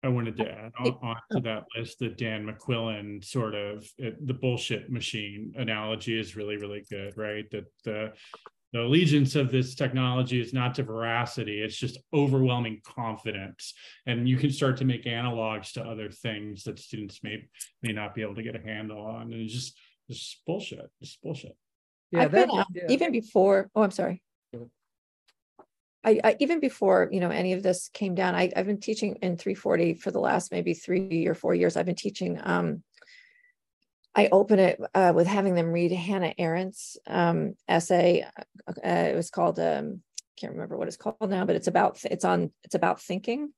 I 0.05 0.09
wanted 0.09 0.37
to 0.37 0.47
oh, 0.47 0.51
add 0.51 0.71
on, 0.79 0.97
on 1.01 1.15
to 1.31 1.37
oh. 1.37 1.39
that 1.41 1.63
list 1.75 1.99
that 1.99 2.17
Dan 2.17 2.45
McQuillan 2.45 3.25
sort 3.25 3.55
of 3.55 3.89
it, 3.97 4.25
the 4.25 4.35
bullshit 4.35 4.91
machine 4.91 5.53
analogy 5.57 6.19
is 6.19 6.35
really, 6.35 6.57
really 6.57 6.85
good, 6.89 7.17
right? 7.17 7.49
That 7.51 7.65
the 7.83 8.13
the 8.71 8.81
allegiance 8.81 9.35
of 9.35 9.51
this 9.51 9.73
technology 9.73 10.41
is 10.41 10.53
not 10.53 10.75
to 10.75 10.83
veracity 10.83 11.61
it's 11.61 11.77
just 11.77 11.97
overwhelming 12.13 12.81
confidence. 12.83 13.73
And 14.05 14.27
you 14.27 14.37
can 14.37 14.51
start 14.51 14.77
to 14.77 14.85
make 14.85 15.05
analogs 15.05 15.71
to 15.73 15.83
other 15.83 16.11
things 16.11 16.63
that 16.63 16.77
students 16.77 17.23
may 17.23 17.47
may 17.81 17.93
not 17.93 18.13
be 18.13 18.21
able 18.21 18.35
to 18.35 18.43
get 18.43 18.55
a 18.55 18.61
handle 18.61 19.01
on 19.01 19.33
and 19.33 19.41
it's 19.41 19.53
just 19.53 19.79
just 20.09 20.41
bullshit 20.45 20.91
just 21.01 21.21
bullshit. 21.23 21.55
Yeah, 22.11 22.23
I've 22.23 22.31
that, 22.31 22.47
been, 22.49 22.63
yeah. 22.73 22.83
even 22.89 23.11
before 23.11 23.69
oh 23.75 23.81
i'm 23.81 23.91
sorry 23.91 24.21
I, 26.05 26.19
I, 26.23 26.35
even 26.39 26.59
before 26.59 27.09
you 27.11 27.19
know 27.19 27.31
any 27.31 27.53
of 27.53 27.63
this 27.63 27.89
came 27.89 28.15
down 28.15 28.35
I, 28.35 28.51
have 28.55 28.67
been 28.67 28.79
teaching 28.79 29.17
in 29.21 29.37
340 29.37 29.95
for 29.95 30.11
the 30.11 30.19
last 30.19 30.51
maybe 30.51 30.73
three 30.73 31.25
or 31.27 31.33
four 31.33 31.55
years 31.55 31.75
i've 31.75 31.85
been 31.85 31.95
teaching 31.95 32.39
um, 32.43 32.83
I 34.17 34.29
open 34.31 34.59
it 34.59 34.79
uh, 34.93 35.11
with 35.13 35.27
having 35.27 35.55
them 35.55 35.73
read 35.73 35.91
Hannah 35.91 36.33
Arendt's 36.39 36.97
um, 37.05 37.55
essay. 37.67 38.25
Uh, 38.65 38.89
it 38.89 39.13
was 39.13 39.29
called 39.29 39.59
um, 39.59 40.01
can't 40.37 40.53
remember 40.53 40.77
what 40.77 40.87
it's 40.87 40.97
called 40.97 41.29
now, 41.29 41.45
but 41.45 41.55
it's 41.55 41.67
about 41.67 41.99
it's 42.05 42.25
on 42.25 42.51
it's 42.63 42.75
about 42.75 43.01
thinking. 43.01 43.51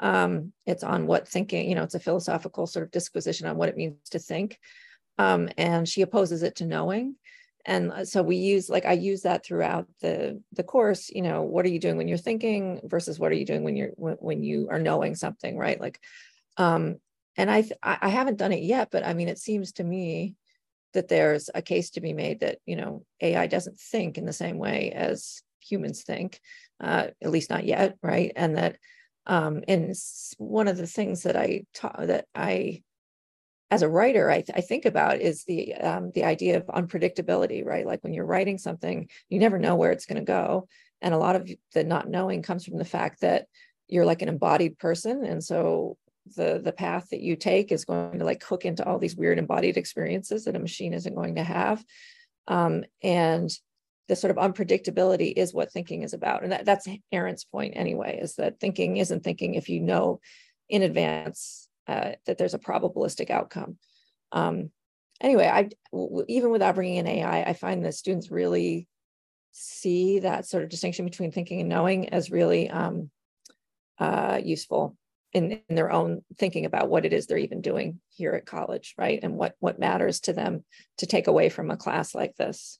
Um, 0.00 0.52
it's 0.66 0.82
on 0.82 1.06
what 1.06 1.28
thinking. 1.28 1.68
You 1.68 1.74
know, 1.74 1.82
it's 1.82 1.94
a 1.94 2.00
philosophical 2.00 2.66
sort 2.66 2.84
of 2.84 2.90
disquisition 2.90 3.46
on 3.46 3.56
what 3.56 3.68
it 3.68 3.76
means 3.76 3.96
to 4.10 4.18
think, 4.18 4.58
um, 5.18 5.48
and 5.58 5.88
she 5.88 6.02
opposes 6.02 6.42
it 6.42 6.56
to 6.56 6.66
knowing. 6.66 7.16
And 7.64 7.92
uh, 7.92 8.04
so 8.04 8.22
we 8.22 8.36
use 8.36 8.68
like 8.68 8.84
I 8.84 8.92
use 8.92 9.22
that 9.22 9.44
throughout 9.44 9.86
the 10.00 10.42
the 10.52 10.64
course. 10.64 11.10
You 11.10 11.22
know, 11.22 11.42
what 11.42 11.64
are 11.64 11.70
you 11.70 11.78
doing 11.78 11.96
when 11.96 12.08
you're 12.08 12.18
thinking 12.18 12.80
versus 12.84 13.18
what 13.18 13.30
are 13.32 13.36
you 13.36 13.46
doing 13.46 13.62
when 13.62 13.76
you're 13.76 13.92
when, 13.96 14.14
when 14.14 14.42
you 14.42 14.68
are 14.70 14.78
knowing 14.78 15.14
something, 15.14 15.56
right? 15.56 15.80
Like 15.80 16.00
um, 16.56 16.96
and 17.36 17.50
I 17.50 17.68
I 17.82 18.08
haven't 18.08 18.38
done 18.38 18.52
it 18.52 18.62
yet, 18.62 18.88
but 18.90 19.06
I 19.06 19.14
mean, 19.14 19.28
it 19.28 19.38
seems 19.38 19.72
to 19.74 19.84
me 19.84 20.34
that 20.92 21.08
there's 21.08 21.48
a 21.54 21.62
case 21.62 21.90
to 21.90 22.00
be 22.00 22.12
made 22.12 22.40
that 22.40 22.58
you 22.66 22.76
know 22.76 23.04
AI 23.20 23.46
doesn't 23.46 23.78
think 23.78 24.18
in 24.18 24.26
the 24.26 24.32
same 24.32 24.58
way 24.58 24.92
as 24.92 25.42
humans 25.60 26.02
think, 26.02 26.40
uh, 26.80 27.08
at 27.22 27.30
least 27.30 27.50
not 27.50 27.64
yet, 27.64 27.96
right? 28.02 28.32
And 28.36 28.56
that 28.56 28.76
um, 29.26 29.62
and 29.68 29.94
one 30.38 30.68
of 30.68 30.76
the 30.76 30.86
things 30.86 31.22
that 31.22 31.36
I 31.36 31.64
taught 31.74 32.06
that 32.08 32.26
I 32.34 32.82
as 33.72 33.80
a 33.80 33.88
writer 33.88 34.30
I, 34.30 34.42
th- 34.42 34.50
I 34.54 34.60
think 34.60 34.84
about 34.84 35.22
is 35.22 35.44
the 35.44 35.74
um, 35.76 36.12
the 36.14 36.24
idea 36.24 36.58
of 36.58 36.66
unpredictability, 36.66 37.64
right? 37.64 37.86
Like 37.86 38.04
when 38.04 38.12
you're 38.12 38.26
writing 38.26 38.58
something, 38.58 39.08
you 39.30 39.38
never 39.38 39.58
know 39.58 39.76
where 39.76 39.92
it's 39.92 40.04
going 40.04 40.20
to 40.20 40.24
go, 40.24 40.68
and 41.00 41.14
a 41.14 41.18
lot 41.18 41.36
of 41.36 41.50
the 41.72 41.82
not 41.82 42.06
knowing 42.06 42.42
comes 42.42 42.66
from 42.66 42.76
the 42.76 42.84
fact 42.84 43.22
that 43.22 43.46
you're 43.88 44.04
like 44.04 44.20
an 44.20 44.28
embodied 44.28 44.78
person, 44.78 45.24
and 45.24 45.42
so 45.42 45.96
the 46.36 46.60
the 46.62 46.72
path 46.72 47.08
that 47.10 47.22
you 47.22 47.34
take 47.34 47.72
is 47.72 47.86
going 47.86 48.18
to 48.18 48.26
like 48.26 48.44
hook 48.44 48.66
into 48.66 48.86
all 48.86 48.98
these 48.98 49.16
weird 49.16 49.38
embodied 49.38 49.78
experiences 49.78 50.44
that 50.44 50.54
a 50.54 50.60
machine 50.60 50.92
isn't 50.92 51.14
going 51.14 51.36
to 51.36 51.42
have. 51.42 51.82
Um, 52.48 52.84
and 53.02 53.50
the 54.08 54.16
sort 54.16 54.32
of 54.32 54.36
unpredictability 54.36 55.32
is 55.34 55.54
what 55.54 55.72
thinking 55.72 56.02
is 56.02 56.12
about. 56.12 56.42
And 56.42 56.52
that, 56.52 56.66
that's 56.66 56.86
Arendt's 57.14 57.44
point 57.44 57.72
anyway 57.74 58.18
is 58.20 58.34
that 58.34 58.60
thinking 58.60 58.98
isn't 58.98 59.24
thinking 59.24 59.54
if 59.54 59.70
you 59.70 59.80
know 59.80 60.20
in 60.68 60.82
advance 60.82 61.61
uh, 61.88 62.12
that 62.26 62.38
there's 62.38 62.54
a 62.54 62.58
probabilistic 62.58 63.30
outcome 63.30 63.76
um, 64.32 64.70
anyway 65.20 65.46
I 65.46 65.68
even 66.28 66.50
without 66.50 66.74
bringing 66.74 66.96
in 66.96 67.06
ai 67.06 67.42
i 67.42 67.52
find 67.52 67.84
that 67.84 67.94
students 67.94 68.30
really 68.30 68.88
see 69.52 70.20
that 70.20 70.46
sort 70.46 70.62
of 70.62 70.70
distinction 70.70 71.04
between 71.04 71.30
thinking 71.30 71.60
and 71.60 71.68
knowing 71.68 72.08
as 72.08 72.30
really 72.30 72.70
um, 72.70 73.10
uh, 73.98 74.40
useful 74.42 74.96
in, 75.32 75.60
in 75.68 75.76
their 75.76 75.90
own 75.90 76.22
thinking 76.38 76.66
about 76.66 76.88
what 76.88 77.04
it 77.04 77.12
is 77.12 77.26
they're 77.26 77.38
even 77.38 77.60
doing 77.60 78.00
here 78.10 78.32
at 78.32 78.46
college, 78.46 78.94
right? 78.98 79.20
And 79.22 79.36
what 79.36 79.54
what 79.60 79.78
matters 79.78 80.20
to 80.20 80.32
them 80.32 80.64
to 80.98 81.06
take 81.06 81.26
away 81.26 81.48
from 81.48 81.70
a 81.70 81.76
class 81.76 82.14
like 82.14 82.36
this. 82.36 82.78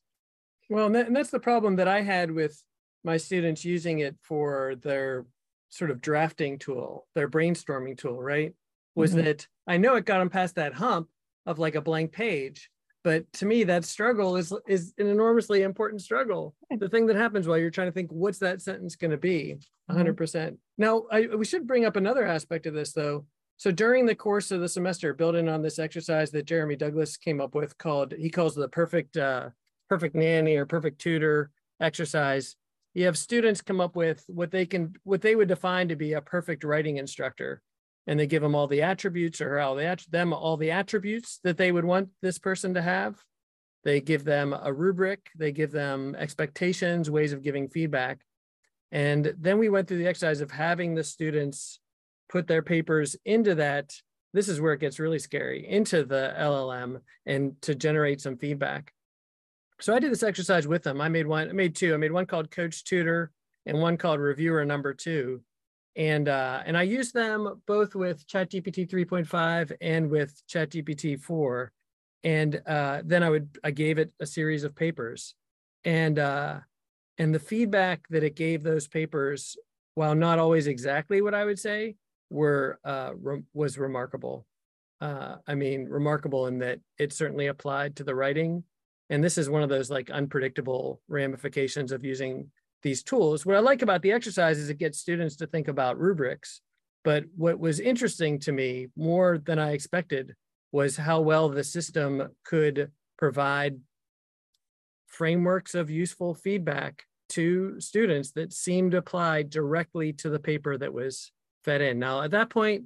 Well, 0.69 0.87
and, 0.87 0.95
that, 0.95 1.07
and 1.07 1.17
that's 1.17 1.31
the 1.31 1.41
problem 1.41 1.77
that 1.77 1.89
I 1.89 2.03
had 2.03 2.31
with 2.31 2.63
my 3.05 3.17
students 3.17 3.65
using 3.65 4.01
it 4.01 4.17
for 4.23 4.75
their 4.83 5.27
sort 5.71 5.91
of 5.91 6.01
drafting 6.01 6.59
tool, 6.59 7.07
their 7.15 7.29
brainstorming 7.29 7.97
tool, 7.97 8.23
right? 8.23 8.55
Was 8.95 9.15
mm-hmm. 9.15 9.25
that 9.25 9.47
I 9.67 9.77
know 9.79 9.95
it 9.95 10.05
got 10.05 10.21
him 10.21 10.31
past 10.31 10.57
that 10.57 10.75
hump 10.75 11.09
of 11.47 11.59
like 11.59 11.75
a 11.75 11.81
blank 11.81 12.13
page, 12.13 12.71
but 13.05 13.31
to 13.35 13.47
me 13.47 13.65
that 13.65 13.85
struggle 13.85 14.37
is 14.37 14.53
is 14.67 14.95
an 14.99 15.07
enormously 15.07 15.63
important 15.63 16.03
struggle. 16.03 16.55
The 16.71 16.89
thing 16.89 17.07
that 17.07 17.17
happens 17.17 17.49
while 17.49 17.59
you're 17.59 17.71
trying 17.71 17.89
to 17.89 17.93
think 17.93 18.11
what's 18.11 18.39
that 18.39 18.63
sentence 18.63 18.97
going 18.97 19.11
to 19.11 19.17
be 19.17 19.59
100% 19.91 20.15
mm-hmm. 20.15 20.55
now 20.79 21.05
I, 21.11 21.27
we 21.27 21.45
should 21.45 21.67
bring 21.67 21.85
up 21.85 21.97
another 21.97 22.27
aspect 22.27 22.67
of 22.67 22.75
this 22.75 22.93
though. 22.93 23.27
So 23.57 23.71
during 23.71 24.07
the 24.07 24.15
course 24.15 24.51
of 24.51 24.61
the 24.61 24.69
semester 24.69 25.15
building 25.15 25.49
on 25.49 25.63
this 25.63 25.79
exercise 25.79 26.31
that 26.33 26.47
jeremy 26.47 26.77
douglas 26.77 27.17
came 27.17 27.41
up 27.41 27.55
with 27.55 27.77
called 27.79 28.13
he 28.13 28.31
calls 28.31 28.55
the 28.55 28.69
perfect 28.69 29.17
uh, 29.17 29.51
perfect 29.89 30.15
nanny 30.15 30.57
or 30.57 30.67
perfect 30.67 31.01
tutor 31.01 31.51
exercise 31.81 32.57
you 32.95 33.07
have 33.07 33.17
students 33.17 33.63
come 33.63 33.81
up 33.81 33.97
with 33.97 34.25
what 34.27 34.51
they 34.51 34.67
can 34.67 34.95
what 35.05 35.23
they 35.23 35.35
would 35.35 35.49
define 35.49 35.89
to 35.89 35.97
be 35.97 36.13
a 36.13 36.21
perfect 36.21 36.65
writing 36.65 36.99
instructor 36.99 37.63
and 38.07 38.19
they 38.19 38.27
give 38.27 38.43
them 38.43 38.55
all 38.55 38.67
the 38.67 38.83
attributes 38.83 39.41
or 39.41 39.59
all 39.59 39.75
the 39.75 40.07
them 40.11 40.33
all 40.33 40.57
the 40.57 40.71
attributes 40.71 41.39
that 41.45 41.57
they 41.57 41.71
would 41.71 41.85
want 41.85 42.09
this 42.21 42.39
person 42.39 42.75
to 42.75 42.83
have. 42.83 43.17
They 43.85 44.01
give 44.01 44.25
them 44.25 44.55
a 44.61 44.73
rubric 44.73 45.31
they 45.37 45.53
give 45.53 45.73
them 45.73 46.15
expectations 46.17 47.11
ways 47.11 47.33
of 47.33 47.43
giving 47.43 47.69
feedback. 47.69 48.21
And 48.91 49.35
then 49.39 49.59
we 49.59 49.69
went 49.69 49.89
through 49.89 49.99
the 49.99 50.07
exercise 50.07 50.41
of 50.41 50.51
having 50.51 50.95
the 50.95 51.05
students 51.05 51.81
put 52.29 52.47
their 52.47 52.63
papers 52.63 53.17
into 53.25 53.55
that. 53.57 53.95
This 54.35 54.49
is 54.49 54.61
where 54.61 54.73
it 54.73 54.81
gets 54.81 54.99
really 54.99 55.19
scary 55.19 55.67
into 55.69 56.05
the 56.05 56.35
llm 56.39 57.01
and 57.27 57.61
to 57.63 57.75
generate 57.75 58.21
some 58.21 58.37
feedback. 58.37 58.93
So 59.81 59.95
i 59.95 59.99
did 59.99 60.13
this 60.13 60.23
exercise 60.23 60.67
with 60.67 60.83
them. 60.83 61.01
I 61.01 61.09
made 61.09 61.27
one 61.27 61.49
i 61.49 61.53
made 61.53 61.77
two. 61.77 61.95
I 61.95 61.99
made 61.99 62.13
one 62.13 62.27
called 62.27 62.51
coach 62.51 62.85
tutor 62.85 63.31
and 63.65 63.79
one 63.79 63.97
called 63.97 64.19
reviewer 64.19 64.65
number 64.65 64.93
two 64.93 65.43
and 65.97 66.29
uh, 66.29 66.63
and 66.65 66.77
I 66.77 66.83
use 66.83 67.13
them 67.13 67.61
both 67.67 67.95
with 67.95 68.27
ChatGPT 68.27 68.89
3.5 68.91 69.73
and 69.81 70.11
with 70.11 70.41
ChatGPT 70.49 71.21
4. 71.21 71.73
And 72.25 72.63
uh, 72.67 73.03
then 73.05 73.23
I 73.23 73.31
would 73.31 73.59
I 73.65 73.73
gave 73.73 73.99
it 73.99 74.13
a 74.21 74.27
series 74.27 74.65
of 74.65 74.77
papers, 74.77 75.35
and 75.85 76.19
uh, 76.19 76.61
and 77.19 77.35
the 77.35 77.41
feedback 77.41 78.07
that 78.11 78.23
it 78.23 78.37
gave 78.37 78.63
those 78.63 78.87
papers, 78.87 79.57
while 79.97 80.15
not 80.15 80.39
always 80.39 80.69
exactly 80.69 81.21
what 81.21 81.35
I 81.35 81.45
would 81.45 81.59
say, 81.59 81.97
were 82.31 82.79
uh, 82.85 83.11
re- 83.21 83.43
was 83.53 83.77
remarkable. 83.77 84.47
Uh, 85.01 85.37
I 85.49 85.57
mean, 85.57 85.87
remarkable 85.87 86.47
in 86.47 86.61
that 86.61 86.79
it 86.97 87.13
certainly 87.13 87.49
applied 87.49 87.97
to 87.97 88.05
the 88.05 88.15
writing, 88.15 88.63
and 89.11 89.23
this 89.23 89.37
is 89.37 89.51
one 89.51 89.65
of 89.65 89.69
those 89.69 89.91
like 89.91 90.09
unpredictable 90.09 91.01
ramifications 91.09 91.91
of 91.91 92.05
using 92.05 92.53
these 92.83 93.03
tools. 93.03 93.47
What 93.47 93.57
I 93.57 93.61
like 93.61 93.83
about 93.83 94.03
the 94.03 94.13
exercise 94.13 94.59
is 94.59 94.69
it 94.69 94.79
gets 94.79 94.99
students 94.99 95.37
to 95.37 95.47
think 95.47 95.69
about 95.69 95.99
rubrics. 95.99 96.61
But 97.05 97.25
what 97.37 97.59
was 97.59 97.81
interesting 97.81 98.39
to 98.41 98.53
me 98.53 98.89
more 98.97 99.39
than 99.39 99.59
I 99.59 99.73
expected 99.73 100.35
was 100.71 100.97
how 100.97 101.21
well 101.21 101.49
the 101.49 101.65
system 101.65 102.29
could 102.45 102.91
provide 103.19 103.81
frameworks 105.07 105.75
of 105.75 105.91
useful 105.91 106.35
feedback 106.35 107.05
to 107.31 107.81
students 107.81 108.33
that 108.33 108.53
seemed 108.53 108.95
applied 108.95 109.51
directly 109.51 110.13
to 110.13 110.31
the 110.31 110.39
paper 110.39 110.77
that 110.79 110.93
was 110.93 111.33
fed 111.65 111.81
in. 111.81 111.99
Now, 111.99 112.23
at 112.23 112.31
that 112.33 112.51
point, 112.51 112.85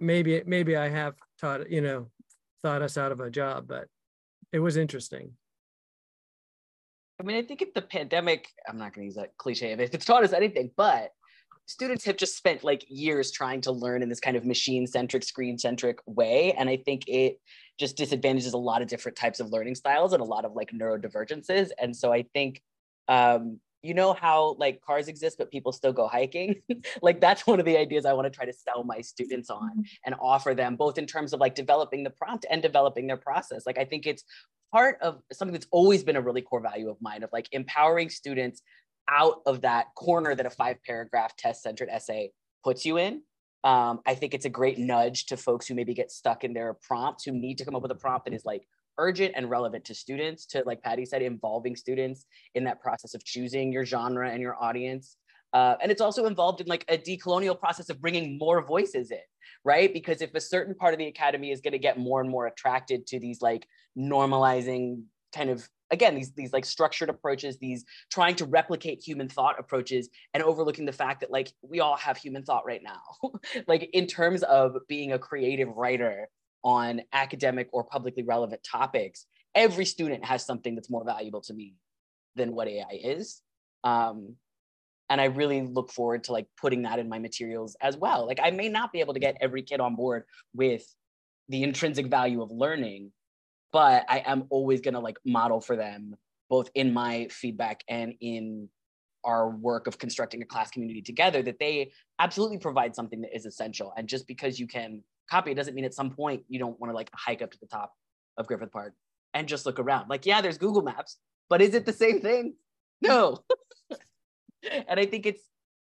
maybe 0.00 0.42
maybe 0.46 0.76
I 0.76 0.88
have 0.88 1.14
taught, 1.40 1.70
you 1.70 1.80
know, 1.80 2.10
thought 2.62 2.82
us 2.82 2.96
out 2.96 3.12
of 3.12 3.20
a 3.20 3.30
job, 3.30 3.66
but 3.68 3.88
it 4.52 4.58
was 4.58 4.76
interesting. 4.76 5.32
I 7.20 7.22
mean, 7.22 7.36
I 7.36 7.42
think 7.42 7.62
if 7.62 7.72
the 7.74 7.82
pandemic, 7.82 8.48
I'm 8.68 8.76
not 8.76 8.92
going 8.92 9.02
to 9.02 9.06
use 9.06 9.14
that 9.14 9.36
cliche 9.36 9.72
if 9.72 9.94
it's 9.94 10.04
taught 10.04 10.24
us 10.24 10.32
anything, 10.32 10.70
but 10.76 11.10
students 11.66 12.04
have 12.04 12.16
just 12.16 12.36
spent 12.36 12.64
like 12.64 12.84
years 12.88 13.30
trying 13.30 13.60
to 13.62 13.72
learn 13.72 14.02
in 14.02 14.08
this 14.08 14.20
kind 14.20 14.36
of 14.36 14.44
machine 14.44 14.86
centric, 14.86 15.22
screen 15.22 15.56
centric 15.56 15.98
way. 16.06 16.52
And 16.52 16.68
I 16.68 16.76
think 16.76 17.08
it 17.08 17.40
just 17.78 17.96
disadvantages 17.96 18.52
a 18.52 18.58
lot 18.58 18.82
of 18.82 18.88
different 18.88 19.16
types 19.16 19.40
of 19.40 19.50
learning 19.50 19.76
styles 19.76 20.12
and 20.12 20.20
a 20.20 20.26
lot 20.26 20.44
of 20.44 20.52
like 20.54 20.72
neurodivergences. 20.72 21.70
And 21.80 21.96
so 21.96 22.12
I 22.12 22.24
think, 22.34 22.60
um, 23.08 23.60
you 23.84 23.94
know 23.94 24.12
how 24.12 24.56
like 24.58 24.80
cars 24.80 25.08
exist 25.08 25.36
but 25.38 25.50
people 25.50 25.72
still 25.72 25.92
go 25.92 26.08
hiking? 26.08 26.56
Like 27.02 27.20
that's 27.20 27.46
one 27.46 27.58
of 27.58 27.66
the 27.66 27.76
ideas 27.76 28.04
i 28.04 28.12
want 28.12 28.26
to 28.26 28.36
try 28.36 28.44
to 28.44 28.52
sell 28.52 28.84
my 28.84 29.00
students 29.00 29.50
on 29.50 29.70
mm-hmm. 29.70 29.80
and 30.06 30.14
offer 30.20 30.54
them 30.54 30.76
both 30.76 30.98
in 30.98 31.06
terms 31.06 31.32
of 31.32 31.40
like 31.40 31.54
developing 31.54 32.02
the 32.02 32.10
prompt 32.10 32.46
and 32.50 32.62
developing 32.62 33.06
their 33.06 33.16
process. 33.16 33.66
Like 33.66 33.78
i 33.78 33.84
think 33.84 34.06
it's 34.06 34.24
part 34.72 34.98
of 35.00 35.20
something 35.32 35.52
that's 35.52 35.68
always 35.70 36.02
been 36.02 36.16
a 36.16 36.20
really 36.20 36.42
core 36.42 36.60
value 36.60 36.90
of 36.90 36.96
mine 37.00 37.22
of 37.22 37.30
like 37.32 37.48
empowering 37.52 38.10
students 38.10 38.60
out 39.08 39.40
of 39.46 39.60
that 39.60 39.86
corner 39.94 40.34
that 40.34 40.46
a 40.46 40.50
five 40.50 40.78
paragraph 40.84 41.36
test 41.36 41.62
centered 41.62 41.88
essay 41.88 42.32
puts 42.64 42.84
you 42.84 42.98
in. 42.98 43.22
Um, 43.62 44.00
I 44.04 44.14
think 44.14 44.34
it's 44.34 44.44
a 44.44 44.50
great 44.50 44.78
nudge 44.78 45.26
to 45.26 45.36
folks 45.36 45.66
who 45.66 45.74
maybe 45.74 45.94
get 45.94 46.10
stuck 46.10 46.44
in 46.44 46.52
their 46.52 46.74
prompts, 46.74 47.24
who 47.24 47.32
need 47.32 47.58
to 47.58 47.64
come 47.64 47.74
up 47.74 47.82
with 47.82 47.92
a 47.92 47.96
prompt 47.96 48.26
that 48.26 48.34
is 48.34 48.44
like 48.44 48.66
urgent 48.98 49.34
and 49.36 49.50
relevant 49.50 49.84
to 49.86 49.94
students, 49.94 50.46
to 50.46 50.62
like 50.66 50.82
Patty 50.82 51.04
said, 51.04 51.22
involving 51.22 51.76
students 51.76 52.26
in 52.54 52.64
that 52.64 52.80
process 52.80 53.14
of 53.14 53.24
choosing 53.24 53.72
your 53.72 53.84
genre 53.84 54.30
and 54.30 54.40
your 54.40 54.62
audience. 54.62 55.16
Uh, 55.52 55.76
and 55.80 55.92
it's 55.92 56.00
also 56.00 56.26
involved 56.26 56.60
in 56.60 56.66
like 56.66 56.84
a 56.88 56.98
decolonial 56.98 57.58
process 57.58 57.88
of 57.88 58.00
bringing 58.00 58.36
more 58.38 58.64
voices 58.66 59.12
in, 59.12 59.18
right? 59.64 59.92
Because 59.92 60.20
if 60.20 60.34
a 60.34 60.40
certain 60.40 60.74
part 60.74 60.94
of 60.94 60.98
the 60.98 61.06
academy 61.06 61.52
is 61.52 61.60
going 61.60 61.72
to 61.72 61.78
get 61.78 61.98
more 61.98 62.20
and 62.20 62.28
more 62.28 62.46
attracted 62.48 63.06
to 63.08 63.20
these 63.20 63.40
like 63.40 63.66
normalizing 63.96 65.04
kind 65.32 65.50
of 65.50 65.68
again 65.90 66.14
these 66.14 66.32
these 66.32 66.52
like 66.52 66.64
structured 66.64 67.08
approaches 67.08 67.58
these 67.58 67.84
trying 68.10 68.34
to 68.36 68.44
replicate 68.44 69.02
human 69.02 69.28
thought 69.28 69.58
approaches 69.58 70.08
and 70.32 70.42
overlooking 70.42 70.84
the 70.84 70.92
fact 70.92 71.20
that 71.20 71.30
like 71.30 71.52
we 71.62 71.80
all 71.80 71.96
have 71.96 72.16
human 72.16 72.44
thought 72.44 72.64
right 72.64 72.82
now 72.82 73.00
like 73.66 73.90
in 73.92 74.06
terms 74.06 74.42
of 74.44 74.76
being 74.88 75.12
a 75.12 75.18
creative 75.18 75.68
writer 75.76 76.28
on 76.64 77.02
academic 77.12 77.68
or 77.72 77.84
publicly 77.84 78.22
relevant 78.22 78.60
topics 78.64 79.26
every 79.54 79.84
student 79.84 80.24
has 80.24 80.44
something 80.44 80.74
that's 80.74 80.90
more 80.90 81.04
valuable 81.04 81.40
to 81.40 81.54
me 81.54 81.74
than 82.36 82.54
what 82.54 82.68
ai 82.68 83.00
is 83.02 83.42
um, 83.84 84.34
and 85.10 85.20
i 85.20 85.26
really 85.26 85.62
look 85.62 85.92
forward 85.92 86.24
to 86.24 86.32
like 86.32 86.46
putting 86.60 86.82
that 86.82 86.98
in 86.98 87.08
my 87.08 87.18
materials 87.18 87.76
as 87.80 87.96
well 87.96 88.26
like 88.26 88.40
i 88.42 88.50
may 88.50 88.68
not 88.68 88.92
be 88.92 89.00
able 89.00 89.14
to 89.14 89.20
get 89.20 89.36
every 89.40 89.62
kid 89.62 89.80
on 89.80 89.94
board 89.94 90.24
with 90.54 90.84
the 91.48 91.62
intrinsic 91.62 92.06
value 92.06 92.42
of 92.42 92.50
learning 92.50 93.12
but 93.74 94.04
I 94.08 94.22
am 94.24 94.44
always 94.50 94.80
to 94.82 95.00
like 95.00 95.18
model 95.26 95.60
for 95.60 95.74
them 95.74 96.14
both 96.48 96.70
in 96.76 96.94
my 96.94 97.26
feedback 97.30 97.82
and 97.88 98.14
in 98.20 98.68
our 99.24 99.50
work 99.50 99.88
of 99.88 99.98
constructing 99.98 100.42
a 100.42 100.44
class 100.44 100.70
community 100.70 101.02
together 101.02 101.42
that 101.42 101.58
they 101.58 101.90
absolutely 102.20 102.58
provide 102.58 102.94
something 102.94 103.22
that 103.22 103.34
is 103.34 103.46
essential. 103.46 103.92
And 103.96 104.06
just 104.06 104.28
because 104.28 104.60
you 104.60 104.68
can 104.68 105.02
copy 105.30 105.50
it 105.50 105.54
doesn't 105.54 105.74
mean 105.74 105.84
at 105.84 105.94
some 105.94 106.10
point 106.10 106.42
you 106.48 106.58
don't 106.58 106.78
want 106.80 106.90
to 106.90 106.94
like 106.94 107.10
hike 107.12 107.42
up 107.42 107.50
to 107.50 107.58
the 107.60 107.66
top 107.66 107.92
of 108.36 108.46
Griffith 108.46 108.72
Park 108.72 108.94
and 109.32 109.48
just 109.48 109.66
look 109.66 109.78
around. 109.78 110.08
Like, 110.08 110.26
yeah, 110.26 110.40
there's 110.40 110.58
Google 110.58 110.82
Maps, 110.82 111.18
but 111.48 111.60
is 111.60 111.74
it 111.74 111.86
the 111.86 111.92
same 111.92 112.20
thing? 112.20 112.54
No. 113.00 113.38
and 114.88 115.00
I 115.00 115.06
think 115.06 115.26
it's 115.26 115.42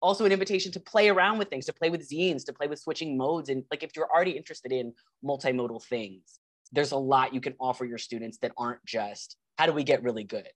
also 0.02 0.26
an 0.26 0.32
invitation 0.32 0.72
to 0.72 0.80
play 0.80 1.10
around 1.10 1.38
with 1.38 1.50
things, 1.50 1.66
to 1.66 1.74
play 1.74 1.90
with 1.90 2.08
zines, 2.08 2.46
to 2.46 2.54
play 2.54 2.68
with 2.68 2.80
switching 2.80 3.18
modes. 3.18 3.50
And 3.50 3.64
like 3.72 3.84
if 3.84 3.96
you're 3.96 4.10
already 4.10 4.32
interested 4.32 4.72
in 4.72 4.94
multimodal 5.24 5.84
things, 5.84 6.40
there's 6.72 6.92
a 6.92 6.98
lot 6.98 7.34
you 7.34 7.42
can 7.42 7.56
offer 7.60 7.86
your 7.86 7.98
students 7.98 8.38
that 8.40 8.52
aren't 8.58 8.84
just 8.86 9.38
how 9.58 9.66
do 9.66 9.74
we 9.74 9.84
get 9.84 10.04
really 10.04 10.24
good 10.24 10.48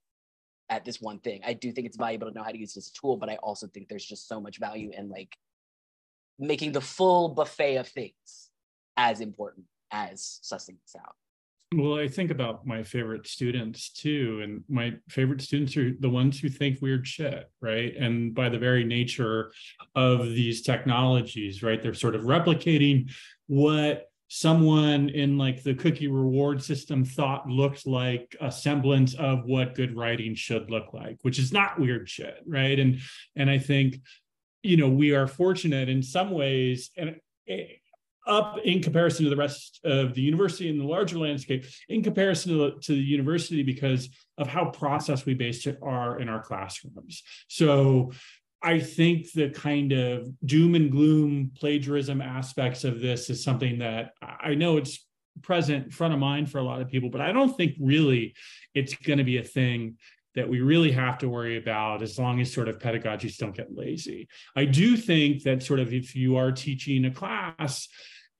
at 0.69 0.85
this 0.85 0.99
one 0.99 1.19
thing. 1.19 1.41
I 1.45 1.53
do 1.53 1.71
think 1.71 1.85
it's 1.85 1.97
valuable 1.97 2.27
to 2.27 2.33
know 2.33 2.43
how 2.43 2.51
to 2.51 2.57
use 2.57 2.73
this 2.73 2.89
tool, 2.89 3.17
but 3.17 3.29
I 3.29 3.35
also 3.37 3.67
think 3.67 3.87
there's 3.87 4.05
just 4.05 4.27
so 4.27 4.39
much 4.39 4.59
value 4.59 4.91
in 4.97 5.09
like 5.09 5.35
making 6.39 6.71
the 6.71 6.81
full 6.81 7.29
buffet 7.29 7.75
of 7.75 7.87
things 7.87 8.44
as 8.97 9.21
important 9.21 9.65
as 9.91 10.39
sussing 10.43 10.77
this 10.81 10.95
out. 10.97 11.15
Well, 11.73 11.97
I 11.97 12.07
think 12.07 12.31
about 12.31 12.65
my 12.65 12.83
favorite 12.83 13.27
students 13.27 13.89
too. 13.89 14.39
And 14.43 14.63
my 14.69 14.93
favorite 15.09 15.41
students 15.41 15.75
are 15.75 15.91
the 15.99 16.09
ones 16.09 16.39
who 16.39 16.47
think 16.47 16.81
weird 16.81 17.07
shit, 17.07 17.49
right? 17.59 17.95
And 17.97 18.33
by 18.33 18.49
the 18.49 18.59
very 18.59 18.83
nature 18.83 19.51
of 19.95 20.25
these 20.25 20.61
technologies, 20.61 21.63
right, 21.63 21.81
they're 21.81 21.93
sort 21.93 22.15
of 22.15 22.21
replicating 22.21 23.11
what 23.47 24.09
someone 24.27 25.09
in 25.09 25.37
like 25.37 25.63
the 25.63 25.73
cookie 25.73 26.07
reward 26.07 26.63
system 26.63 27.05
thought 27.05 27.47
looked 27.47 27.85
like 27.85 28.35
a 28.41 28.51
semblance 28.51 29.13
of 29.15 29.45
what 29.45 29.75
good 29.75 29.95
writing 29.95 30.33
should 30.33 30.71
look 30.71 30.93
like 30.93 31.15
which 31.21 31.37
is 31.37 31.53
not 31.53 31.79
weird 31.79 32.09
shit 32.09 32.37
right 32.47 32.79
and 32.79 32.97
and 33.35 33.51
i 33.51 33.59
think 33.59 33.97
you 34.63 34.77
know 34.77 34.89
we 34.89 35.13
are 35.13 35.27
fortunate 35.27 35.89
in 35.89 36.01
some 36.01 36.31
ways 36.31 36.89
and 36.97 37.15
up 38.27 38.57
in 38.63 38.81
comparison 38.81 39.23
to 39.23 39.29
the 39.29 39.35
rest 39.35 39.79
of 39.83 40.13
the 40.13 40.21
university 40.21 40.69
in 40.69 40.77
the 40.77 40.85
larger 40.85 41.17
landscape 41.17 41.65
in 41.89 42.03
comparison 42.03 42.51
to 42.51 42.57
the, 42.57 42.71
to 42.81 42.93
the 42.93 43.01
university 43.01 43.63
because 43.63 44.09
of 44.37 44.47
how 44.47 44.65
process 44.65 45.25
we 45.25 45.33
based 45.33 45.67
are 45.81 46.19
in 46.19 46.29
our 46.29 46.41
classrooms 46.41 47.23
so 47.47 48.11
I 48.61 48.79
think 48.79 49.31
the 49.31 49.49
kind 49.49 49.91
of 49.91 50.27
doom 50.43 50.73
and 50.73 50.89
gloom 50.89 51.51
plagiarism 51.55 52.19
aspects 52.19 52.83
of 52.83 52.99
this 52.99 53.29
is 53.29 53.43
something 53.43 53.77
that 53.79 54.13
I 54.23 54.55
know 54.55 54.77
it's 54.77 55.05
present 55.43 55.93
front 55.93 56.15
of 56.15 56.19
mind 56.19 56.49
for 56.49 56.57
a 56.57 56.63
lot 56.63 56.81
of 56.81 56.89
people, 56.89 57.09
but 57.09 57.21
I 57.21 57.31
don't 57.31 57.55
think 57.55 57.75
really 57.79 58.33
it's 58.73 58.95
going 58.95 59.19
to 59.19 59.23
be 59.23 59.37
a 59.37 59.43
thing 59.43 59.97
that 60.35 60.49
we 60.49 60.61
really 60.61 60.91
have 60.91 61.17
to 61.19 61.29
worry 61.29 61.57
about 61.57 62.01
as 62.01 62.19
long 62.19 62.41
as 62.41 62.51
sort 62.51 62.67
of 62.67 62.79
pedagogies 62.79 63.37
don't 63.37 63.55
get 63.55 63.75
lazy. 63.75 64.27
I 64.55 64.65
do 64.65 64.97
think 64.97 65.43
that 65.43 65.63
sort 65.63 65.79
of 65.79 65.93
if 65.93 66.15
you 66.15 66.35
are 66.37 66.51
teaching 66.51 67.05
a 67.05 67.11
class 67.11 67.87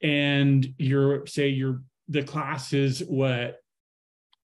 and 0.01 0.73
you're 0.77 1.25
say 1.27 1.49
you're 1.49 1.81
the 2.07 2.23
class 2.23 2.73
is 2.73 3.03
what 3.07 3.59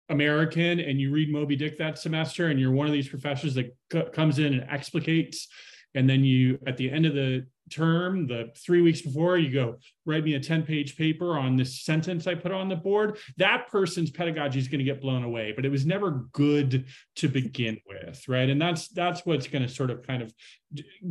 American 0.09 0.79
and 0.79 0.99
you 0.99 1.11
read 1.11 1.31
Moby 1.31 1.55
Dick 1.55 1.77
that 1.77 1.99
semester 1.99 2.47
and 2.47 2.59
you're 2.59 2.71
one 2.71 2.87
of 2.87 2.93
these 2.93 3.09
professors 3.09 3.53
that 3.55 3.75
c- 3.91 4.03
comes 4.13 4.39
in 4.39 4.53
and 4.53 4.69
explicates 4.69 5.47
and 5.95 6.09
then 6.09 6.23
you 6.23 6.59
at 6.67 6.77
the 6.77 6.89
end 6.89 7.05
of 7.05 7.13
the 7.13 7.45
term 7.69 8.25
the 8.25 8.49
three 8.57 8.81
weeks 8.81 9.01
before 9.01 9.37
you 9.37 9.51
go 9.51 9.77
write 10.05 10.23
me 10.23 10.33
a 10.33 10.39
10 10.39 10.63
page 10.63 10.97
paper 10.97 11.37
on 11.37 11.55
this 11.55 11.81
sentence 11.81 12.25
i 12.25 12.33
put 12.33 12.51
on 12.51 12.67
the 12.67 12.75
board. 12.75 13.17
That 13.37 13.67
person's 13.69 14.09
pedagogy 14.09 14.57
is 14.57 14.67
going 14.67 14.79
to 14.79 14.85
get 14.85 15.01
blown 15.01 15.23
away 15.23 15.53
but 15.55 15.65
it 15.65 15.69
was 15.69 15.85
never 15.85 16.25
good 16.31 16.85
to 17.17 17.27
begin 17.27 17.79
with 17.87 18.27
right? 18.27 18.49
And 18.49 18.61
that's 18.61 18.87
that's 18.89 19.25
what's 19.25 19.47
going 19.47 19.61
to 19.61 19.69
sort 19.69 19.91
of 19.91 20.05
kind 20.05 20.23
of 20.23 20.33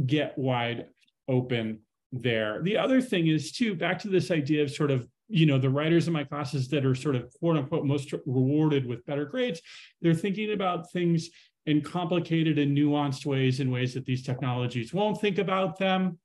get 0.07 0.37
wide 0.37 0.87
open 1.29 1.81
there. 2.13 2.63
The 2.63 2.77
other 2.77 3.01
thing 3.01 3.27
is 3.27 3.53
too 3.53 3.75
back 3.75 3.99
to 4.01 4.09
this 4.09 4.31
idea 4.31 4.63
of 4.63 4.71
sort 4.71 4.91
of 4.91 5.07
you 5.29 5.45
know 5.47 5.59
the 5.59 5.71
writers 5.71 6.07
in 6.07 6.13
my 6.13 6.25
classes 6.25 6.69
that 6.69 6.87
are 6.87 6.95
sort 6.95 7.15
of 7.15 7.33
quote 7.39 7.57
unquote 7.57 7.85
most 7.85 8.13
rewarded 8.25 8.87
with 8.87 9.05
better 9.05 9.27
grades 9.27 9.61
they're 10.01 10.15
thinking 10.15 10.53
about 10.53 10.91
things 10.91 11.29
in 11.67 11.83
complicated 11.83 12.59
and 12.59 12.77
nuanced 12.77 13.27
ways 13.27 13.61
in 13.61 13.71
ways 13.71 13.93
that 13.93 14.07
these 14.07 14.23
technologies 14.23 14.95
won't 14.95 15.21
think 15.21 15.37
about 15.37 15.79
them. 15.79 16.19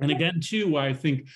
And 0.00 0.10
again 0.10 0.40
too 0.42 0.68
why 0.68 0.88
i 0.88 0.92
think 0.92 1.28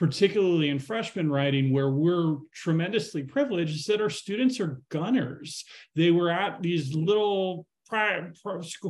particularly 0.00 0.70
in 0.70 0.78
freshman 0.78 1.30
writing 1.30 1.72
where 1.72 1.90
we're 1.90 2.36
tremendously 2.54 3.22
privileged 3.22 3.74
is 3.74 3.84
that 3.84 4.00
our 4.00 4.08
students 4.08 4.58
are 4.58 4.80
gunners. 4.88 5.62
They 5.94 6.10
were 6.10 6.30
at 6.30 6.62
these 6.62 6.94
little 6.94 7.66
private 7.86 8.34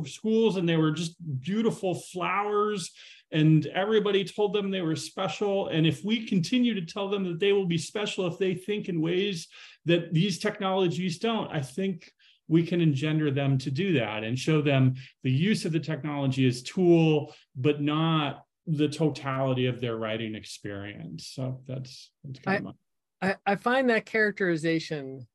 schools 0.05 0.55
and 0.55 0.69
they 0.69 0.77
were 0.77 0.91
just 0.91 1.17
beautiful 1.41 1.95
flowers 1.95 2.91
and 3.31 3.65
everybody 3.67 4.23
told 4.23 4.53
them 4.53 4.69
they 4.69 4.81
were 4.81 4.95
special. 4.95 5.67
And 5.67 5.87
if 5.87 6.03
we 6.03 6.25
continue 6.25 6.73
to 6.73 6.85
tell 6.85 7.09
them 7.09 7.23
that 7.23 7.39
they 7.39 7.53
will 7.53 7.65
be 7.65 7.77
special 7.77 8.27
if 8.27 8.37
they 8.37 8.55
think 8.55 8.89
in 8.89 9.01
ways 9.01 9.47
that 9.85 10.13
these 10.13 10.39
technologies 10.39 11.17
don't 11.17 11.51
i 11.51 11.61
think 11.61 12.11
we 12.47 12.63
can 12.65 12.81
engender 12.81 13.31
them 13.31 13.57
to 13.57 13.71
do 13.71 13.93
that 13.93 14.23
and 14.23 14.37
show 14.37 14.61
them 14.61 14.95
the 15.23 15.31
use 15.31 15.63
of 15.65 15.71
the 15.71 15.79
technology 15.79 16.45
as 16.45 16.61
tool 16.61 17.33
but 17.55 17.81
not 17.81 18.43
the 18.67 18.89
totality 18.89 19.65
of 19.65 19.81
their 19.81 19.97
writing 19.97 20.35
experience. 20.35 21.27
So 21.27 21.61
that's, 21.67 22.11
that's 22.23 22.39
kind 22.39 22.55
I, 22.55 22.57
of 22.57 22.63
my... 22.63 23.29
I, 23.29 23.53
I 23.53 23.55
find 23.55 23.89
that 23.89 24.05
characterization 24.05 25.27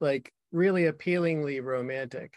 like 0.00 0.32
really 0.52 0.86
appealingly 0.86 1.60
romantic. 1.60 2.34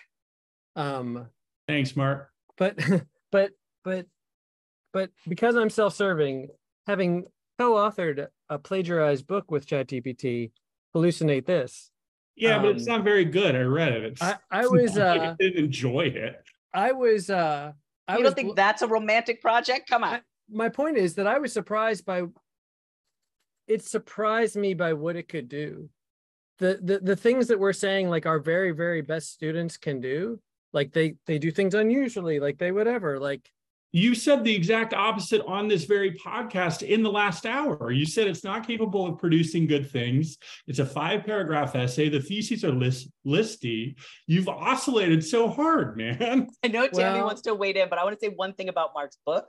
Um 0.76 1.28
thanks 1.68 1.95
mark. 1.95 2.30
but 2.57 2.78
but 3.32 3.51
but 3.84 4.05
but 4.98 5.12
because 5.28 5.56
I'm 5.56 5.70
self-serving, 5.70 6.48
having 6.88 7.28
co-authored 7.60 8.28
a 8.50 8.58
plagiarized 8.58 9.28
book 9.28 9.52
with 9.52 9.68
ChatGPT, 9.68 10.50
hallucinate 10.95 11.45
this. 11.45 11.91
Yeah, 12.36 12.56
um, 12.56 12.64
but 12.64 12.76
it's 12.78 12.88
um, 12.88 12.95
not 12.95 13.04
very 13.04 13.24
good. 13.24 13.56
I 13.56 13.62
read 13.62 13.93
it. 13.93 14.04
It's, 14.06 14.22
I, 14.24 14.38
I 14.52 14.66
was 14.66 14.98
uh, 14.98 15.36
I 15.39 15.43
didn't 15.43 15.66
enjoy 15.66 16.06
it. 16.08 16.43
I 16.74 16.93
was 16.93 17.30
uh 17.30 17.74
I 18.08 18.18
you 18.18 18.24
don't 18.24 18.34
think 18.34 18.56
that's 18.56 18.82
a 18.82 18.88
romantic 18.88 19.39
project? 19.39 19.88
Come 19.88 20.04
on. 20.04 20.16
I, 20.16 20.22
my 20.50 20.70
point 20.70 20.98
is 20.98 21.14
that 21.16 21.28
I 21.28 21.38
was 21.38 21.54
surprised 21.54 22.04
by 22.04 22.24
it 23.68 23.84
surprised 23.84 24.56
me 24.56 24.74
by 24.74 24.93
what 24.93 25.16
it 25.16 25.30
could 25.30 25.48
do. 25.48 25.89
The, 26.58 26.80
the 26.82 27.00
the 27.00 27.16
things 27.16 27.50
that 27.50 27.60
we're 27.60 27.72
saying 27.74 28.10
like 28.10 28.26
our 28.26 28.39
very 28.39 28.72
very 28.72 29.02
best 29.02 29.32
students 29.32 29.78
can 29.78 30.02
do 30.02 30.39
like 30.74 30.91
they 30.91 31.18
they 31.28 31.38
do 31.38 31.52
things 31.52 31.76
unusually 31.76 32.39
like 32.39 32.58
they 32.58 32.72
whatever 32.72 33.20
like 33.20 33.52
you 33.92 34.16
said 34.16 34.44
the 34.44 34.54
exact 34.54 34.94
opposite 34.94 35.42
on 35.46 35.68
this 35.68 35.86
very 35.86 36.12
podcast 36.12 36.84
in 36.84 37.04
the 37.04 37.12
last 37.12 37.46
hour. 37.46 37.92
You 37.92 38.06
said 38.06 38.28
it's 38.28 38.44
not 38.44 38.68
capable 38.68 39.06
of 39.06 39.18
producing 39.18 39.66
good 39.66 39.90
things. 39.90 40.38
It's 40.68 40.80
a 40.80 40.86
five 40.86 41.26
paragraph 41.26 41.76
essay. 41.76 42.10
The 42.10 42.20
theses 42.20 42.64
are 42.66 42.72
list, 42.72 43.10
listy. 43.26 43.96
You've 44.28 44.50
oscillated 44.50 45.24
so 45.24 45.48
hard, 45.48 45.98
man. 45.98 46.48
I 46.64 46.68
know 46.68 46.88
Tanvi 46.88 46.94
well, 46.94 47.26
wants 47.26 47.42
to 47.44 47.56
wait 47.56 47.78
in, 47.78 47.90
but 47.90 47.98
I 47.98 48.04
want 48.04 48.20
to 48.20 48.26
say 48.26 48.34
one 48.36 48.54
thing 48.54 48.70
about 48.70 48.92
Mark's 48.94 49.18
book. 49.26 49.48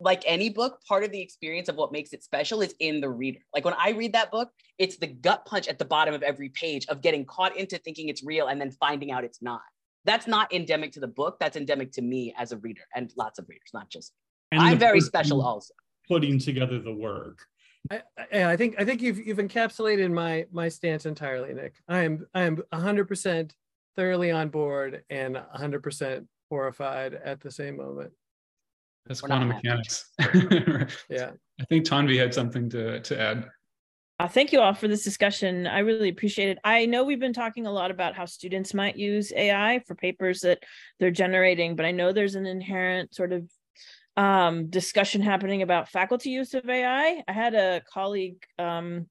Like 0.00 0.24
any 0.26 0.50
book, 0.50 0.80
part 0.88 1.04
of 1.04 1.12
the 1.12 1.20
experience 1.20 1.68
of 1.68 1.76
what 1.76 1.92
makes 1.92 2.12
it 2.12 2.24
special 2.24 2.60
is 2.60 2.74
in 2.80 3.00
the 3.00 3.08
reader. 3.08 3.38
Like 3.54 3.64
when 3.64 3.74
I 3.78 3.90
read 3.90 4.14
that 4.14 4.32
book, 4.32 4.50
it's 4.76 4.96
the 4.96 5.06
gut 5.06 5.46
punch 5.46 5.68
at 5.68 5.78
the 5.78 5.84
bottom 5.84 6.12
of 6.12 6.24
every 6.24 6.48
page 6.48 6.86
of 6.88 7.02
getting 7.02 7.24
caught 7.24 7.56
into 7.56 7.78
thinking 7.78 8.08
it's 8.08 8.24
real 8.24 8.48
and 8.48 8.60
then 8.60 8.72
finding 8.72 9.12
out 9.12 9.22
it's 9.22 9.40
not 9.40 9.60
that's 10.04 10.26
not 10.26 10.52
endemic 10.52 10.92
to 10.92 11.00
the 11.00 11.08
book. 11.08 11.38
That's 11.38 11.56
endemic 11.56 11.92
to 11.92 12.02
me 12.02 12.34
as 12.36 12.52
a 12.52 12.56
reader 12.58 12.82
and 12.94 13.12
lots 13.16 13.38
of 13.38 13.48
readers, 13.48 13.70
not 13.72 13.90
just. 13.90 14.12
And 14.50 14.60
I'm 14.60 14.78
very 14.78 15.00
special 15.00 15.42
also. 15.42 15.74
putting 16.08 16.38
together 16.38 16.78
the 16.78 16.92
work. 16.92 17.38
I, 17.90 18.02
I, 18.32 18.44
I 18.52 18.56
think 18.56 18.76
I 18.78 18.84
think 18.84 19.02
you've 19.02 19.18
you've 19.18 19.38
encapsulated 19.38 20.12
my 20.12 20.46
my 20.52 20.68
stance 20.68 21.06
entirely, 21.06 21.52
Nick. 21.54 21.74
I 21.88 22.00
am 22.00 22.26
I 22.34 22.42
am 22.42 22.62
hundred 22.72 23.06
percent 23.06 23.54
thoroughly 23.96 24.30
on 24.30 24.48
board 24.48 25.02
and 25.10 25.40
hundred 25.52 25.82
percent 25.82 26.26
horrified 26.50 27.14
at 27.14 27.40
the 27.40 27.50
same 27.50 27.76
moment. 27.76 28.12
That's 29.06 29.22
We're 29.22 29.28
quantum 29.28 29.48
mechanics. 29.48 30.10
Yeah. 31.08 31.30
I 31.60 31.64
think 31.68 31.86
Tanvi 31.86 32.18
had 32.18 32.34
something 32.34 32.68
to, 32.70 33.00
to 33.00 33.20
add. 33.20 33.48
Uh, 34.22 34.28
thank 34.28 34.52
you 34.52 34.60
all 34.60 34.72
for 34.72 34.86
this 34.86 35.02
discussion. 35.02 35.66
I 35.66 35.80
really 35.80 36.08
appreciate 36.08 36.48
it. 36.48 36.58
I 36.62 36.86
know 36.86 37.02
we've 37.02 37.18
been 37.18 37.32
talking 37.32 37.66
a 37.66 37.72
lot 37.72 37.90
about 37.90 38.14
how 38.14 38.24
students 38.24 38.72
might 38.72 38.96
use 38.96 39.32
AI 39.34 39.80
for 39.84 39.96
papers 39.96 40.42
that 40.42 40.62
they're 41.00 41.10
generating, 41.10 41.74
but 41.74 41.86
I 41.86 41.90
know 41.90 42.12
there's 42.12 42.36
an 42.36 42.46
inherent 42.46 43.12
sort 43.12 43.32
of 43.32 43.50
um, 44.16 44.70
discussion 44.70 45.22
happening 45.22 45.62
about 45.62 45.88
faculty 45.88 46.30
use 46.30 46.54
of 46.54 46.70
AI. 46.70 47.20
I 47.26 47.32
had 47.32 47.56
a 47.56 47.82
colleague 47.92 48.40
um, 48.60 49.08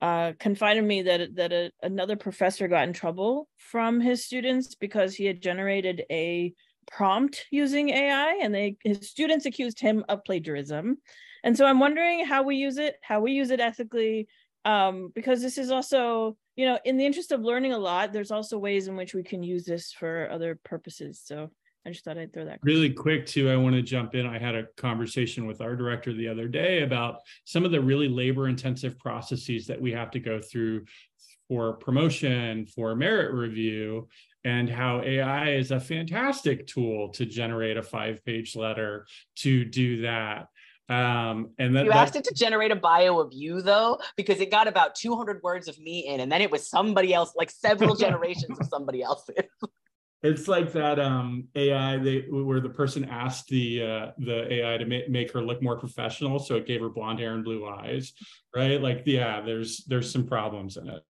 uh, 0.00 0.32
confide 0.38 0.78
in 0.78 0.86
me 0.86 1.02
that 1.02 1.34
that 1.36 1.52
a, 1.52 1.70
another 1.82 2.16
professor 2.16 2.66
got 2.66 2.88
in 2.88 2.94
trouble 2.94 3.48
from 3.58 4.00
his 4.00 4.24
students 4.24 4.74
because 4.76 5.14
he 5.14 5.26
had 5.26 5.42
generated 5.42 6.04
a 6.10 6.54
prompt 6.90 7.44
using 7.50 7.90
AI, 7.90 8.40
and 8.40 8.54
they 8.54 8.78
his 8.82 9.10
students 9.10 9.44
accused 9.44 9.78
him 9.78 10.06
of 10.08 10.24
plagiarism. 10.24 10.96
And 11.44 11.54
so 11.54 11.66
I'm 11.66 11.78
wondering 11.78 12.24
how 12.24 12.42
we 12.42 12.56
use 12.56 12.78
it, 12.78 12.96
how 13.02 13.20
we 13.20 13.32
use 13.32 13.50
it 13.50 13.60
ethically, 13.60 14.26
um, 14.64 15.12
because 15.14 15.42
this 15.42 15.58
is 15.58 15.70
also, 15.70 16.36
you 16.56 16.66
know, 16.66 16.78
in 16.84 16.96
the 16.96 17.06
interest 17.06 17.32
of 17.32 17.40
learning 17.42 17.72
a 17.72 17.78
lot, 17.78 18.12
there's 18.12 18.30
also 18.30 18.58
ways 18.58 18.88
in 18.88 18.96
which 18.96 19.14
we 19.14 19.22
can 19.22 19.42
use 19.42 19.64
this 19.64 19.92
for 19.92 20.28
other 20.30 20.58
purposes. 20.64 21.20
So 21.24 21.50
I 21.86 21.90
just 21.90 22.04
thought 22.04 22.16
I'd 22.16 22.32
throw 22.32 22.46
that. 22.46 22.60
Really 22.62 22.90
quick, 22.90 23.26
too, 23.26 23.50
I 23.50 23.56
want 23.56 23.74
to 23.74 23.82
jump 23.82 24.14
in. 24.14 24.26
I 24.26 24.38
had 24.38 24.54
a 24.54 24.66
conversation 24.76 25.46
with 25.46 25.60
our 25.60 25.76
director 25.76 26.14
the 26.14 26.28
other 26.28 26.48
day 26.48 26.82
about 26.82 27.18
some 27.44 27.64
of 27.64 27.72
the 27.72 27.80
really 27.80 28.08
labor 28.08 28.48
intensive 28.48 28.98
processes 28.98 29.66
that 29.66 29.80
we 29.80 29.92
have 29.92 30.10
to 30.12 30.20
go 30.20 30.40
through 30.40 30.84
for 31.48 31.74
promotion, 31.74 32.64
for 32.66 32.94
merit 32.96 33.34
review, 33.34 34.08
and 34.44 34.68
how 34.68 35.02
AI 35.02 35.50
is 35.52 35.70
a 35.70 35.80
fantastic 35.80 36.66
tool 36.66 37.10
to 37.10 37.26
generate 37.26 37.76
a 37.76 37.82
five 37.82 38.24
page 38.24 38.56
letter 38.56 39.06
to 39.36 39.64
do 39.64 40.02
that. 40.02 40.48
Um, 40.88 41.50
and 41.58 41.74
that, 41.76 41.84
You 41.86 41.90
that- 41.92 41.96
asked 42.08 42.16
it 42.16 42.24
to 42.24 42.34
generate 42.34 42.70
a 42.70 42.76
bio 42.76 43.18
of 43.18 43.32
you 43.32 43.62
though, 43.62 43.98
because 44.16 44.40
it 44.40 44.50
got 44.50 44.68
about 44.68 44.94
200 44.94 45.42
words 45.42 45.66
of 45.68 45.78
me 45.78 46.06
in, 46.06 46.20
and 46.20 46.30
then 46.30 46.42
it 46.42 46.50
was 46.50 46.68
somebody 46.68 47.14
else, 47.14 47.32
like 47.36 47.50
several 47.50 47.94
generations 48.04 48.58
of 48.60 48.66
somebody 48.66 49.02
else. 49.02 49.28
in. 49.36 49.44
It's 50.22 50.48
like 50.48 50.72
that 50.72 50.98
um, 50.98 51.48
AI 51.54 51.98
they, 51.98 52.20
where 52.30 52.58
the 52.58 52.70
person 52.70 53.04
asked 53.04 53.48
the 53.48 53.82
uh, 53.82 54.10
the 54.16 54.50
AI 54.54 54.78
to 54.78 54.86
ma- 54.86 55.06
make 55.10 55.30
her 55.32 55.42
look 55.42 55.62
more 55.62 55.78
professional, 55.78 56.38
so 56.38 56.54
it 56.54 56.66
gave 56.66 56.80
her 56.80 56.88
blonde 56.88 57.18
hair 57.18 57.34
and 57.34 57.44
blue 57.44 57.68
eyes, 57.68 58.14
right? 58.56 58.80
Like, 58.80 59.02
yeah, 59.04 59.42
there's 59.42 59.84
there's 59.86 60.10
some 60.10 60.26
problems 60.26 60.78
in 60.78 60.88
it. 60.88 61.02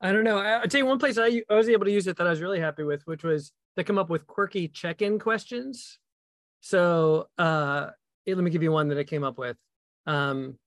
I 0.00 0.12
don't 0.12 0.22
know. 0.22 0.38
I- 0.38 0.58
I'll 0.60 0.68
tell 0.68 0.78
you 0.78 0.86
one 0.86 1.00
place 1.00 1.18
I, 1.18 1.42
I 1.50 1.54
was 1.56 1.68
able 1.68 1.86
to 1.86 1.90
use 1.90 2.06
it 2.06 2.16
that 2.18 2.28
I 2.28 2.30
was 2.30 2.40
really 2.40 2.60
happy 2.60 2.84
with, 2.84 3.02
which 3.08 3.24
was 3.24 3.50
to 3.76 3.82
come 3.82 3.98
up 3.98 4.08
with 4.08 4.24
quirky 4.28 4.68
check-in 4.68 5.18
questions. 5.18 5.98
So 6.60 7.26
uh, 7.38 7.88
here, 8.28 8.36
let 8.36 8.44
me 8.44 8.50
give 8.50 8.62
you 8.62 8.72
one 8.72 8.88
that 8.88 8.98
I 8.98 9.04
came 9.04 9.24
up 9.24 9.38
with. 9.38 9.56
Um, 10.06 10.58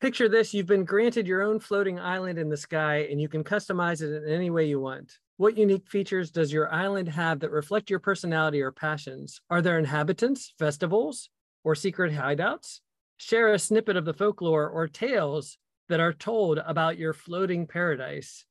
picture 0.00 0.28
this: 0.28 0.54
you've 0.54 0.68
been 0.68 0.84
granted 0.84 1.26
your 1.26 1.42
own 1.42 1.58
floating 1.58 1.98
island 1.98 2.38
in 2.38 2.48
the 2.48 2.56
sky, 2.56 3.08
and 3.10 3.20
you 3.20 3.28
can 3.28 3.42
customize 3.42 4.02
it 4.02 4.22
in 4.22 4.32
any 4.32 4.48
way 4.48 4.66
you 4.66 4.78
want. 4.78 5.18
What 5.38 5.58
unique 5.58 5.88
features 5.88 6.30
does 6.30 6.52
your 6.52 6.72
island 6.72 7.08
have 7.08 7.40
that 7.40 7.50
reflect 7.50 7.90
your 7.90 7.98
personality 7.98 8.62
or 8.62 8.70
passions? 8.70 9.40
Are 9.50 9.60
there 9.60 9.80
inhabitants, 9.80 10.54
festivals, 10.60 11.28
or 11.64 11.74
secret 11.74 12.12
hideouts? 12.12 12.78
Share 13.16 13.52
a 13.52 13.58
snippet 13.58 13.96
of 13.96 14.04
the 14.04 14.14
folklore 14.14 14.68
or 14.68 14.86
tales 14.86 15.58
that 15.88 15.98
are 15.98 16.12
told 16.12 16.58
about 16.58 16.98
your 16.98 17.12
floating 17.12 17.66
paradise. 17.66 18.44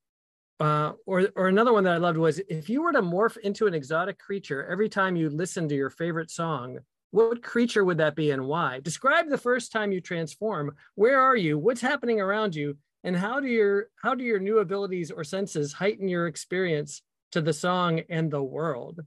Uh, 0.59 0.91
or, 1.05 1.29
or 1.37 1.47
another 1.47 1.71
one 1.71 1.85
that 1.85 1.93
I 1.93 1.97
loved 1.97 2.17
was 2.17 2.39
if 2.49 2.69
you 2.69 2.83
were 2.83 2.91
to 2.91 3.01
morph 3.01 3.37
into 3.37 3.65
an 3.65 3.73
exotic 3.73 4.19
creature 4.19 4.65
every 4.65 4.89
time 4.89 5.15
you 5.15 5.29
listen 5.29 5.69
to 5.69 5.75
your 5.75 5.89
favorite 5.89 6.29
song, 6.29 6.79
what 7.11 7.43
creature 7.43 7.83
would 7.83 7.97
that 7.97 8.15
be 8.15 8.31
and 8.31 8.45
why? 8.45 8.79
Describe 8.79 9.29
the 9.29 9.37
first 9.37 9.71
time 9.71 9.91
you 9.91 10.01
transform. 10.01 10.75
Where 10.95 11.19
are 11.19 11.35
you? 11.35 11.57
What's 11.57 11.81
happening 11.81 12.19
around 12.19 12.55
you? 12.55 12.77
And 13.03 13.15
how 13.15 13.39
do 13.39 13.47
your 13.47 13.89
how 14.01 14.15
do 14.15 14.23
your 14.23 14.39
new 14.39 14.59
abilities 14.59 15.11
or 15.11 15.23
senses 15.23 15.73
heighten 15.73 16.07
your 16.07 16.27
experience 16.27 17.01
to 17.31 17.41
the 17.41 17.53
song 17.53 18.01
and 18.09 18.31
the 18.31 18.41
world? 18.41 19.01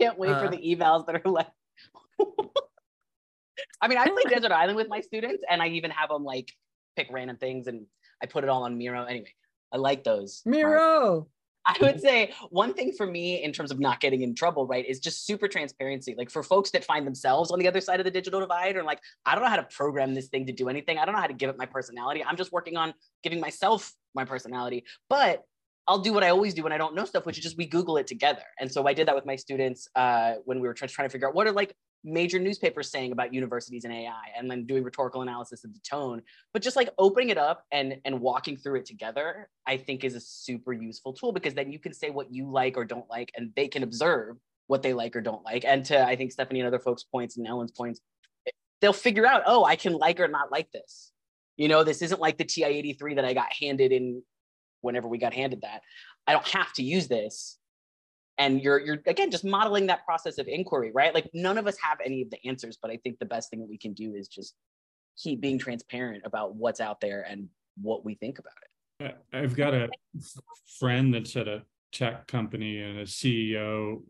Can't 0.00 0.18
wait 0.18 0.30
for 0.30 0.46
Uh, 0.46 0.50
the 0.50 0.58
evals 0.58 1.06
that 1.06 1.20
are 1.24 1.30
left. 1.30 1.50
I 3.80 3.88
mean, 3.88 3.98
I 3.98 4.06
play 4.06 4.22
Desert 4.28 4.52
Island 4.52 4.76
with 4.76 4.88
my 4.88 5.00
students, 5.00 5.42
and 5.48 5.60
I 5.60 5.68
even 5.68 5.90
have 5.90 6.08
them 6.08 6.24
like 6.24 6.48
pick 6.96 7.08
random 7.10 7.36
things, 7.36 7.66
and 7.66 7.86
I 8.22 8.26
put 8.26 8.44
it 8.44 8.50
all 8.50 8.62
on 8.62 8.78
Miro. 8.78 9.04
Anyway, 9.04 9.34
I 9.72 9.76
like 9.76 10.04
those. 10.04 10.42
Miro. 10.46 11.26
I 11.66 11.76
would 11.80 12.00
say 12.00 12.32
one 12.50 12.74
thing 12.74 12.92
for 12.92 13.06
me 13.06 13.42
in 13.42 13.52
terms 13.52 13.70
of 13.70 13.78
not 13.78 14.00
getting 14.00 14.22
in 14.22 14.34
trouble, 14.34 14.66
right, 14.66 14.84
is 14.84 14.98
just 14.98 15.26
super 15.26 15.48
transparency. 15.48 16.14
Like 16.16 16.30
for 16.30 16.42
folks 16.42 16.70
that 16.70 16.84
find 16.84 17.06
themselves 17.06 17.50
on 17.50 17.58
the 17.58 17.68
other 17.68 17.80
side 17.80 18.00
of 18.00 18.04
the 18.04 18.10
digital 18.10 18.40
divide, 18.40 18.76
or 18.76 18.82
like, 18.82 19.00
I 19.24 19.34
don't 19.34 19.44
know 19.44 19.50
how 19.50 19.56
to 19.56 19.62
program 19.64 20.14
this 20.14 20.28
thing 20.28 20.46
to 20.46 20.52
do 20.52 20.68
anything. 20.68 20.98
I 20.98 21.04
don't 21.04 21.14
know 21.14 21.20
how 21.20 21.26
to 21.26 21.34
give 21.34 21.50
it 21.50 21.58
my 21.58 21.66
personality. 21.66 22.24
I'm 22.24 22.36
just 22.36 22.52
working 22.52 22.76
on 22.76 22.94
giving 23.22 23.40
myself 23.40 23.92
my 24.14 24.24
personality. 24.24 24.84
But 25.08 25.44
I'll 25.88 25.98
do 25.98 26.12
what 26.12 26.22
I 26.22 26.28
always 26.28 26.54
do 26.54 26.62
when 26.62 26.72
I 26.72 26.78
don't 26.78 26.94
know 26.94 27.04
stuff, 27.04 27.26
which 27.26 27.38
is 27.38 27.44
just 27.44 27.56
we 27.56 27.66
Google 27.66 27.96
it 27.96 28.06
together. 28.06 28.42
And 28.60 28.70
so 28.70 28.86
I 28.86 28.94
did 28.94 29.08
that 29.08 29.14
with 29.14 29.26
my 29.26 29.36
students 29.36 29.88
uh, 29.96 30.34
when 30.44 30.60
we 30.60 30.68
were 30.68 30.74
trying 30.74 30.88
to 30.88 31.08
figure 31.08 31.28
out 31.28 31.34
what 31.34 31.46
are 31.46 31.52
like 31.52 31.74
major 32.04 32.38
newspapers 32.38 32.90
saying 32.90 33.12
about 33.12 33.32
universities 33.32 33.84
and 33.84 33.92
AI, 33.92 34.30
and 34.36 34.50
then 34.50 34.66
doing 34.66 34.82
rhetorical 34.82 35.22
analysis 35.22 35.64
of 35.64 35.72
the 35.72 35.80
tone. 35.80 36.22
But 36.52 36.62
just 36.62 36.76
like 36.76 36.90
opening 36.98 37.30
it 37.30 37.38
up 37.38 37.64
and 37.72 37.96
and 38.04 38.20
walking 38.20 38.56
through 38.56 38.80
it 38.80 38.86
together, 38.86 39.48
I 39.66 39.76
think 39.76 40.04
is 40.04 40.14
a 40.14 40.20
super 40.20 40.72
useful 40.72 41.12
tool 41.12 41.32
because 41.32 41.54
then 41.54 41.70
you 41.70 41.78
can 41.78 41.92
say 41.92 42.10
what 42.10 42.32
you 42.32 42.50
like 42.50 42.76
or 42.76 42.84
don't 42.84 43.08
like, 43.08 43.32
and 43.36 43.52
they 43.56 43.68
can 43.68 43.82
observe 43.82 44.36
what 44.66 44.82
they 44.82 44.92
like 44.94 45.16
or 45.16 45.20
don't 45.20 45.44
like. 45.44 45.64
And 45.64 45.84
to 45.86 46.04
I 46.04 46.16
think 46.16 46.32
Stephanie 46.32 46.60
and 46.60 46.66
other 46.66 46.78
folks' 46.78 47.04
points 47.04 47.36
and 47.36 47.46
Ellen's 47.46 47.72
points, 47.72 48.00
they'll 48.80 48.92
figure 48.92 49.26
out, 49.26 49.42
oh, 49.46 49.64
I 49.64 49.76
can 49.76 49.92
like 49.92 50.20
or 50.20 50.28
not 50.28 50.50
like 50.50 50.70
this. 50.72 51.12
You 51.56 51.68
know, 51.68 51.84
this 51.84 52.02
isn't 52.02 52.20
like 52.20 52.38
the 52.38 52.44
TI 52.44 52.64
83 52.64 53.14
that 53.14 53.24
I 53.24 53.34
got 53.34 53.52
handed 53.52 53.92
in 53.92 54.22
whenever 54.80 55.08
we 55.08 55.18
got 55.18 55.34
handed 55.34 55.62
that. 55.62 55.82
I 56.26 56.32
don't 56.32 56.48
have 56.48 56.72
to 56.74 56.82
use 56.82 57.08
this. 57.08 57.58
And 58.38 58.60
you're 58.60 58.80
you're 58.80 58.98
again 59.06 59.30
just 59.30 59.44
modeling 59.44 59.86
that 59.86 60.04
process 60.04 60.38
of 60.38 60.48
inquiry, 60.48 60.90
right? 60.94 61.14
Like 61.14 61.30
none 61.34 61.58
of 61.58 61.66
us 61.66 61.76
have 61.82 61.98
any 62.04 62.22
of 62.22 62.30
the 62.30 62.38
answers, 62.48 62.78
but 62.80 62.90
I 62.90 62.96
think 62.96 63.18
the 63.18 63.26
best 63.26 63.50
thing 63.50 63.60
that 63.60 63.68
we 63.68 63.78
can 63.78 63.92
do 63.92 64.14
is 64.14 64.28
just 64.28 64.54
keep 65.18 65.40
being 65.40 65.58
transparent 65.58 66.22
about 66.24 66.54
what's 66.54 66.80
out 66.80 67.00
there 67.00 67.22
and 67.28 67.48
what 67.80 68.04
we 68.04 68.14
think 68.14 68.38
about 68.38 68.52
it. 68.62 69.16
I- 69.32 69.38
I've 69.38 69.56
got 69.56 69.74
a 69.74 69.88
friend 70.78 71.12
that's 71.12 71.36
at 71.36 71.48
a 71.48 71.62
tech 71.92 72.26
company 72.26 72.80
and 72.80 73.00
a 73.00 73.04
CEO 73.04 74.02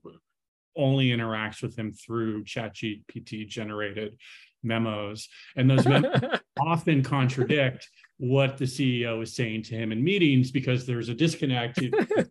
only 0.77 1.09
interacts 1.09 1.63
with 1.63 1.77
him 1.77 1.93
through 1.93 2.45
ChatGPT 2.45 3.47
generated 3.47 4.17
memos. 4.63 5.29
And 5.57 5.69
those 5.69 5.87
memos 5.87 6.21
often 6.61 7.03
contradict 7.03 7.89
what 8.19 8.57
the 8.57 8.65
CEO 8.65 9.23
is 9.23 9.35
saying 9.35 9.65
to 9.65 9.75
him 9.75 9.93
in 9.93 10.03
meetings 10.03 10.51
because 10.51 10.87
there's 10.87 11.09
a 11.09 11.15
disconnect. 11.15 11.81
you 11.81 11.91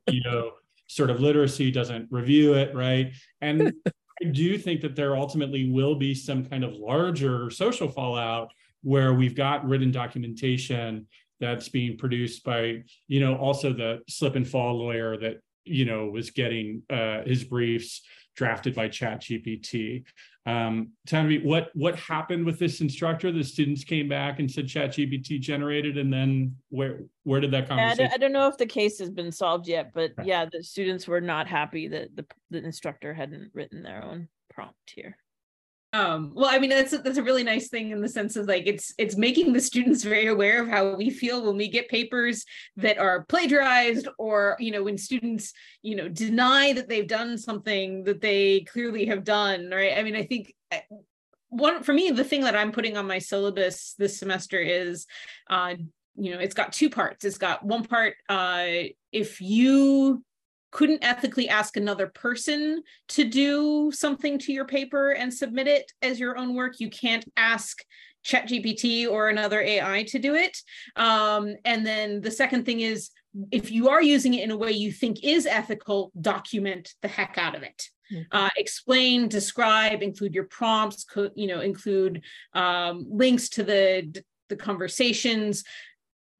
CEO 0.09 0.51
sort 0.91 1.09
of 1.09 1.21
literacy 1.21 1.71
doesn't 1.71 2.05
review 2.11 2.53
it, 2.53 2.75
right? 2.75 3.13
And 3.39 3.73
I 4.21 4.25
do 4.25 4.57
think 4.57 4.81
that 4.81 4.93
there 4.95 5.15
ultimately 5.15 5.71
will 5.71 5.95
be 5.95 6.13
some 6.13 6.45
kind 6.45 6.65
of 6.65 6.73
larger 6.73 7.49
social 7.49 7.87
fallout 7.87 8.51
where 8.83 9.13
we've 9.13 9.35
got 9.35 9.65
written 9.65 9.89
documentation 9.91 11.07
that's 11.39 11.69
being 11.69 11.97
produced 11.97 12.43
by, 12.43 12.83
you 13.07 13.21
know, 13.21 13.35
also 13.37 13.71
the 13.71 13.99
slip 14.09 14.35
and 14.35 14.47
fall 14.47 14.77
lawyer 14.77 15.17
that, 15.17 15.37
you 15.63 15.85
know, 15.85 16.07
was 16.07 16.29
getting 16.29 16.83
uh, 16.89 17.21
his 17.23 17.45
briefs 17.45 18.01
drafted 18.35 18.75
by 18.75 18.87
ChatGPT. 18.87 20.03
Um, 20.45 20.91
Tanvi, 21.07 21.43
what 21.43 21.69
what 21.75 21.95
happened 21.97 22.45
with 22.45 22.57
this 22.57 22.81
instructor? 22.81 23.31
The 23.31 23.43
students 23.43 23.83
came 23.83 24.09
back 24.09 24.39
and 24.39 24.49
said 24.49 24.65
ChatGPT 24.65 25.39
generated, 25.39 25.97
and 25.97 26.11
then 26.11 26.55
where 26.69 27.01
where 27.23 27.39
did 27.39 27.51
that 27.51 27.69
Yeah, 27.69 27.89
I 27.89 27.95
don't, 27.95 28.13
I 28.13 28.17
don't 28.17 28.31
know 28.31 28.47
if 28.47 28.57
the 28.57 28.65
case 28.65 28.97
has 28.99 29.09
been 29.09 29.31
solved 29.31 29.67
yet, 29.67 29.91
but 29.93 30.11
Okay. 30.17 30.27
yeah, 30.27 30.45
the 30.51 30.63
students 30.63 31.07
were 31.07 31.21
not 31.21 31.47
happy 31.47 31.87
that 31.89 32.15
the, 32.15 32.25
the 32.49 32.63
instructor 32.63 33.13
hadn't 33.13 33.51
written 33.53 33.83
their 33.83 34.03
own 34.03 34.29
prompt 34.49 34.93
here. 34.95 35.17
Um, 35.93 36.31
well, 36.33 36.49
I 36.49 36.57
mean, 36.57 36.69
that's 36.69 36.93
a, 36.93 36.99
that's 36.99 37.17
a 37.17 37.23
really 37.23 37.43
nice 37.43 37.67
thing 37.67 37.91
in 37.91 37.99
the 37.99 38.07
sense 38.07 38.37
of 38.37 38.47
like 38.47 38.63
it's 38.65 38.93
it's 38.97 39.17
making 39.17 39.51
the 39.51 39.59
students 39.59 40.03
very 40.03 40.27
aware 40.27 40.61
of 40.61 40.69
how 40.69 40.95
we 40.95 41.09
feel 41.09 41.45
when 41.45 41.57
we 41.57 41.67
get 41.67 41.89
papers 41.89 42.45
that 42.77 42.97
are 42.97 43.25
plagiarized, 43.25 44.07
or 44.17 44.55
you 44.59 44.71
know, 44.71 44.83
when 44.83 44.97
students 44.97 45.51
you 45.81 45.97
know 45.97 46.07
deny 46.07 46.71
that 46.73 46.87
they've 46.87 47.07
done 47.07 47.37
something 47.37 48.05
that 48.05 48.21
they 48.21 48.61
clearly 48.61 49.05
have 49.07 49.25
done. 49.25 49.69
Right? 49.69 49.97
I 49.97 50.03
mean, 50.03 50.15
I 50.15 50.23
think 50.23 50.53
uh, 50.71 50.79
one 51.49 51.83
for 51.83 51.93
me, 51.93 52.09
the 52.11 52.23
thing 52.23 52.41
that 52.41 52.55
I'm 52.55 52.71
putting 52.71 52.95
on 52.95 53.05
my 53.05 53.19
syllabus 53.19 53.93
this 53.97 54.17
semester 54.17 54.59
is, 54.59 55.07
uh, 55.49 55.73
you 56.15 56.31
know, 56.31 56.39
it's 56.39 56.55
got 56.55 56.71
two 56.71 56.89
parts. 56.89 57.25
It's 57.25 57.37
got 57.37 57.65
one 57.65 57.83
part, 57.83 58.15
uh, 58.29 58.65
if 59.11 59.41
you 59.41 60.23
couldn't 60.71 61.03
ethically 61.03 61.49
ask 61.49 61.77
another 61.77 62.07
person 62.07 62.81
to 63.09 63.23
do 63.23 63.91
something 63.93 64.39
to 64.39 64.53
your 64.53 64.65
paper 64.65 65.11
and 65.11 65.33
submit 65.33 65.67
it 65.67 65.91
as 66.01 66.19
your 66.19 66.37
own 66.37 66.55
work. 66.55 66.79
You 66.79 66.89
can't 66.89 67.25
ask 67.37 67.83
ChatGPT 68.25 69.09
or 69.09 69.29
another 69.29 69.61
AI 69.61 70.03
to 70.03 70.19
do 70.19 70.35
it. 70.35 70.57
Um, 70.95 71.55
and 71.65 71.85
then 71.85 72.21
the 72.21 72.31
second 72.31 72.65
thing 72.65 72.81
is 72.81 73.09
if 73.51 73.71
you 73.71 73.89
are 73.89 74.01
using 74.01 74.33
it 74.33 74.43
in 74.43 74.51
a 74.51 74.57
way 74.57 74.71
you 74.71 74.91
think 74.91 75.23
is 75.23 75.45
ethical, 75.45 76.11
document 76.19 76.93
the 77.01 77.07
heck 77.07 77.37
out 77.37 77.55
of 77.55 77.63
it. 77.63 77.89
Mm-hmm. 78.11 78.23
Uh, 78.31 78.49
explain, 78.57 79.29
describe, 79.29 80.01
include 80.01 80.33
your 80.33 80.43
prompts, 80.45 81.05
co- 81.05 81.31
you 81.35 81.47
know, 81.47 81.61
include 81.61 82.23
um, 82.53 83.05
links 83.09 83.49
to 83.49 83.63
the 83.63 84.23
the 84.49 84.55
conversations, 84.57 85.63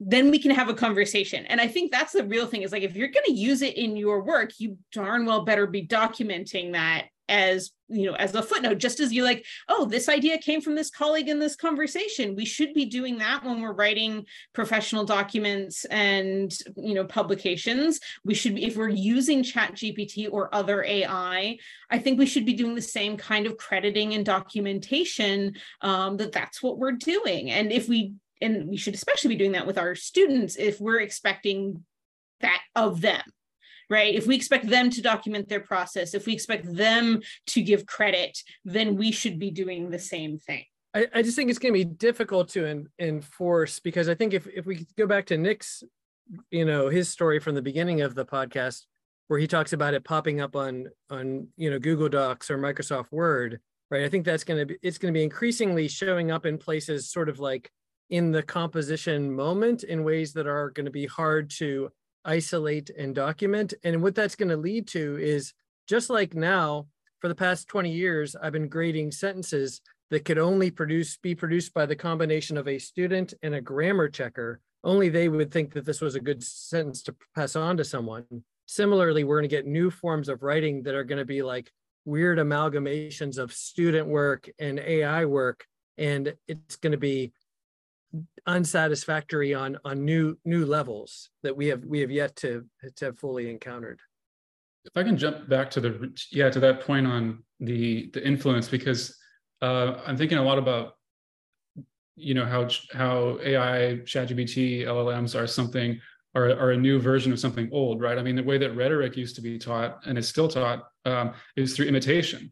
then 0.03 0.31
we 0.31 0.39
can 0.39 0.49
have 0.51 0.67
a 0.67 0.73
conversation. 0.73 1.45
And 1.45 1.61
I 1.61 1.67
think 1.67 1.91
that's 1.91 2.13
the 2.13 2.23
real 2.23 2.47
thing 2.47 2.63
is 2.63 2.71
like 2.71 2.81
if 2.81 2.95
you're 2.95 3.07
going 3.07 3.25
to 3.27 3.33
use 3.33 3.61
it 3.61 3.77
in 3.77 3.95
your 3.95 4.23
work, 4.23 4.51
you 4.57 4.77
darn 4.91 5.25
well 5.27 5.45
better 5.45 5.67
be 5.67 5.85
documenting 5.85 6.73
that 6.73 7.05
as 7.29 7.71
you 7.87 8.05
know 8.05 8.15
as 8.15 8.35
a 8.35 8.43
footnote 8.43 8.77
just 8.77 8.99
as 8.99 9.13
you 9.13 9.23
like 9.23 9.45
oh 9.69 9.85
this 9.85 10.09
idea 10.09 10.37
came 10.37 10.59
from 10.59 10.75
this 10.75 10.89
colleague 10.89 11.29
in 11.29 11.39
this 11.39 11.55
conversation. 11.55 12.35
We 12.35 12.45
should 12.45 12.73
be 12.73 12.85
doing 12.85 13.19
that 13.19 13.45
when 13.45 13.61
we're 13.61 13.73
writing 13.73 14.25
professional 14.53 15.05
documents 15.05 15.85
and 15.85 16.51
you 16.75 16.93
know 16.93 17.05
publications. 17.05 17.99
We 18.25 18.33
should 18.33 18.59
if 18.59 18.75
we're 18.75 18.89
using 18.89 19.43
chat 19.43 19.75
gpt 19.75 20.27
or 20.31 20.53
other 20.53 20.83
ai 20.83 21.57
i 21.89 21.97
think 21.97 22.19
we 22.19 22.25
should 22.25 22.45
be 22.45 22.53
doing 22.53 22.75
the 22.75 22.81
same 22.81 23.15
kind 23.15 23.45
of 23.45 23.55
crediting 23.55 24.13
and 24.13 24.25
documentation 24.25 25.53
um, 25.81 26.17
that 26.17 26.33
that's 26.33 26.61
what 26.61 26.79
we're 26.79 26.91
doing. 26.93 27.51
And 27.51 27.71
if 27.71 27.87
we 27.87 28.13
and 28.41 28.67
we 28.67 28.77
should 28.77 28.93
especially 28.93 29.29
be 29.29 29.35
doing 29.35 29.53
that 29.53 29.67
with 29.67 29.77
our 29.77 29.95
students 29.95 30.55
if 30.55 30.79
we're 30.79 30.99
expecting 30.99 31.83
that 32.41 32.61
of 32.75 33.01
them 33.01 33.21
right? 33.89 34.15
If 34.15 34.25
we 34.25 34.37
expect 34.37 34.69
them 34.69 34.89
to 34.89 35.01
document 35.01 35.49
their 35.49 35.59
process 35.59 36.13
if 36.13 36.25
we 36.25 36.33
expect 36.33 36.73
them 36.73 37.21
to 37.47 37.61
give 37.61 37.85
credit 37.85 38.37
then 38.65 38.95
we 38.95 39.11
should 39.11 39.37
be 39.37 39.51
doing 39.51 39.89
the 39.89 39.99
same 39.99 40.37
thing. 40.37 40.63
I, 40.93 41.07
I 41.13 41.21
just 41.21 41.35
think 41.35 41.49
it's 41.49 41.59
going 41.59 41.73
to 41.73 41.79
be 41.79 41.85
difficult 41.85 42.49
to 42.49 42.65
en- 42.65 42.87
enforce 42.99 43.79
because 43.79 44.09
i 44.09 44.15
think 44.15 44.33
if, 44.33 44.47
if 44.47 44.65
we 44.65 44.85
go 44.97 45.07
back 45.07 45.25
to 45.27 45.37
nick's 45.37 45.83
you 46.49 46.65
know 46.65 46.89
his 46.89 47.09
story 47.09 47.39
from 47.39 47.55
the 47.55 47.61
beginning 47.61 48.01
of 48.01 48.13
the 48.13 48.25
podcast 48.25 48.83
where 49.27 49.39
he 49.39 49.47
talks 49.47 49.71
about 49.71 49.93
it 49.93 50.03
popping 50.03 50.41
up 50.41 50.55
on 50.55 50.87
on 51.09 51.47
you 51.55 51.69
know 51.69 51.79
google 51.79 52.09
docs 52.09 52.51
or 52.51 52.57
microsoft 52.57 53.11
word 53.11 53.61
right? 53.91 54.03
I 54.03 54.09
think 54.09 54.25
that's 54.25 54.43
going 54.43 54.59
to 54.59 54.65
be 54.65 54.77
it's 54.81 54.97
going 54.97 55.13
to 55.13 55.17
be 55.17 55.23
increasingly 55.23 55.87
showing 55.87 56.31
up 56.31 56.47
in 56.47 56.57
places 56.57 57.11
sort 57.11 57.29
of 57.29 57.39
like 57.39 57.69
in 58.11 58.31
the 58.31 58.43
composition 58.43 59.33
moment 59.33 59.83
in 59.83 60.03
ways 60.03 60.33
that 60.33 60.45
are 60.45 60.69
going 60.69 60.85
to 60.85 60.91
be 60.91 61.07
hard 61.07 61.49
to 61.49 61.89
isolate 62.25 62.89
and 62.91 63.15
document. 63.15 63.73
And 63.83 64.03
what 64.03 64.15
that's 64.15 64.35
going 64.35 64.49
to 64.49 64.57
lead 64.57 64.87
to 64.89 65.17
is 65.17 65.53
just 65.87 66.09
like 66.09 66.35
now, 66.35 66.87
for 67.19 67.29
the 67.29 67.35
past 67.35 67.69
20 67.69 67.89
years, 67.89 68.35
I've 68.35 68.51
been 68.51 68.67
grading 68.67 69.11
sentences 69.11 69.81
that 70.09 70.25
could 70.25 70.37
only 70.37 70.69
produce 70.69 71.17
be 71.17 71.33
produced 71.33 71.73
by 71.73 71.85
the 71.85 71.95
combination 71.95 72.57
of 72.57 72.67
a 72.67 72.79
student 72.79 73.33
and 73.41 73.55
a 73.55 73.61
grammar 73.61 74.09
checker. 74.09 74.59
Only 74.83 75.07
they 75.07 75.29
would 75.29 75.51
think 75.51 75.73
that 75.73 75.85
this 75.85 76.01
was 76.01 76.15
a 76.15 76.19
good 76.19 76.43
sentence 76.43 77.01
to 77.03 77.15
pass 77.33 77.55
on 77.55 77.77
to 77.77 77.85
someone. 77.85 78.25
Similarly, 78.65 79.23
we're 79.23 79.39
going 79.39 79.49
to 79.49 79.55
get 79.55 79.65
new 79.65 79.89
forms 79.89 80.27
of 80.27 80.43
writing 80.43 80.83
that 80.83 80.95
are 80.95 81.05
going 81.05 81.19
to 81.19 81.25
be 81.25 81.43
like 81.43 81.71
weird 82.03 82.39
amalgamations 82.39 83.37
of 83.37 83.53
student 83.53 84.07
work 84.07 84.49
and 84.59 84.79
AI 84.79 85.25
work. 85.25 85.65
And 85.97 86.33
it's 86.47 86.75
going 86.77 86.91
to 86.91 86.97
be 86.97 87.31
unsatisfactory 88.47 89.53
on 89.53 89.77
on 89.85 90.03
new 90.03 90.37
new 90.45 90.65
levels 90.65 91.29
that 91.43 91.55
we 91.55 91.67
have 91.67 91.83
we 91.85 91.99
have 91.99 92.11
yet 92.11 92.35
to 92.35 92.65
to 92.95 93.05
have 93.05 93.19
fully 93.19 93.49
encountered. 93.49 93.99
If 94.83 94.97
i 94.97 95.03
can 95.03 95.17
jump 95.17 95.47
back 95.47 95.69
to 95.71 95.81
the 95.81 96.13
yeah 96.31 96.49
to 96.49 96.59
that 96.59 96.81
point 96.81 97.05
on 97.05 97.43
the 97.59 98.09
the 98.13 98.25
influence 98.25 98.67
because 98.67 99.15
uh, 99.61 100.01
i'm 100.07 100.17
thinking 100.17 100.39
a 100.39 100.43
lot 100.43 100.57
about 100.57 100.93
you 102.15 102.33
know 102.33 102.45
how 102.45 102.67
how 102.91 103.37
ai 103.43 103.99
chatgpt 104.03 104.85
llms 104.87 105.39
are 105.39 105.45
something 105.45 105.99
are, 106.35 106.49
are 106.51 106.71
a 106.71 106.77
new 106.77 106.99
version 106.99 107.31
of 107.31 107.39
something 107.39 107.69
old 107.71 108.01
right? 108.01 108.17
I 108.17 108.23
mean 108.23 108.35
the 108.35 108.43
way 108.43 108.57
that 108.57 108.75
rhetoric 108.75 109.17
used 109.17 109.35
to 109.35 109.41
be 109.41 109.57
taught 109.57 109.99
and 110.05 110.17
is 110.17 110.27
still 110.27 110.47
taught 110.47 110.87
um, 111.05 111.33
is 111.55 111.75
through 111.75 111.87
imitation. 111.87 112.51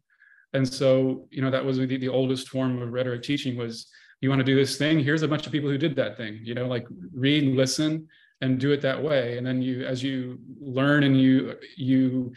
And 0.54 0.68
so 0.68 1.28
you 1.32 1.42
know 1.42 1.52
that 1.52 1.64
was 1.64 1.78
the, 1.78 1.86
the 1.86 2.10
oldest 2.10 2.50
form 2.50 2.82
of 2.82 2.92
rhetoric 2.92 3.24
teaching 3.24 3.58
was 3.58 3.88
you 4.22 4.30
want 4.30 4.40
to 4.40 4.46
do 4.46 4.56
this 4.56 4.78
thing? 4.78 5.00
Here's 5.00 5.22
a 5.22 5.28
bunch 5.28 5.46
of 5.46 5.52
people 5.52 5.70
who 5.70 5.78
did 5.78 5.96
that 5.96 6.18
thing 6.18 6.40
you 6.44 6.54
know 6.54 6.68
like 6.68 6.86
read 7.14 7.56
listen 7.56 8.08
and 8.42 8.60
do 8.60 8.72
it 8.72 8.82
that 8.82 9.02
way. 9.02 9.38
And 9.38 9.46
then 9.46 9.62
you 9.62 9.86
as 9.86 10.04
you 10.04 10.40
learn 10.60 11.04
and 11.04 11.20
you 11.20 11.56
you 11.76 12.34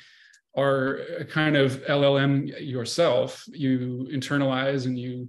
are 0.57 0.97
a 1.19 1.25
kind 1.25 1.57
of 1.57 1.83
llm 1.85 2.53
yourself 2.61 3.45
you 3.53 4.07
internalize 4.13 4.85
and 4.85 4.99
you 4.99 5.27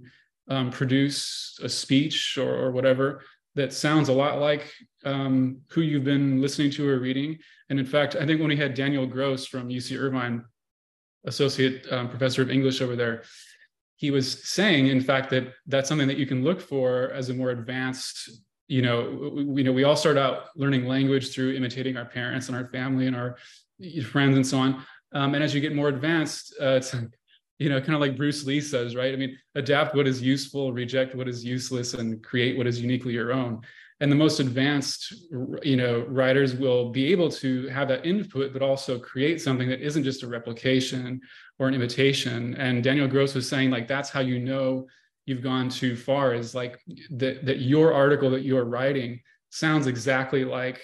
um, 0.50 0.70
produce 0.70 1.58
a 1.62 1.68
speech 1.68 2.36
or, 2.36 2.54
or, 2.54 2.70
whatever 2.70 3.22
that 3.54 3.72
sounds 3.72 4.10
a 4.10 4.12
lot 4.12 4.38
like 4.38 4.70
um, 5.06 5.56
who 5.70 5.80
you've 5.80 6.04
been 6.04 6.42
listening 6.42 6.70
to 6.70 6.86
or 6.86 6.98
reading. 6.98 7.38
And 7.70 7.78
in 7.78 7.86
fact 7.86 8.16
i 8.16 8.26
think 8.26 8.40
when 8.40 8.50
we 8.50 8.56
had 8.56 8.74
daniel 8.74 9.06
gross 9.06 9.46
from 9.46 9.68
uc 9.70 9.98
irvine 9.98 10.44
associate 11.24 11.86
um, 11.90 12.10
professor 12.10 12.42
of 12.42 12.50
english 12.50 12.82
over 12.82 12.94
there 12.94 13.22
he 14.04 14.10
was 14.10 14.46
saying, 14.46 14.88
in 14.88 15.00
fact, 15.00 15.30
that 15.30 15.44
that's 15.66 15.88
something 15.88 16.08
that 16.08 16.18
you 16.18 16.26
can 16.26 16.44
look 16.44 16.60
for 16.60 17.10
as 17.12 17.30
a 17.30 17.34
more 17.34 17.50
advanced. 17.50 18.42
You 18.68 18.82
know, 18.82 19.32
we, 19.34 19.62
you 19.62 19.64
know, 19.64 19.72
we 19.72 19.84
all 19.84 19.96
start 19.96 20.18
out 20.18 20.48
learning 20.56 20.84
language 20.84 21.32
through 21.32 21.54
imitating 21.54 21.96
our 21.96 22.04
parents 22.04 22.48
and 22.48 22.56
our 22.56 22.68
family 22.68 23.06
and 23.06 23.16
our 23.16 23.38
friends 24.14 24.36
and 24.36 24.46
so 24.46 24.58
on. 24.58 24.84
Um, 25.14 25.34
and 25.34 25.42
as 25.42 25.54
you 25.54 25.62
get 25.62 25.74
more 25.74 25.88
advanced, 25.88 26.54
uh, 26.60 26.78
it's 26.80 26.94
you 27.58 27.70
know, 27.70 27.80
kind 27.80 27.94
of 27.94 28.00
like 28.02 28.16
Bruce 28.16 28.44
Lee 28.44 28.60
says, 28.60 28.94
right? 28.94 29.14
I 29.14 29.16
mean, 29.16 29.38
adapt 29.54 29.94
what 29.94 30.06
is 30.06 30.20
useful, 30.20 30.72
reject 30.72 31.14
what 31.14 31.28
is 31.28 31.42
useless, 31.42 31.94
and 31.94 32.22
create 32.22 32.58
what 32.58 32.66
is 32.66 32.78
uniquely 32.78 33.14
your 33.14 33.32
own. 33.32 33.62
And 34.00 34.12
the 34.12 34.16
most 34.16 34.38
advanced, 34.40 35.14
you 35.62 35.76
know, 35.76 36.04
writers 36.08 36.54
will 36.54 36.90
be 36.90 37.10
able 37.12 37.30
to 37.30 37.68
have 37.68 37.88
that 37.88 38.04
input, 38.04 38.52
but 38.52 38.60
also 38.60 38.98
create 38.98 39.40
something 39.40 39.68
that 39.68 39.80
isn't 39.80 40.04
just 40.04 40.24
a 40.24 40.26
replication 40.26 41.20
or 41.58 41.68
an 41.68 41.74
imitation. 41.74 42.54
And 42.56 42.82
Daniel 42.82 43.08
Gross 43.08 43.34
was 43.34 43.48
saying, 43.48 43.70
like, 43.70 43.86
that's 43.86 44.10
how 44.10 44.20
you 44.20 44.38
know 44.38 44.86
you've 45.26 45.42
gone 45.42 45.68
too 45.68 45.96
far 45.96 46.34
is 46.34 46.54
like 46.54 46.80
that, 47.10 47.46
that 47.46 47.60
your 47.60 47.94
article 47.94 48.30
that 48.30 48.42
you're 48.42 48.64
writing 48.64 49.20
sounds 49.50 49.86
exactly 49.86 50.44
like 50.44 50.82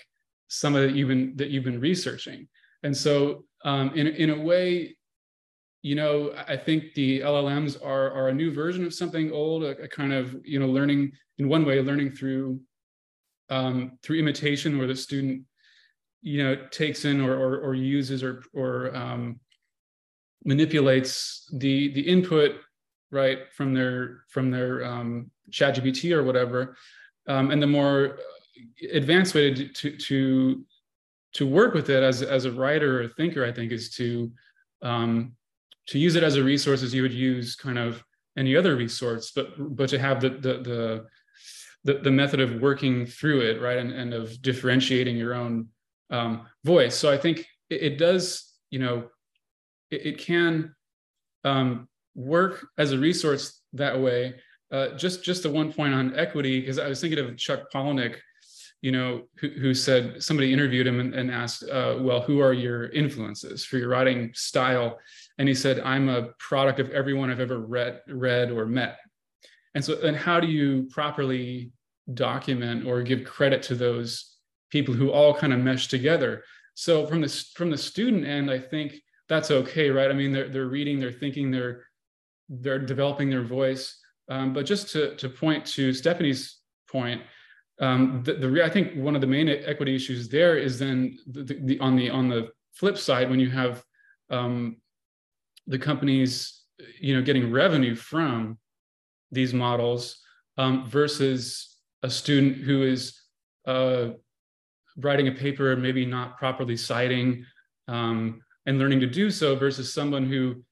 some 0.49 0.75
of 0.75 0.83
that 0.83 0.95
you've 0.95 1.09
been 1.09 1.37
that 1.37 1.51
you've 1.51 1.65
been 1.65 1.81
researching. 1.81 2.49
And 2.83 2.97
so 2.97 3.45
um, 3.65 3.91
in, 3.95 4.07
in 4.07 4.31
a 4.31 4.41
way, 4.41 4.97
you 5.83 5.95
know, 5.95 6.35
I 6.49 6.57
think 6.57 6.95
the 6.95 7.21
LLMs 7.21 7.83
are, 7.85 8.11
are 8.13 8.29
a 8.29 8.35
new 8.35 8.53
version 8.53 8.85
of 8.85 8.93
something 8.93 9.33
old, 9.33 9.65
a, 9.65 9.79
a 9.83 9.89
kind 9.89 10.13
of, 10.13 10.37
you 10.45 10.59
know, 10.59 10.67
learning 10.67 11.13
in 11.39 11.49
one 11.49 11.65
way, 11.65 11.81
learning 11.81 12.13
through 12.13 12.61
um, 13.49 13.99
through 14.03 14.19
imitation 14.19 14.79
where 14.79 14.87
the 14.87 14.95
student, 14.95 15.43
you 16.23 16.43
know, 16.43 16.57
takes 16.71 17.05
in 17.05 17.21
or, 17.21 17.35
or, 17.35 17.59
or 17.59 17.75
uses 17.75 18.23
or, 18.23 18.43
or 18.55 18.95
um, 18.95 19.41
manipulates 20.45 21.49
the 21.53 21.93
the 21.93 22.01
input 22.01 22.53
right 23.11 23.53
from 23.53 23.75
their 23.75 24.23
from 24.29 24.51
their 24.51 24.85
um, 24.85 25.31
chat 25.51 25.77
gpt 25.77 26.13
or 26.13 26.23
whatever 26.23 26.77
um, 27.29 27.51
and 27.51 27.63
the 27.63 27.67
more 27.67 28.19
advanced 28.93 29.35
way 29.35 29.53
to, 29.53 29.97
to 29.97 30.65
to 31.33 31.47
work 31.47 31.75
with 31.75 31.91
it 31.91 32.03
as 32.03 32.23
as 32.23 32.45
a 32.45 32.53
writer 32.53 33.03
or 33.03 33.09
thinker 33.09 33.45
i 33.45 33.53
think 33.53 33.73
is 33.73 33.91
to 33.91 34.31
um, 34.83 35.33
to 35.87 35.99
use 35.99 36.15
it 36.15 36.23
as 36.23 36.37
a 36.37 36.43
resource 36.43 36.83
as 36.83 36.95
you 36.95 37.03
would 37.03 37.13
use 37.13 37.55
kind 37.55 37.79
of 37.79 38.03
any 38.39 38.57
other 38.57 38.77
resource 38.77 39.33
but 39.35 39.49
but 39.77 39.89
to 39.89 39.99
have 39.99 40.21
the 40.21 40.31
the 40.31 40.55
the 40.63 41.07
the, 41.83 41.95
the 41.95 42.11
method 42.11 42.41
of 42.41 42.61
working 42.61 43.07
through 43.07 43.41
it 43.41 43.61
right 43.61 43.79
and, 43.79 43.91
and 43.93 44.13
of 44.13 44.41
differentiating 44.43 45.17
your 45.17 45.35
own 45.35 45.69
um, 46.11 46.47
voice. 46.65 46.97
So 46.97 47.11
i 47.11 47.17
think 47.17 47.47
it, 47.69 47.83
it 47.83 47.99
does 47.99 48.53
you 48.71 48.79
know 48.79 49.09
it, 49.91 50.07
it 50.07 50.19
can 50.19 50.75
um, 51.45 51.89
work 52.15 52.67
as 52.79 52.93
a 52.93 52.99
resource 52.99 53.61
that 53.75 54.01
way. 54.01 54.35
Uh, 54.73 54.89
just 54.97 55.25
just 55.25 55.43
the 55.43 55.51
one 55.51 55.73
point 55.73 55.93
on 55.93 56.17
equity, 56.17 56.61
because 56.61 56.79
I 56.79 56.89
was 56.89 57.01
thinking 57.01 57.19
of 57.19 57.37
Chuck 57.37 57.71
Palahniuk, 57.75 58.17
you 58.83 58.93
know, 58.93 59.23
who, 59.39 59.49
who 59.49 59.75
said 59.75 60.23
somebody 60.23 60.53
interviewed 60.53 60.87
him 60.87 61.01
and, 61.01 61.13
and 61.15 61.31
asked, 61.31 61.65
uh, 61.65 61.97
well, 62.01 62.21
who 62.21 62.41
are 62.41 62.53
your 62.53 62.89
influences 62.91 63.65
for 63.65 63.79
your 63.79 63.89
writing 63.89 64.31
style? 64.35 64.99
And 65.39 65.49
he 65.49 65.55
said, 65.55 65.81
I'm 65.81 66.09
a 66.09 66.29
product 66.39 66.81
of 66.81 66.91
everyone 66.91 67.31
I've 67.31 67.41
ever 67.41 67.59
read, 67.59 68.01
read 68.09 68.51
or 68.51 68.65
met. 68.65 68.99
And 69.75 69.85
so, 69.85 70.01
and 70.03 70.17
how 70.17 70.41
do 70.41 70.47
you 70.47 70.89
properly 70.91 71.73
document 72.15 72.87
or 72.87 73.03
give 73.03 73.25
credit 73.25 73.63
to 73.65 73.75
those 73.75 74.37
people 74.71 74.95
who 74.95 75.11
all 75.11 75.35
kind 75.35 75.53
of 75.53 75.61
mesh 75.61 75.89
together? 75.89 76.45
So 76.75 77.07
from 77.07 77.21
the 77.21 77.29
from 77.55 77.71
the 77.71 77.79
student 77.79 78.25
end, 78.25 78.51
I 78.51 78.59
think 78.59 79.01
that's 79.31 79.53
okay, 79.53 79.91
right? 79.91 80.11
I 80.11 80.13
mean, 80.13 80.33
they're 80.33 80.49
they're 80.49 80.67
reading, 80.67 80.99
they're 80.99 81.13
thinking, 81.13 81.51
they're 81.53 81.85
they're 82.49 82.81
developing 82.81 83.31
their 83.31 83.45
voice. 83.45 83.97
Um, 84.29 84.53
but 84.53 84.67
just 84.67 84.91
to 84.91 85.15
to 85.17 85.29
point 85.29 85.65
to 85.67 85.93
Stephanie's 85.95 86.59
point, 86.91 87.23
um, 87.81 88.23
the, 88.25 88.35
the 88.35 88.65
I 88.65 88.69
think 88.69 88.97
one 88.97 89.15
of 89.15 89.21
the 89.21 89.29
main 89.29 89.49
equity 89.49 89.95
issues 89.95 90.29
there 90.29 90.59
is 90.59 90.81
then 90.81 91.17
the, 91.29 91.45
the, 91.63 91.79
on 91.79 91.95
the 91.95 92.11
on 92.11 92.29
the 92.29 92.49
flip 92.75 92.99
side, 92.99 93.31
when 93.31 93.39
you 93.39 93.51
have 93.51 93.85
um, 94.31 94.77
the 95.69 95.79
companies, 95.79 96.65
you 97.01 97.15
know, 97.15 97.23
getting 97.23 97.53
revenue 97.53 97.95
from 97.95 98.59
these 99.31 99.55
models 99.55 100.21
um, 100.59 100.89
versus 100.89 101.77
a 102.03 102.11
student 102.11 102.57
who 102.57 102.83
is 102.83 103.17
uh, 103.69 104.09
writing 104.97 105.29
a 105.29 105.33
paper, 105.33 105.77
maybe 105.77 106.05
not 106.05 106.37
properly 106.37 106.77
citing 106.77 107.45
um, 107.87 108.41
and 108.71 108.79
learning 108.79 109.01
to 109.01 109.07
do 109.07 109.33
so, 109.33 109.57
versus 109.57 109.93
someone 109.93 110.25
who 110.25 110.63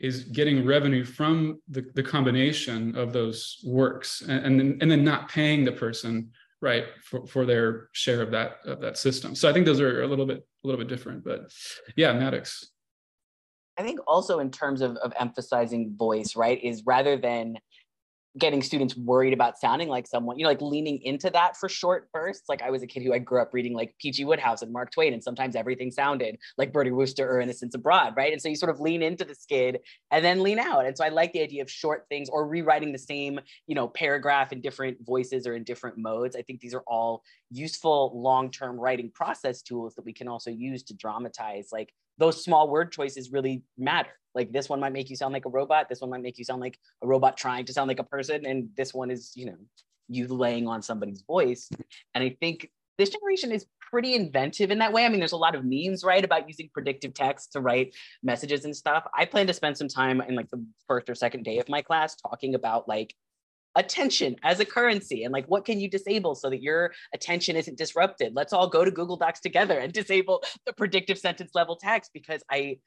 is 0.00 0.24
getting 0.24 0.66
revenue 0.66 1.04
from 1.04 1.60
the, 1.68 1.86
the 1.94 2.02
combination 2.02 2.96
of 2.96 3.12
those 3.12 3.60
works 3.64 4.22
and, 4.22 4.44
and, 4.44 4.58
then, 4.58 4.78
and 4.80 4.90
then 4.90 5.04
not 5.04 5.28
paying 5.28 5.64
the 5.64 5.70
person 5.70 6.30
right 6.60 6.86
for, 7.04 7.24
for 7.26 7.46
their 7.46 7.88
share 7.92 8.20
of 8.20 8.32
that 8.32 8.56
of 8.64 8.80
that 8.80 8.98
system. 8.98 9.34
So 9.36 9.48
i 9.48 9.52
think 9.52 9.66
those 9.66 9.80
are 9.80 10.02
a 10.02 10.06
little 10.06 10.26
bit 10.26 10.38
a 10.38 10.66
little 10.66 10.80
bit 10.80 10.88
different 10.88 11.24
but 11.24 11.52
yeah 11.96 12.12
maddox. 12.12 12.70
I 13.78 13.82
think 13.82 14.00
also 14.06 14.38
in 14.40 14.50
terms 14.50 14.80
of, 14.80 14.96
of 14.96 15.12
emphasizing 15.18 15.94
voice 15.96 16.34
right 16.36 16.62
is 16.62 16.82
rather 16.84 17.16
than 17.16 17.58
getting 18.36 18.62
students 18.62 18.96
worried 18.96 19.32
about 19.32 19.58
sounding 19.58 19.88
like 19.88 20.08
someone, 20.08 20.36
you 20.36 20.42
know, 20.42 20.48
like 20.48 20.60
leaning 20.60 21.00
into 21.02 21.30
that 21.30 21.56
for 21.56 21.68
short 21.68 22.10
bursts. 22.12 22.48
Like 22.48 22.62
I 22.62 22.70
was 22.70 22.82
a 22.82 22.86
kid 22.86 23.04
who 23.04 23.12
I 23.12 23.18
grew 23.18 23.40
up 23.40 23.50
reading 23.52 23.74
like 23.74 23.94
P.G. 24.00 24.24
Wodehouse 24.24 24.62
and 24.62 24.72
Mark 24.72 24.90
Twain, 24.90 25.12
and 25.12 25.22
sometimes 25.22 25.54
everything 25.54 25.92
sounded 25.92 26.38
like 26.58 26.72
Bertie 26.72 26.90
Wooster 26.90 27.30
or 27.30 27.40
Innocents 27.40 27.76
Abroad, 27.76 28.14
right? 28.16 28.32
And 28.32 28.42
so 28.42 28.48
you 28.48 28.56
sort 28.56 28.70
of 28.70 28.80
lean 28.80 29.02
into 29.02 29.24
the 29.24 29.34
skid 29.36 29.78
and 30.10 30.24
then 30.24 30.42
lean 30.42 30.58
out. 30.58 30.84
And 30.84 30.96
so 30.96 31.04
I 31.04 31.10
like 31.10 31.32
the 31.32 31.42
idea 31.42 31.62
of 31.62 31.70
short 31.70 32.06
things 32.08 32.28
or 32.28 32.48
rewriting 32.48 32.92
the 32.92 32.98
same, 32.98 33.38
you 33.68 33.76
know, 33.76 33.86
paragraph 33.86 34.52
in 34.52 34.60
different 34.60 34.98
voices 35.06 35.46
or 35.46 35.54
in 35.54 35.62
different 35.62 35.96
modes. 35.96 36.34
I 36.34 36.42
think 36.42 36.60
these 36.60 36.74
are 36.74 36.84
all 36.88 37.22
useful 37.52 38.10
long-term 38.20 38.80
writing 38.80 39.12
process 39.14 39.62
tools 39.62 39.94
that 39.94 40.04
we 40.04 40.12
can 40.12 40.26
also 40.26 40.50
use 40.50 40.82
to 40.84 40.94
dramatize 40.94 41.68
like 41.70 41.92
those 42.18 42.44
small 42.44 42.68
word 42.68 42.92
choices 42.92 43.32
really 43.32 43.62
matter. 43.76 44.10
Like 44.34 44.52
this 44.52 44.68
one 44.68 44.80
might 44.80 44.92
make 44.92 45.10
you 45.10 45.16
sound 45.16 45.32
like 45.32 45.46
a 45.46 45.50
robot. 45.50 45.88
This 45.88 46.00
one 46.00 46.10
might 46.10 46.22
make 46.22 46.38
you 46.38 46.44
sound 46.44 46.60
like 46.60 46.78
a 47.02 47.06
robot 47.06 47.36
trying 47.36 47.64
to 47.66 47.72
sound 47.72 47.88
like 47.88 48.00
a 48.00 48.04
person. 48.04 48.44
And 48.46 48.68
this 48.76 48.92
one 48.92 49.10
is, 49.10 49.32
you 49.34 49.46
know, 49.46 49.56
you 50.08 50.26
laying 50.26 50.66
on 50.66 50.82
somebody's 50.82 51.22
voice. 51.22 51.68
And 52.14 52.24
I 52.24 52.36
think 52.40 52.68
this 52.98 53.10
generation 53.10 53.52
is 53.52 53.66
pretty 53.90 54.14
inventive 54.14 54.70
in 54.70 54.78
that 54.78 54.92
way. 54.92 55.04
I 55.04 55.08
mean, 55.08 55.20
there's 55.20 55.32
a 55.32 55.36
lot 55.36 55.54
of 55.54 55.64
memes, 55.64 56.04
right, 56.04 56.24
about 56.24 56.48
using 56.48 56.68
predictive 56.72 57.14
text 57.14 57.52
to 57.52 57.60
write 57.60 57.94
messages 58.22 58.64
and 58.64 58.74
stuff. 58.74 59.04
I 59.16 59.24
plan 59.24 59.46
to 59.46 59.54
spend 59.54 59.78
some 59.78 59.88
time 59.88 60.20
in 60.20 60.34
like 60.34 60.50
the 60.50 60.64
first 60.88 61.08
or 61.08 61.14
second 61.14 61.44
day 61.44 61.58
of 61.58 61.68
my 61.68 61.82
class 61.82 62.16
talking 62.16 62.54
about 62.54 62.88
like 62.88 63.14
attention 63.76 64.36
as 64.42 64.60
a 64.60 64.64
currency 64.64 65.24
and 65.24 65.32
like 65.32 65.46
what 65.46 65.64
can 65.64 65.80
you 65.80 65.88
disable 65.88 66.34
so 66.34 66.50
that 66.50 66.62
your 66.62 66.92
attention 67.12 67.56
isn't 67.56 67.78
disrupted? 67.78 68.32
Let's 68.34 68.52
all 68.52 68.68
go 68.68 68.84
to 68.84 68.90
google 68.90 69.16
docs 69.16 69.40
together 69.40 69.78
and 69.78 69.92
disable 70.04 70.42
the 70.66 70.72
predictive 70.72 71.18
sentence 71.18 71.52
level 71.54 71.76
text 71.76 72.10
because 72.14 72.42
i 72.50 72.78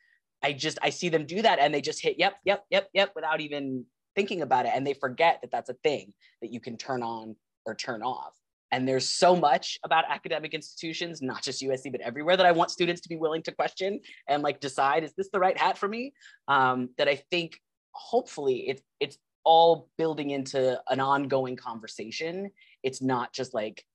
i 0.43 0.53
just 0.53 0.77
i 0.81 0.89
see 0.89 1.09
them 1.09 1.25
do 1.25 1.41
that 1.41 1.59
and 1.59 1.73
they 1.73 1.81
just 1.81 2.01
hit 2.01 2.15
yep 2.17 2.35
yep 2.45 2.65
yep 2.69 2.89
yep 2.93 3.11
without 3.15 3.41
even 3.41 3.85
thinking 4.15 4.41
about 4.41 4.65
it 4.65 4.71
and 4.73 4.85
they 4.85 4.93
forget 4.93 5.39
that 5.41 5.51
that's 5.51 5.69
a 5.69 5.75
thing 5.83 6.13
that 6.41 6.51
you 6.51 6.59
can 6.59 6.77
turn 6.77 7.03
on 7.03 7.35
or 7.65 7.75
turn 7.75 8.01
off. 8.01 8.33
And 8.71 8.87
there's 8.87 9.07
so 9.07 9.35
much 9.35 9.77
about 9.85 10.05
academic 10.09 10.53
institutions 10.53 11.21
not 11.21 11.41
just 11.41 11.61
usc 11.61 11.89
but 11.91 12.01
everywhere 12.01 12.35
that 12.35 12.45
i 12.45 12.51
want 12.51 12.71
students 12.71 13.01
to 13.01 13.09
be 13.09 13.15
willing 13.15 13.43
to 13.43 13.51
question 13.51 13.99
and 14.27 14.43
like 14.43 14.59
decide 14.59 15.03
is 15.03 15.13
this 15.15 15.29
the 15.31 15.39
right 15.39 15.57
hat 15.57 15.77
for 15.77 15.87
me? 15.87 16.13
Um, 16.47 16.89
that 16.97 17.07
i 17.07 17.15
think 17.31 17.59
hopefully 17.91 18.65
it's 18.67 18.81
it's 18.99 19.17
all 19.47 19.87
building 19.97 20.31
into 20.31 20.77
an 20.89 20.99
ongoing 20.99 21.55
conversation. 21.55 22.51
It's 22.83 23.01
not 23.01 23.31
just 23.31 23.53
like 23.53 23.85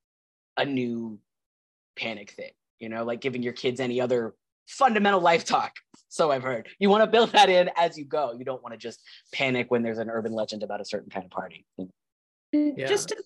a 0.56 0.64
new 0.64 1.18
panic 1.94 2.30
thing, 2.30 2.52
you 2.80 2.88
know, 2.88 3.04
like 3.04 3.20
giving 3.20 3.42
your 3.42 3.52
kids 3.52 3.78
any 3.78 4.00
other 4.00 4.34
fundamental 4.66 5.20
life 5.20 5.44
talk. 5.44 5.74
So 6.08 6.30
I've 6.30 6.42
heard. 6.42 6.68
You 6.78 6.88
want 6.88 7.04
to 7.04 7.06
build 7.06 7.32
that 7.32 7.50
in 7.50 7.70
as 7.76 7.98
you 7.98 8.06
go. 8.06 8.32
You 8.32 8.46
don't 8.46 8.62
want 8.62 8.72
to 8.72 8.78
just 8.78 9.02
panic 9.34 9.70
when 9.70 9.82
there's 9.82 9.98
an 9.98 10.08
urban 10.08 10.32
legend 10.32 10.62
about 10.62 10.80
a 10.80 10.86
certain 10.86 11.10
kind 11.10 11.26
of 11.26 11.30
party. 11.30 11.66
Yeah. 12.52 12.86
Just 12.86 13.10
to 13.10 13.16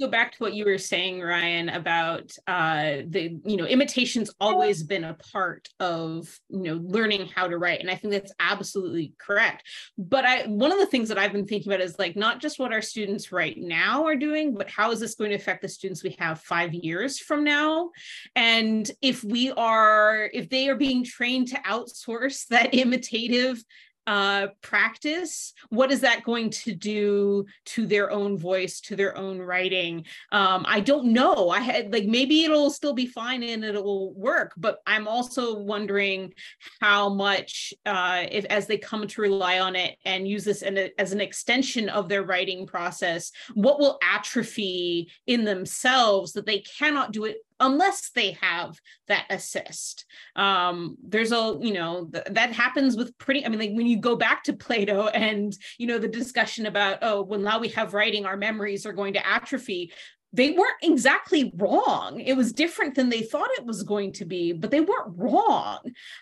go 0.00 0.08
back 0.08 0.32
to 0.32 0.38
what 0.38 0.54
you 0.54 0.64
were 0.64 0.78
saying, 0.78 1.20
Ryan, 1.20 1.68
about 1.68 2.36
uh, 2.46 2.98
the 3.06 3.38
you 3.44 3.56
know 3.56 3.66
imitation's 3.66 4.30
always 4.40 4.82
been 4.82 5.04
a 5.04 5.14
part 5.14 5.68
of 5.80 6.38
you 6.48 6.62
know 6.62 6.80
learning 6.82 7.28
how 7.34 7.48
to 7.48 7.58
write, 7.58 7.80
and 7.80 7.90
I 7.90 7.94
think 7.94 8.12
that's 8.12 8.32
absolutely 8.38 9.14
correct. 9.18 9.66
But 9.96 10.24
I 10.24 10.46
one 10.46 10.72
of 10.72 10.78
the 10.78 10.86
things 10.86 11.08
that 11.08 11.18
I've 11.18 11.32
been 11.32 11.46
thinking 11.46 11.72
about 11.72 11.84
is 11.84 11.98
like 11.98 12.16
not 12.16 12.40
just 12.40 12.58
what 12.58 12.72
our 12.72 12.82
students 12.82 13.32
right 13.32 13.56
now 13.56 14.04
are 14.04 14.16
doing, 14.16 14.54
but 14.54 14.68
how 14.68 14.90
is 14.90 15.00
this 15.00 15.14
going 15.14 15.30
to 15.30 15.36
affect 15.36 15.62
the 15.62 15.68
students 15.68 16.02
we 16.02 16.16
have 16.18 16.40
five 16.40 16.74
years 16.74 17.18
from 17.18 17.44
now? 17.44 17.90
And 18.34 18.90
if 19.02 19.24
we 19.24 19.50
are 19.52 20.30
if 20.32 20.48
they 20.48 20.68
are 20.68 20.76
being 20.76 21.04
trained 21.04 21.48
to 21.48 21.56
outsource 21.56 22.46
that 22.48 22.74
imitative 22.74 23.62
uh, 24.06 24.48
practice, 24.62 25.52
what 25.70 25.90
is 25.90 26.00
that 26.00 26.24
going 26.24 26.50
to 26.50 26.74
do 26.74 27.46
to 27.64 27.86
their 27.86 28.10
own 28.10 28.38
voice, 28.38 28.80
to 28.80 28.96
their 28.96 29.16
own 29.16 29.38
writing? 29.38 30.04
Um, 30.32 30.64
I 30.68 30.80
don't 30.80 31.12
know. 31.12 31.50
I 31.50 31.60
had 31.60 31.92
like 31.92 32.06
maybe 32.06 32.44
it'll 32.44 32.70
still 32.70 32.94
be 32.94 33.06
fine 33.06 33.42
and 33.42 33.64
it 33.64 33.74
will 33.82 34.12
work, 34.14 34.52
but 34.56 34.78
I'm 34.86 35.08
also 35.08 35.58
wondering 35.58 36.32
how 36.80 37.08
much, 37.08 37.74
uh, 37.84 38.26
if 38.30 38.44
as 38.46 38.66
they 38.66 38.78
come 38.78 39.06
to 39.06 39.20
rely 39.20 39.58
on 39.58 39.76
it 39.76 39.96
and 40.04 40.28
use 40.28 40.44
this 40.44 40.62
a, 40.62 41.00
as 41.00 41.12
an 41.12 41.20
extension 41.20 41.88
of 41.88 42.08
their 42.08 42.22
writing 42.22 42.66
process, 42.66 43.32
what 43.54 43.78
will 43.78 43.98
atrophy 44.02 45.10
in 45.26 45.44
themselves 45.44 46.32
that 46.32 46.46
they 46.46 46.60
cannot 46.60 47.12
do 47.12 47.24
it 47.24 47.38
unless 47.60 48.10
they 48.10 48.32
have 48.40 48.78
that 49.08 49.26
assist. 49.30 50.04
Um 50.34 50.96
there's 51.02 51.32
a 51.32 51.58
you 51.60 51.72
know 51.72 52.08
th- 52.12 52.26
that 52.30 52.52
happens 52.52 52.96
with 52.96 53.16
pretty 53.18 53.44
i 53.44 53.48
mean 53.48 53.58
like 53.58 53.72
when 53.72 53.86
you 53.86 53.98
go 53.98 54.16
back 54.16 54.42
to 54.44 54.52
plato 54.52 55.08
and 55.08 55.56
you 55.78 55.86
know 55.86 55.98
the 55.98 56.08
discussion 56.08 56.66
about 56.66 56.98
oh 57.02 57.22
well 57.22 57.40
now 57.40 57.58
we 57.58 57.68
have 57.68 57.94
writing 57.94 58.26
our 58.26 58.36
memories 58.36 58.86
are 58.86 58.92
going 58.92 59.14
to 59.14 59.26
atrophy 59.26 59.92
they 60.36 60.50
weren't 60.50 60.82
exactly 60.82 61.50
wrong. 61.56 62.20
It 62.20 62.36
was 62.36 62.52
different 62.52 62.94
than 62.94 63.08
they 63.08 63.22
thought 63.22 63.48
it 63.56 63.64
was 63.64 63.82
going 63.82 64.12
to 64.12 64.26
be, 64.26 64.52
but 64.52 64.70
they 64.70 64.80
weren't 64.80 65.16
wrong. 65.16 65.78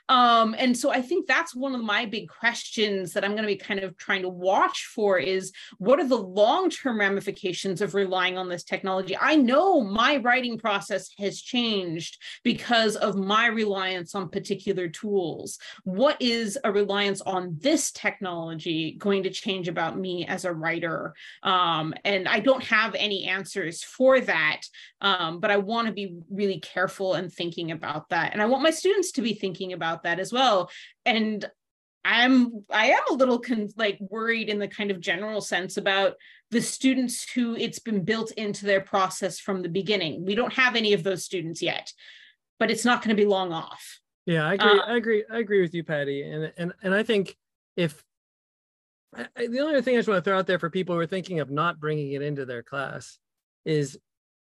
Um, 0.08 0.54
and 0.56 0.76
so 0.78 0.90
I 0.90 1.02
think 1.02 1.26
that's 1.26 1.54
one 1.54 1.74
of 1.74 1.82
my 1.82 2.06
big 2.06 2.28
questions 2.28 3.12
that 3.12 3.24
I'm 3.24 3.32
going 3.32 3.42
to 3.42 3.48
be 3.48 3.56
kind 3.56 3.80
of 3.80 3.96
trying 3.96 4.22
to 4.22 4.28
watch 4.28 4.86
for 4.94 5.18
is 5.18 5.52
what 5.78 5.98
are 5.98 6.06
the 6.06 6.16
long-term 6.16 7.00
ramifications 7.00 7.80
of 7.80 7.94
relying 7.94 8.38
on 8.38 8.48
this 8.48 8.62
technology? 8.62 9.16
I 9.20 9.34
know 9.34 9.80
my 9.80 10.18
writing 10.18 10.58
process 10.58 11.10
has 11.18 11.42
changed 11.42 12.22
because 12.44 12.94
of 12.94 13.16
my 13.16 13.46
reliance 13.46 14.14
on 14.14 14.28
particular 14.28 14.88
tools. 14.88 15.58
What 15.82 16.16
is 16.20 16.56
a 16.62 16.70
reliance 16.70 17.20
on 17.20 17.56
this 17.60 17.90
technology 17.90 18.92
going 18.92 19.24
to 19.24 19.30
change 19.30 19.66
about 19.66 19.98
me 19.98 20.24
as 20.26 20.44
a 20.44 20.52
writer? 20.52 21.14
Um, 21.42 21.94
and 22.04 22.28
I 22.28 22.38
don't 22.38 22.62
have 22.62 22.94
any 22.94 23.24
answers 23.24 23.82
for 23.82 24.03
that. 24.20 24.62
Um, 25.00 25.40
but 25.40 25.50
I 25.50 25.56
want 25.56 25.86
to 25.88 25.92
be 25.92 26.16
really 26.30 26.60
careful 26.60 27.14
and 27.14 27.32
thinking 27.32 27.70
about 27.70 28.08
that. 28.10 28.32
And 28.32 28.42
I 28.42 28.46
want 28.46 28.62
my 28.62 28.70
students 28.70 29.12
to 29.12 29.22
be 29.22 29.34
thinking 29.34 29.72
about 29.72 30.02
that 30.02 30.20
as 30.20 30.32
well. 30.32 30.70
And 31.04 31.44
I'm 32.04 32.64
I 32.70 32.90
am 32.90 33.02
a 33.10 33.14
little 33.14 33.38
con- 33.38 33.70
like 33.76 33.98
worried 34.00 34.48
in 34.48 34.58
the 34.58 34.68
kind 34.68 34.90
of 34.90 35.00
general 35.00 35.40
sense 35.40 35.76
about 35.76 36.14
the 36.50 36.60
students 36.60 37.28
who 37.30 37.56
it's 37.56 37.78
been 37.78 38.04
built 38.04 38.30
into 38.32 38.66
their 38.66 38.82
process 38.82 39.40
from 39.40 39.62
the 39.62 39.68
beginning. 39.68 40.24
We 40.24 40.34
don't 40.34 40.52
have 40.52 40.76
any 40.76 40.92
of 40.92 41.02
those 41.02 41.24
students 41.24 41.62
yet, 41.62 41.92
but 42.58 42.70
it's 42.70 42.84
not 42.84 43.02
going 43.02 43.16
to 43.16 43.20
be 43.20 43.26
long 43.26 43.52
off. 43.52 44.00
Yeah, 44.26 44.46
I 44.46 44.54
agree. 44.54 44.70
Uh, 44.70 44.82
I 44.86 44.96
agree. 44.96 45.24
I 45.30 45.38
agree 45.38 45.62
with 45.62 45.74
you, 45.74 45.82
Patty. 45.82 46.22
And 46.22 46.52
and 46.58 46.72
and 46.82 46.94
I 46.94 47.02
think 47.02 47.36
if 47.76 48.04
I, 49.14 49.46
the 49.46 49.60
only 49.60 49.80
thing 49.80 49.96
I 49.96 49.98
just 49.98 50.08
want 50.08 50.22
to 50.22 50.28
throw 50.28 50.38
out 50.38 50.46
there 50.46 50.58
for 50.58 50.70
people 50.70 50.94
who 50.94 51.00
are 51.00 51.06
thinking 51.06 51.40
of 51.40 51.50
not 51.50 51.80
bringing 51.80 52.12
it 52.12 52.22
into 52.22 52.44
their 52.44 52.62
class 52.62 53.18
is 53.64 53.98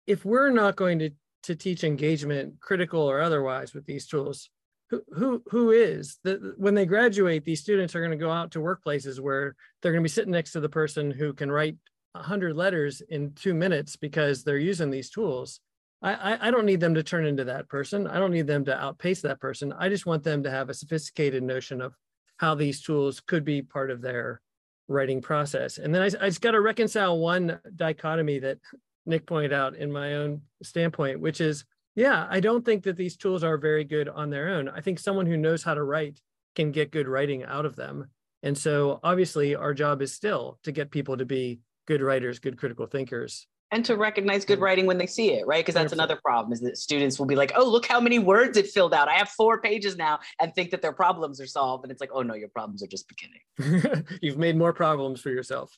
if 0.07 0.25
we're 0.25 0.51
not 0.51 0.77
going 0.77 0.99
to 0.99 1.11
to 1.45 1.55
teach 1.55 1.85
engagement 1.85 2.59
critical 2.61 3.03
or 3.03 3.21
otherwise 3.21 3.75
with 3.75 3.85
these 3.85 4.07
tools 4.07 4.49
who 4.91 5.03
who 5.15 5.43
who 5.51 5.71
is? 5.71 6.19
The, 6.25 6.55
when 6.57 6.75
they 6.75 6.87
graduate 6.87 7.45
these 7.45 7.61
students 7.61 7.95
are 7.95 8.01
going 8.01 8.11
to 8.11 8.25
go 8.25 8.31
out 8.31 8.51
to 8.53 8.59
workplaces 8.61 9.21
where 9.21 9.57
they're 9.81 9.93
going 9.93 10.03
to 10.03 10.09
be 10.09 10.13
sitting 10.13 10.33
next 10.33 10.53
to 10.53 10.61
the 10.61 10.69
person 10.69 11.11
who 11.11 11.33
can 11.33 11.51
write 11.51 11.77
100 12.13 12.55
letters 12.57 13.03
in 13.09 13.33
two 13.35 13.55
minutes 13.55 13.97
because 13.97 14.45
they're 14.45 14.59
using 14.59 14.91
these 14.91 15.11
tools. 15.11 15.61
I, 16.03 16.49
I 16.49 16.51
don't 16.51 16.67
need 16.67 16.81
them 16.81 16.95
to 16.97 17.03
turn 17.03 17.25
into 17.25 17.45
that 17.45 17.67
person. 17.67 18.07
I 18.07 18.19
don't 18.19 18.31
need 18.31 18.47
them 18.47 18.67
to 18.67 18.79
outpace 18.79 19.23
that 19.23 19.41
person. 19.41 19.73
I 19.73 19.89
just 19.89 20.05
want 20.05 20.23
them 20.23 20.43
to 20.43 20.51
have 20.51 20.69
a 20.69 20.75
sophisticated 20.75 21.43
notion 21.43 21.81
of 21.81 21.95
how 22.37 22.55
these 22.55 22.83
tools 22.83 23.21
could 23.21 23.43
be 23.43 23.63
part 23.63 23.91
of 23.91 24.03
their 24.03 24.43
writing 24.87 25.23
process. 25.23 25.79
And 25.79 25.95
then 25.95 26.03
i, 26.03 26.07
I 26.07 26.29
just 26.29 26.43
got 26.43 26.51
to 26.51 26.61
reconcile 26.61 27.19
one 27.19 27.59
dichotomy 27.75 28.39
that 28.41 28.59
Nick 29.07 29.27
pointed 29.27 29.53
out 29.53 29.75
in 29.77 29.93
my 29.93 30.15
own 30.15 30.43
standpoint, 30.63 31.21
which 31.21 31.41
is, 31.41 31.65
yeah, 31.95 32.27
I 32.29 32.41
don't 32.41 32.65
think 32.65 32.85
that 32.85 32.97
these 32.97 33.17
tools 33.17 33.45
are 33.45 33.57
very 33.59 33.85
good 33.85 34.09
on 34.09 34.31
their 34.31 34.49
own. 34.49 34.69
I 34.69 34.81
think 34.81 34.99
someone 34.99 35.27
who 35.27 35.37
knows 35.37 35.63
how 35.63 35.75
to 35.75 35.83
write 35.83 36.21
can 36.55 36.73
get 36.73 36.91
good 36.91 37.09
writing 37.09 37.45
out 37.45 37.67
of 37.67 37.77
them. 37.77 38.09
And 38.43 38.57
so 38.57 39.01
obviously 39.03 39.55
our 39.55 39.75
job 39.75 40.03
is 40.03 40.13
still 40.13 40.59
to 40.65 40.73
get 40.73 40.91
people 40.91 41.17
to 41.17 41.25
be 41.25 41.61
good 41.87 42.03
writers, 42.03 42.39
good 42.39 42.57
critical 42.59 42.87
thinkers. 42.87 43.47
and 43.71 43.85
to 43.85 43.97
recognize 43.97 44.45
good 44.45 44.61
writing 44.61 44.87
when 44.87 44.99
they 44.99 45.07
see 45.07 45.33
it, 45.33 45.47
right? 45.47 45.65
Because 45.65 45.75
that's 45.75 45.93
another 45.93 46.17
problem 46.25 46.53
is 46.53 46.61
that 46.61 46.77
students 46.79 47.19
will 47.19 47.27
be 47.27 47.35
like, 47.35 47.53
oh, 47.57 47.69
look 47.69 47.87
how 47.87 48.01
many 48.01 48.21
words 48.21 48.57
it 48.57 48.69
filled 48.69 48.95
out. 48.95 49.09
I 49.09 49.15
have 49.15 49.31
four 49.31 49.61
pages 49.61 49.97
now 49.97 50.21
and 50.41 50.55
think 50.55 50.71
that 50.71 50.81
their 50.81 50.93
problems 50.93 51.41
are 51.41 51.47
solved. 51.47 51.85
And 51.85 51.91
it's 51.91 52.01
like, 52.01 52.11
oh 52.13 52.23
no, 52.23 52.35
your 52.35 52.51
problems 52.51 52.83
are 52.85 52.87
just 52.87 53.09
beginning. 53.09 54.05
You've 54.23 54.39
made 54.39 54.57
more 54.57 54.73
problems 54.73 55.21
for 55.21 55.31
yourself. 55.31 55.77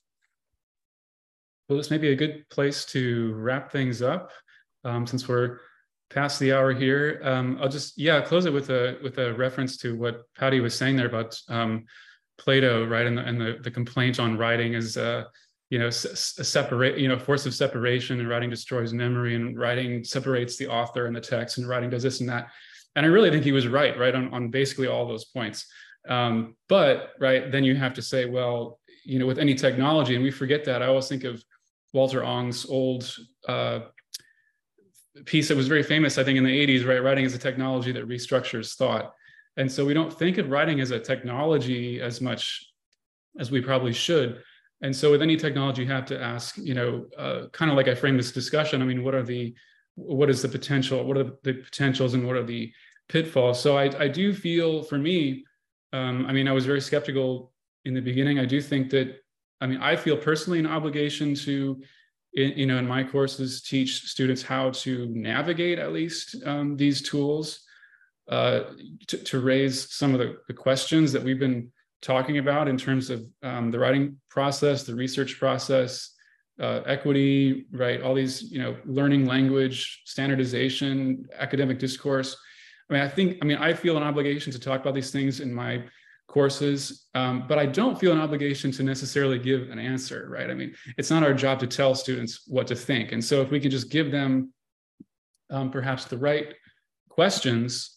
Well, 1.68 1.78
this 1.78 1.90
may 1.90 1.98
be 1.98 2.12
a 2.12 2.16
good 2.16 2.48
place 2.48 2.84
to 2.86 3.34
wrap 3.34 3.72
things 3.72 4.00
up 4.00 4.30
um, 4.84 5.06
since 5.06 5.26
we're 5.26 5.58
past 6.10 6.38
the 6.38 6.52
hour 6.52 6.72
here. 6.72 7.20
Um, 7.24 7.58
I'll 7.60 7.68
just, 7.68 7.98
yeah, 7.98 8.20
close 8.20 8.46
it 8.46 8.52
with 8.52 8.70
a 8.70 8.98
with 9.02 9.18
a 9.18 9.34
reference 9.34 9.76
to 9.78 9.96
what 9.96 10.22
Patty 10.38 10.60
was 10.60 10.76
saying 10.76 10.94
there 10.94 11.08
about 11.08 11.36
um, 11.48 11.84
Plato, 12.38 12.86
right? 12.86 13.06
And 13.06 13.18
the, 13.18 13.22
and 13.22 13.40
the, 13.40 13.58
the 13.62 13.70
complaint 13.70 14.20
on 14.20 14.38
writing 14.38 14.74
is, 14.74 14.96
uh, 14.96 15.24
you 15.70 15.80
know, 15.80 15.88
a 15.88 15.92
separate, 15.92 16.98
you 16.98 17.08
know, 17.08 17.18
force 17.18 17.46
of 17.46 17.54
separation 17.54 18.20
and 18.20 18.28
writing 18.28 18.50
destroys 18.50 18.92
memory 18.92 19.34
and 19.34 19.58
writing 19.58 20.04
separates 20.04 20.56
the 20.56 20.68
author 20.68 21.06
and 21.06 21.16
the 21.16 21.20
text 21.20 21.58
and 21.58 21.68
writing 21.68 21.90
does 21.90 22.04
this 22.04 22.20
and 22.20 22.28
that. 22.28 22.48
And 22.94 23.04
I 23.04 23.08
really 23.08 23.30
think 23.30 23.42
he 23.42 23.50
was 23.50 23.66
right, 23.66 23.98
right, 23.98 24.14
on, 24.14 24.32
on 24.32 24.50
basically 24.50 24.86
all 24.86 25.08
those 25.08 25.24
points. 25.24 25.66
Um, 26.08 26.54
but, 26.68 27.10
right, 27.18 27.50
then 27.50 27.64
you 27.64 27.74
have 27.74 27.94
to 27.94 28.02
say, 28.02 28.26
well, 28.26 28.78
you 29.04 29.18
know, 29.18 29.26
with 29.26 29.38
any 29.38 29.54
technology, 29.54 30.14
and 30.14 30.22
we 30.22 30.30
forget 30.30 30.64
that, 30.66 30.82
I 30.82 30.86
always 30.86 31.08
think 31.08 31.24
of 31.24 31.42
Walter 31.96 32.22
Ong's 32.22 32.66
old 32.66 33.10
uh, 33.48 33.80
piece 35.24 35.48
that 35.48 35.56
was 35.56 35.66
very 35.66 35.82
famous, 35.82 36.18
I 36.18 36.24
think, 36.24 36.36
in 36.36 36.44
the 36.44 36.66
80s, 36.66 36.86
right? 36.86 37.02
Writing 37.02 37.24
is 37.24 37.34
a 37.34 37.38
technology 37.38 37.90
that 37.92 38.06
restructures 38.06 38.76
thought. 38.76 39.14
And 39.56 39.72
so 39.72 39.86
we 39.86 39.94
don't 39.94 40.12
think 40.12 40.36
of 40.36 40.50
writing 40.50 40.80
as 40.80 40.90
a 40.90 41.00
technology 41.00 42.02
as 42.02 42.20
much 42.20 42.70
as 43.40 43.50
we 43.50 43.62
probably 43.62 43.94
should. 43.94 44.42
And 44.82 44.94
so 44.94 45.10
with 45.10 45.22
any 45.22 45.38
technology, 45.38 45.84
you 45.84 45.88
have 45.88 46.04
to 46.06 46.22
ask, 46.22 46.58
you 46.58 46.74
know, 46.74 47.06
uh, 47.16 47.46
kind 47.52 47.70
of 47.70 47.78
like 47.78 47.88
I 47.88 47.94
framed 47.94 48.18
this 48.18 48.30
discussion. 48.30 48.82
I 48.82 48.84
mean, 48.84 49.02
what 49.02 49.14
are 49.14 49.22
the, 49.22 49.54
what 49.94 50.28
is 50.28 50.42
the 50.42 50.48
potential? 50.48 51.02
What 51.02 51.16
are 51.16 51.32
the 51.44 51.54
potentials 51.54 52.12
and 52.12 52.26
what 52.26 52.36
are 52.36 52.44
the 52.44 52.70
pitfalls? 53.08 53.58
So 53.58 53.78
I, 53.78 53.84
I 53.98 54.08
do 54.08 54.34
feel 54.34 54.82
for 54.82 54.98
me, 54.98 55.46
um, 55.94 56.26
I 56.26 56.32
mean, 56.34 56.46
I 56.46 56.52
was 56.52 56.66
very 56.66 56.82
skeptical 56.82 57.52
in 57.86 57.94
the 57.94 58.02
beginning. 58.02 58.38
I 58.38 58.44
do 58.44 58.60
think 58.60 58.90
that, 58.90 59.16
I 59.60 59.66
mean, 59.66 59.80
I 59.80 59.96
feel 59.96 60.16
personally 60.16 60.58
an 60.58 60.66
obligation 60.66 61.34
to, 61.34 61.80
you 62.32 62.66
know, 62.66 62.78
in 62.78 62.86
my 62.86 63.02
courses, 63.02 63.62
teach 63.62 64.02
students 64.02 64.42
how 64.42 64.70
to 64.70 65.08
navigate 65.10 65.78
at 65.78 65.92
least 65.92 66.36
um, 66.44 66.76
these 66.76 67.02
tools 67.02 67.60
uh, 68.28 68.64
to, 69.06 69.16
to, 69.18 69.40
raise 69.40 69.94
some 69.94 70.12
of 70.12 70.18
the, 70.18 70.36
the, 70.48 70.52
questions 70.52 71.12
that 71.12 71.22
we've 71.22 71.38
been 71.38 71.70
talking 72.02 72.38
about 72.38 72.66
in 72.66 72.76
terms 72.76 73.08
of 73.08 73.24
um, 73.44 73.70
the 73.70 73.78
writing 73.78 74.20
process, 74.28 74.82
the 74.82 74.94
research 74.94 75.38
process, 75.38 76.12
uh, 76.60 76.80
equity, 76.86 77.66
right? 77.70 78.02
All 78.02 78.14
these, 78.14 78.50
you 78.50 78.58
know, 78.58 78.76
learning 78.84 79.26
language, 79.26 80.02
standardization, 80.06 81.24
academic 81.38 81.78
discourse. 81.78 82.36
I 82.90 82.94
mean, 82.94 83.02
I 83.02 83.08
think, 83.08 83.38
I 83.42 83.44
mean, 83.44 83.58
I 83.58 83.72
feel 83.72 83.96
an 83.96 84.02
obligation 84.02 84.52
to 84.52 84.58
talk 84.58 84.80
about 84.80 84.94
these 84.94 85.10
things 85.10 85.40
in 85.40 85.54
my 85.54 85.84
courses, 86.36 87.06
um, 87.14 87.44
but 87.48 87.58
I 87.58 87.66
don't 87.66 87.98
feel 87.98 88.12
an 88.12 88.20
obligation 88.20 88.70
to 88.72 88.82
necessarily 88.82 89.38
give 89.38 89.70
an 89.70 89.78
answer, 89.78 90.28
right? 90.36 90.50
I 90.50 90.54
mean, 90.54 90.74
it's 90.98 91.10
not 91.10 91.22
our 91.22 91.32
job 91.32 91.58
to 91.60 91.66
tell 91.66 91.94
students 91.94 92.32
what 92.46 92.66
to 92.66 92.76
think. 92.76 93.12
And 93.12 93.22
so 93.24 93.40
if 93.40 93.50
we 93.50 93.58
can 93.58 93.70
just 93.70 93.88
give 93.90 94.08
them 94.10 94.52
um, 95.50 95.70
perhaps 95.70 96.04
the 96.04 96.18
right 96.18 96.48
questions 97.08 97.96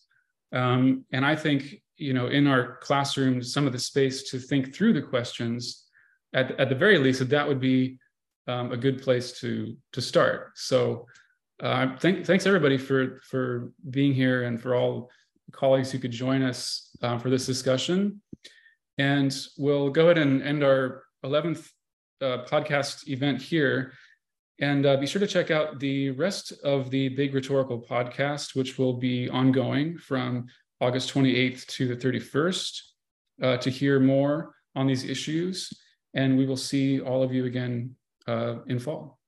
um, 0.52 1.06
and 1.12 1.26
I 1.26 1.36
think, 1.36 1.82
you 1.98 2.14
know, 2.14 2.28
in 2.28 2.48
our 2.48 2.78
classroom, 2.78 3.44
some 3.44 3.68
of 3.68 3.74
the 3.74 3.80
space 3.80 4.30
to 4.32 4.40
think 4.40 4.74
through 4.74 4.94
the 4.94 5.02
questions, 5.02 5.86
at, 6.34 6.60
at 6.60 6.70
the 6.70 6.76
very 6.76 6.98
least, 6.98 7.20
that 7.20 7.30
that 7.30 7.48
would 7.48 7.60
be 7.60 7.98
um, 8.48 8.72
a 8.72 8.78
good 8.78 9.02
place 9.02 9.40
to 9.42 9.76
to 9.94 10.02
start. 10.02 10.52
So, 10.56 11.06
uh, 11.62 11.98
thank, 11.98 12.26
thanks 12.26 12.46
everybody 12.48 12.78
for 12.78 13.22
for 13.30 13.72
being 13.90 14.14
here 14.14 14.44
and 14.44 14.60
for 14.60 14.76
all 14.76 15.10
colleagues 15.52 15.92
who 15.92 16.00
could 16.00 16.12
join 16.12 16.42
us 16.42 16.90
uh, 17.02 17.18
for 17.18 17.30
this 17.30 17.46
discussion. 17.46 18.22
And 19.00 19.34
we'll 19.58 19.90
go 19.90 20.06
ahead 20.06 20.18
and 20.18 20.44
end 20.44 20.62
our 20.62 21.04
11th 21.26 21.70
uh, 22.22 22.44
podcast 22.46 23.08
event 23.08 23.42
here. 23.42 23.94
And 24.60 24.86
uh, 24.86 24.98
be 24.98 25.08
sure 25.08 25.22
to 25.22 25.28
check 25.28 25.52
out 25.52 25.80
the 25.80 26.12
rest 26.12 26.52
of 26.66 26.90
the 26.90 27.08
Big 27.08 27.34
Rhetorical 27.34 27.82
podcast, 27.82 28.56
which 28.56 28.78
will 28.78 28.94
be 28.94 29.30
ongoing 29.30 29.98
from 29.98 30.48
August 30.82 31.14
28th 31.14 31.66
to 31.68 31.88
the 31.88 31.96
31st 31.96 32.82
uh, 33.42 33.58
to 33.58 33.70
hear 33.70 34.02
more 34.02 34.54
on 34.76 34.86
these 34.86 35.06
issues. 35.06 35.72
And 36.14 36.38
we 36.38 36.46
will 36.46 36.58
see 36.58 37.00
all 37.00 37.24
of 37.24 37.34
you 37.34 37.46
again 37.46 37.96
uh, 38.28 38.56
in 38.68 38.80
fall. 38.80 39.19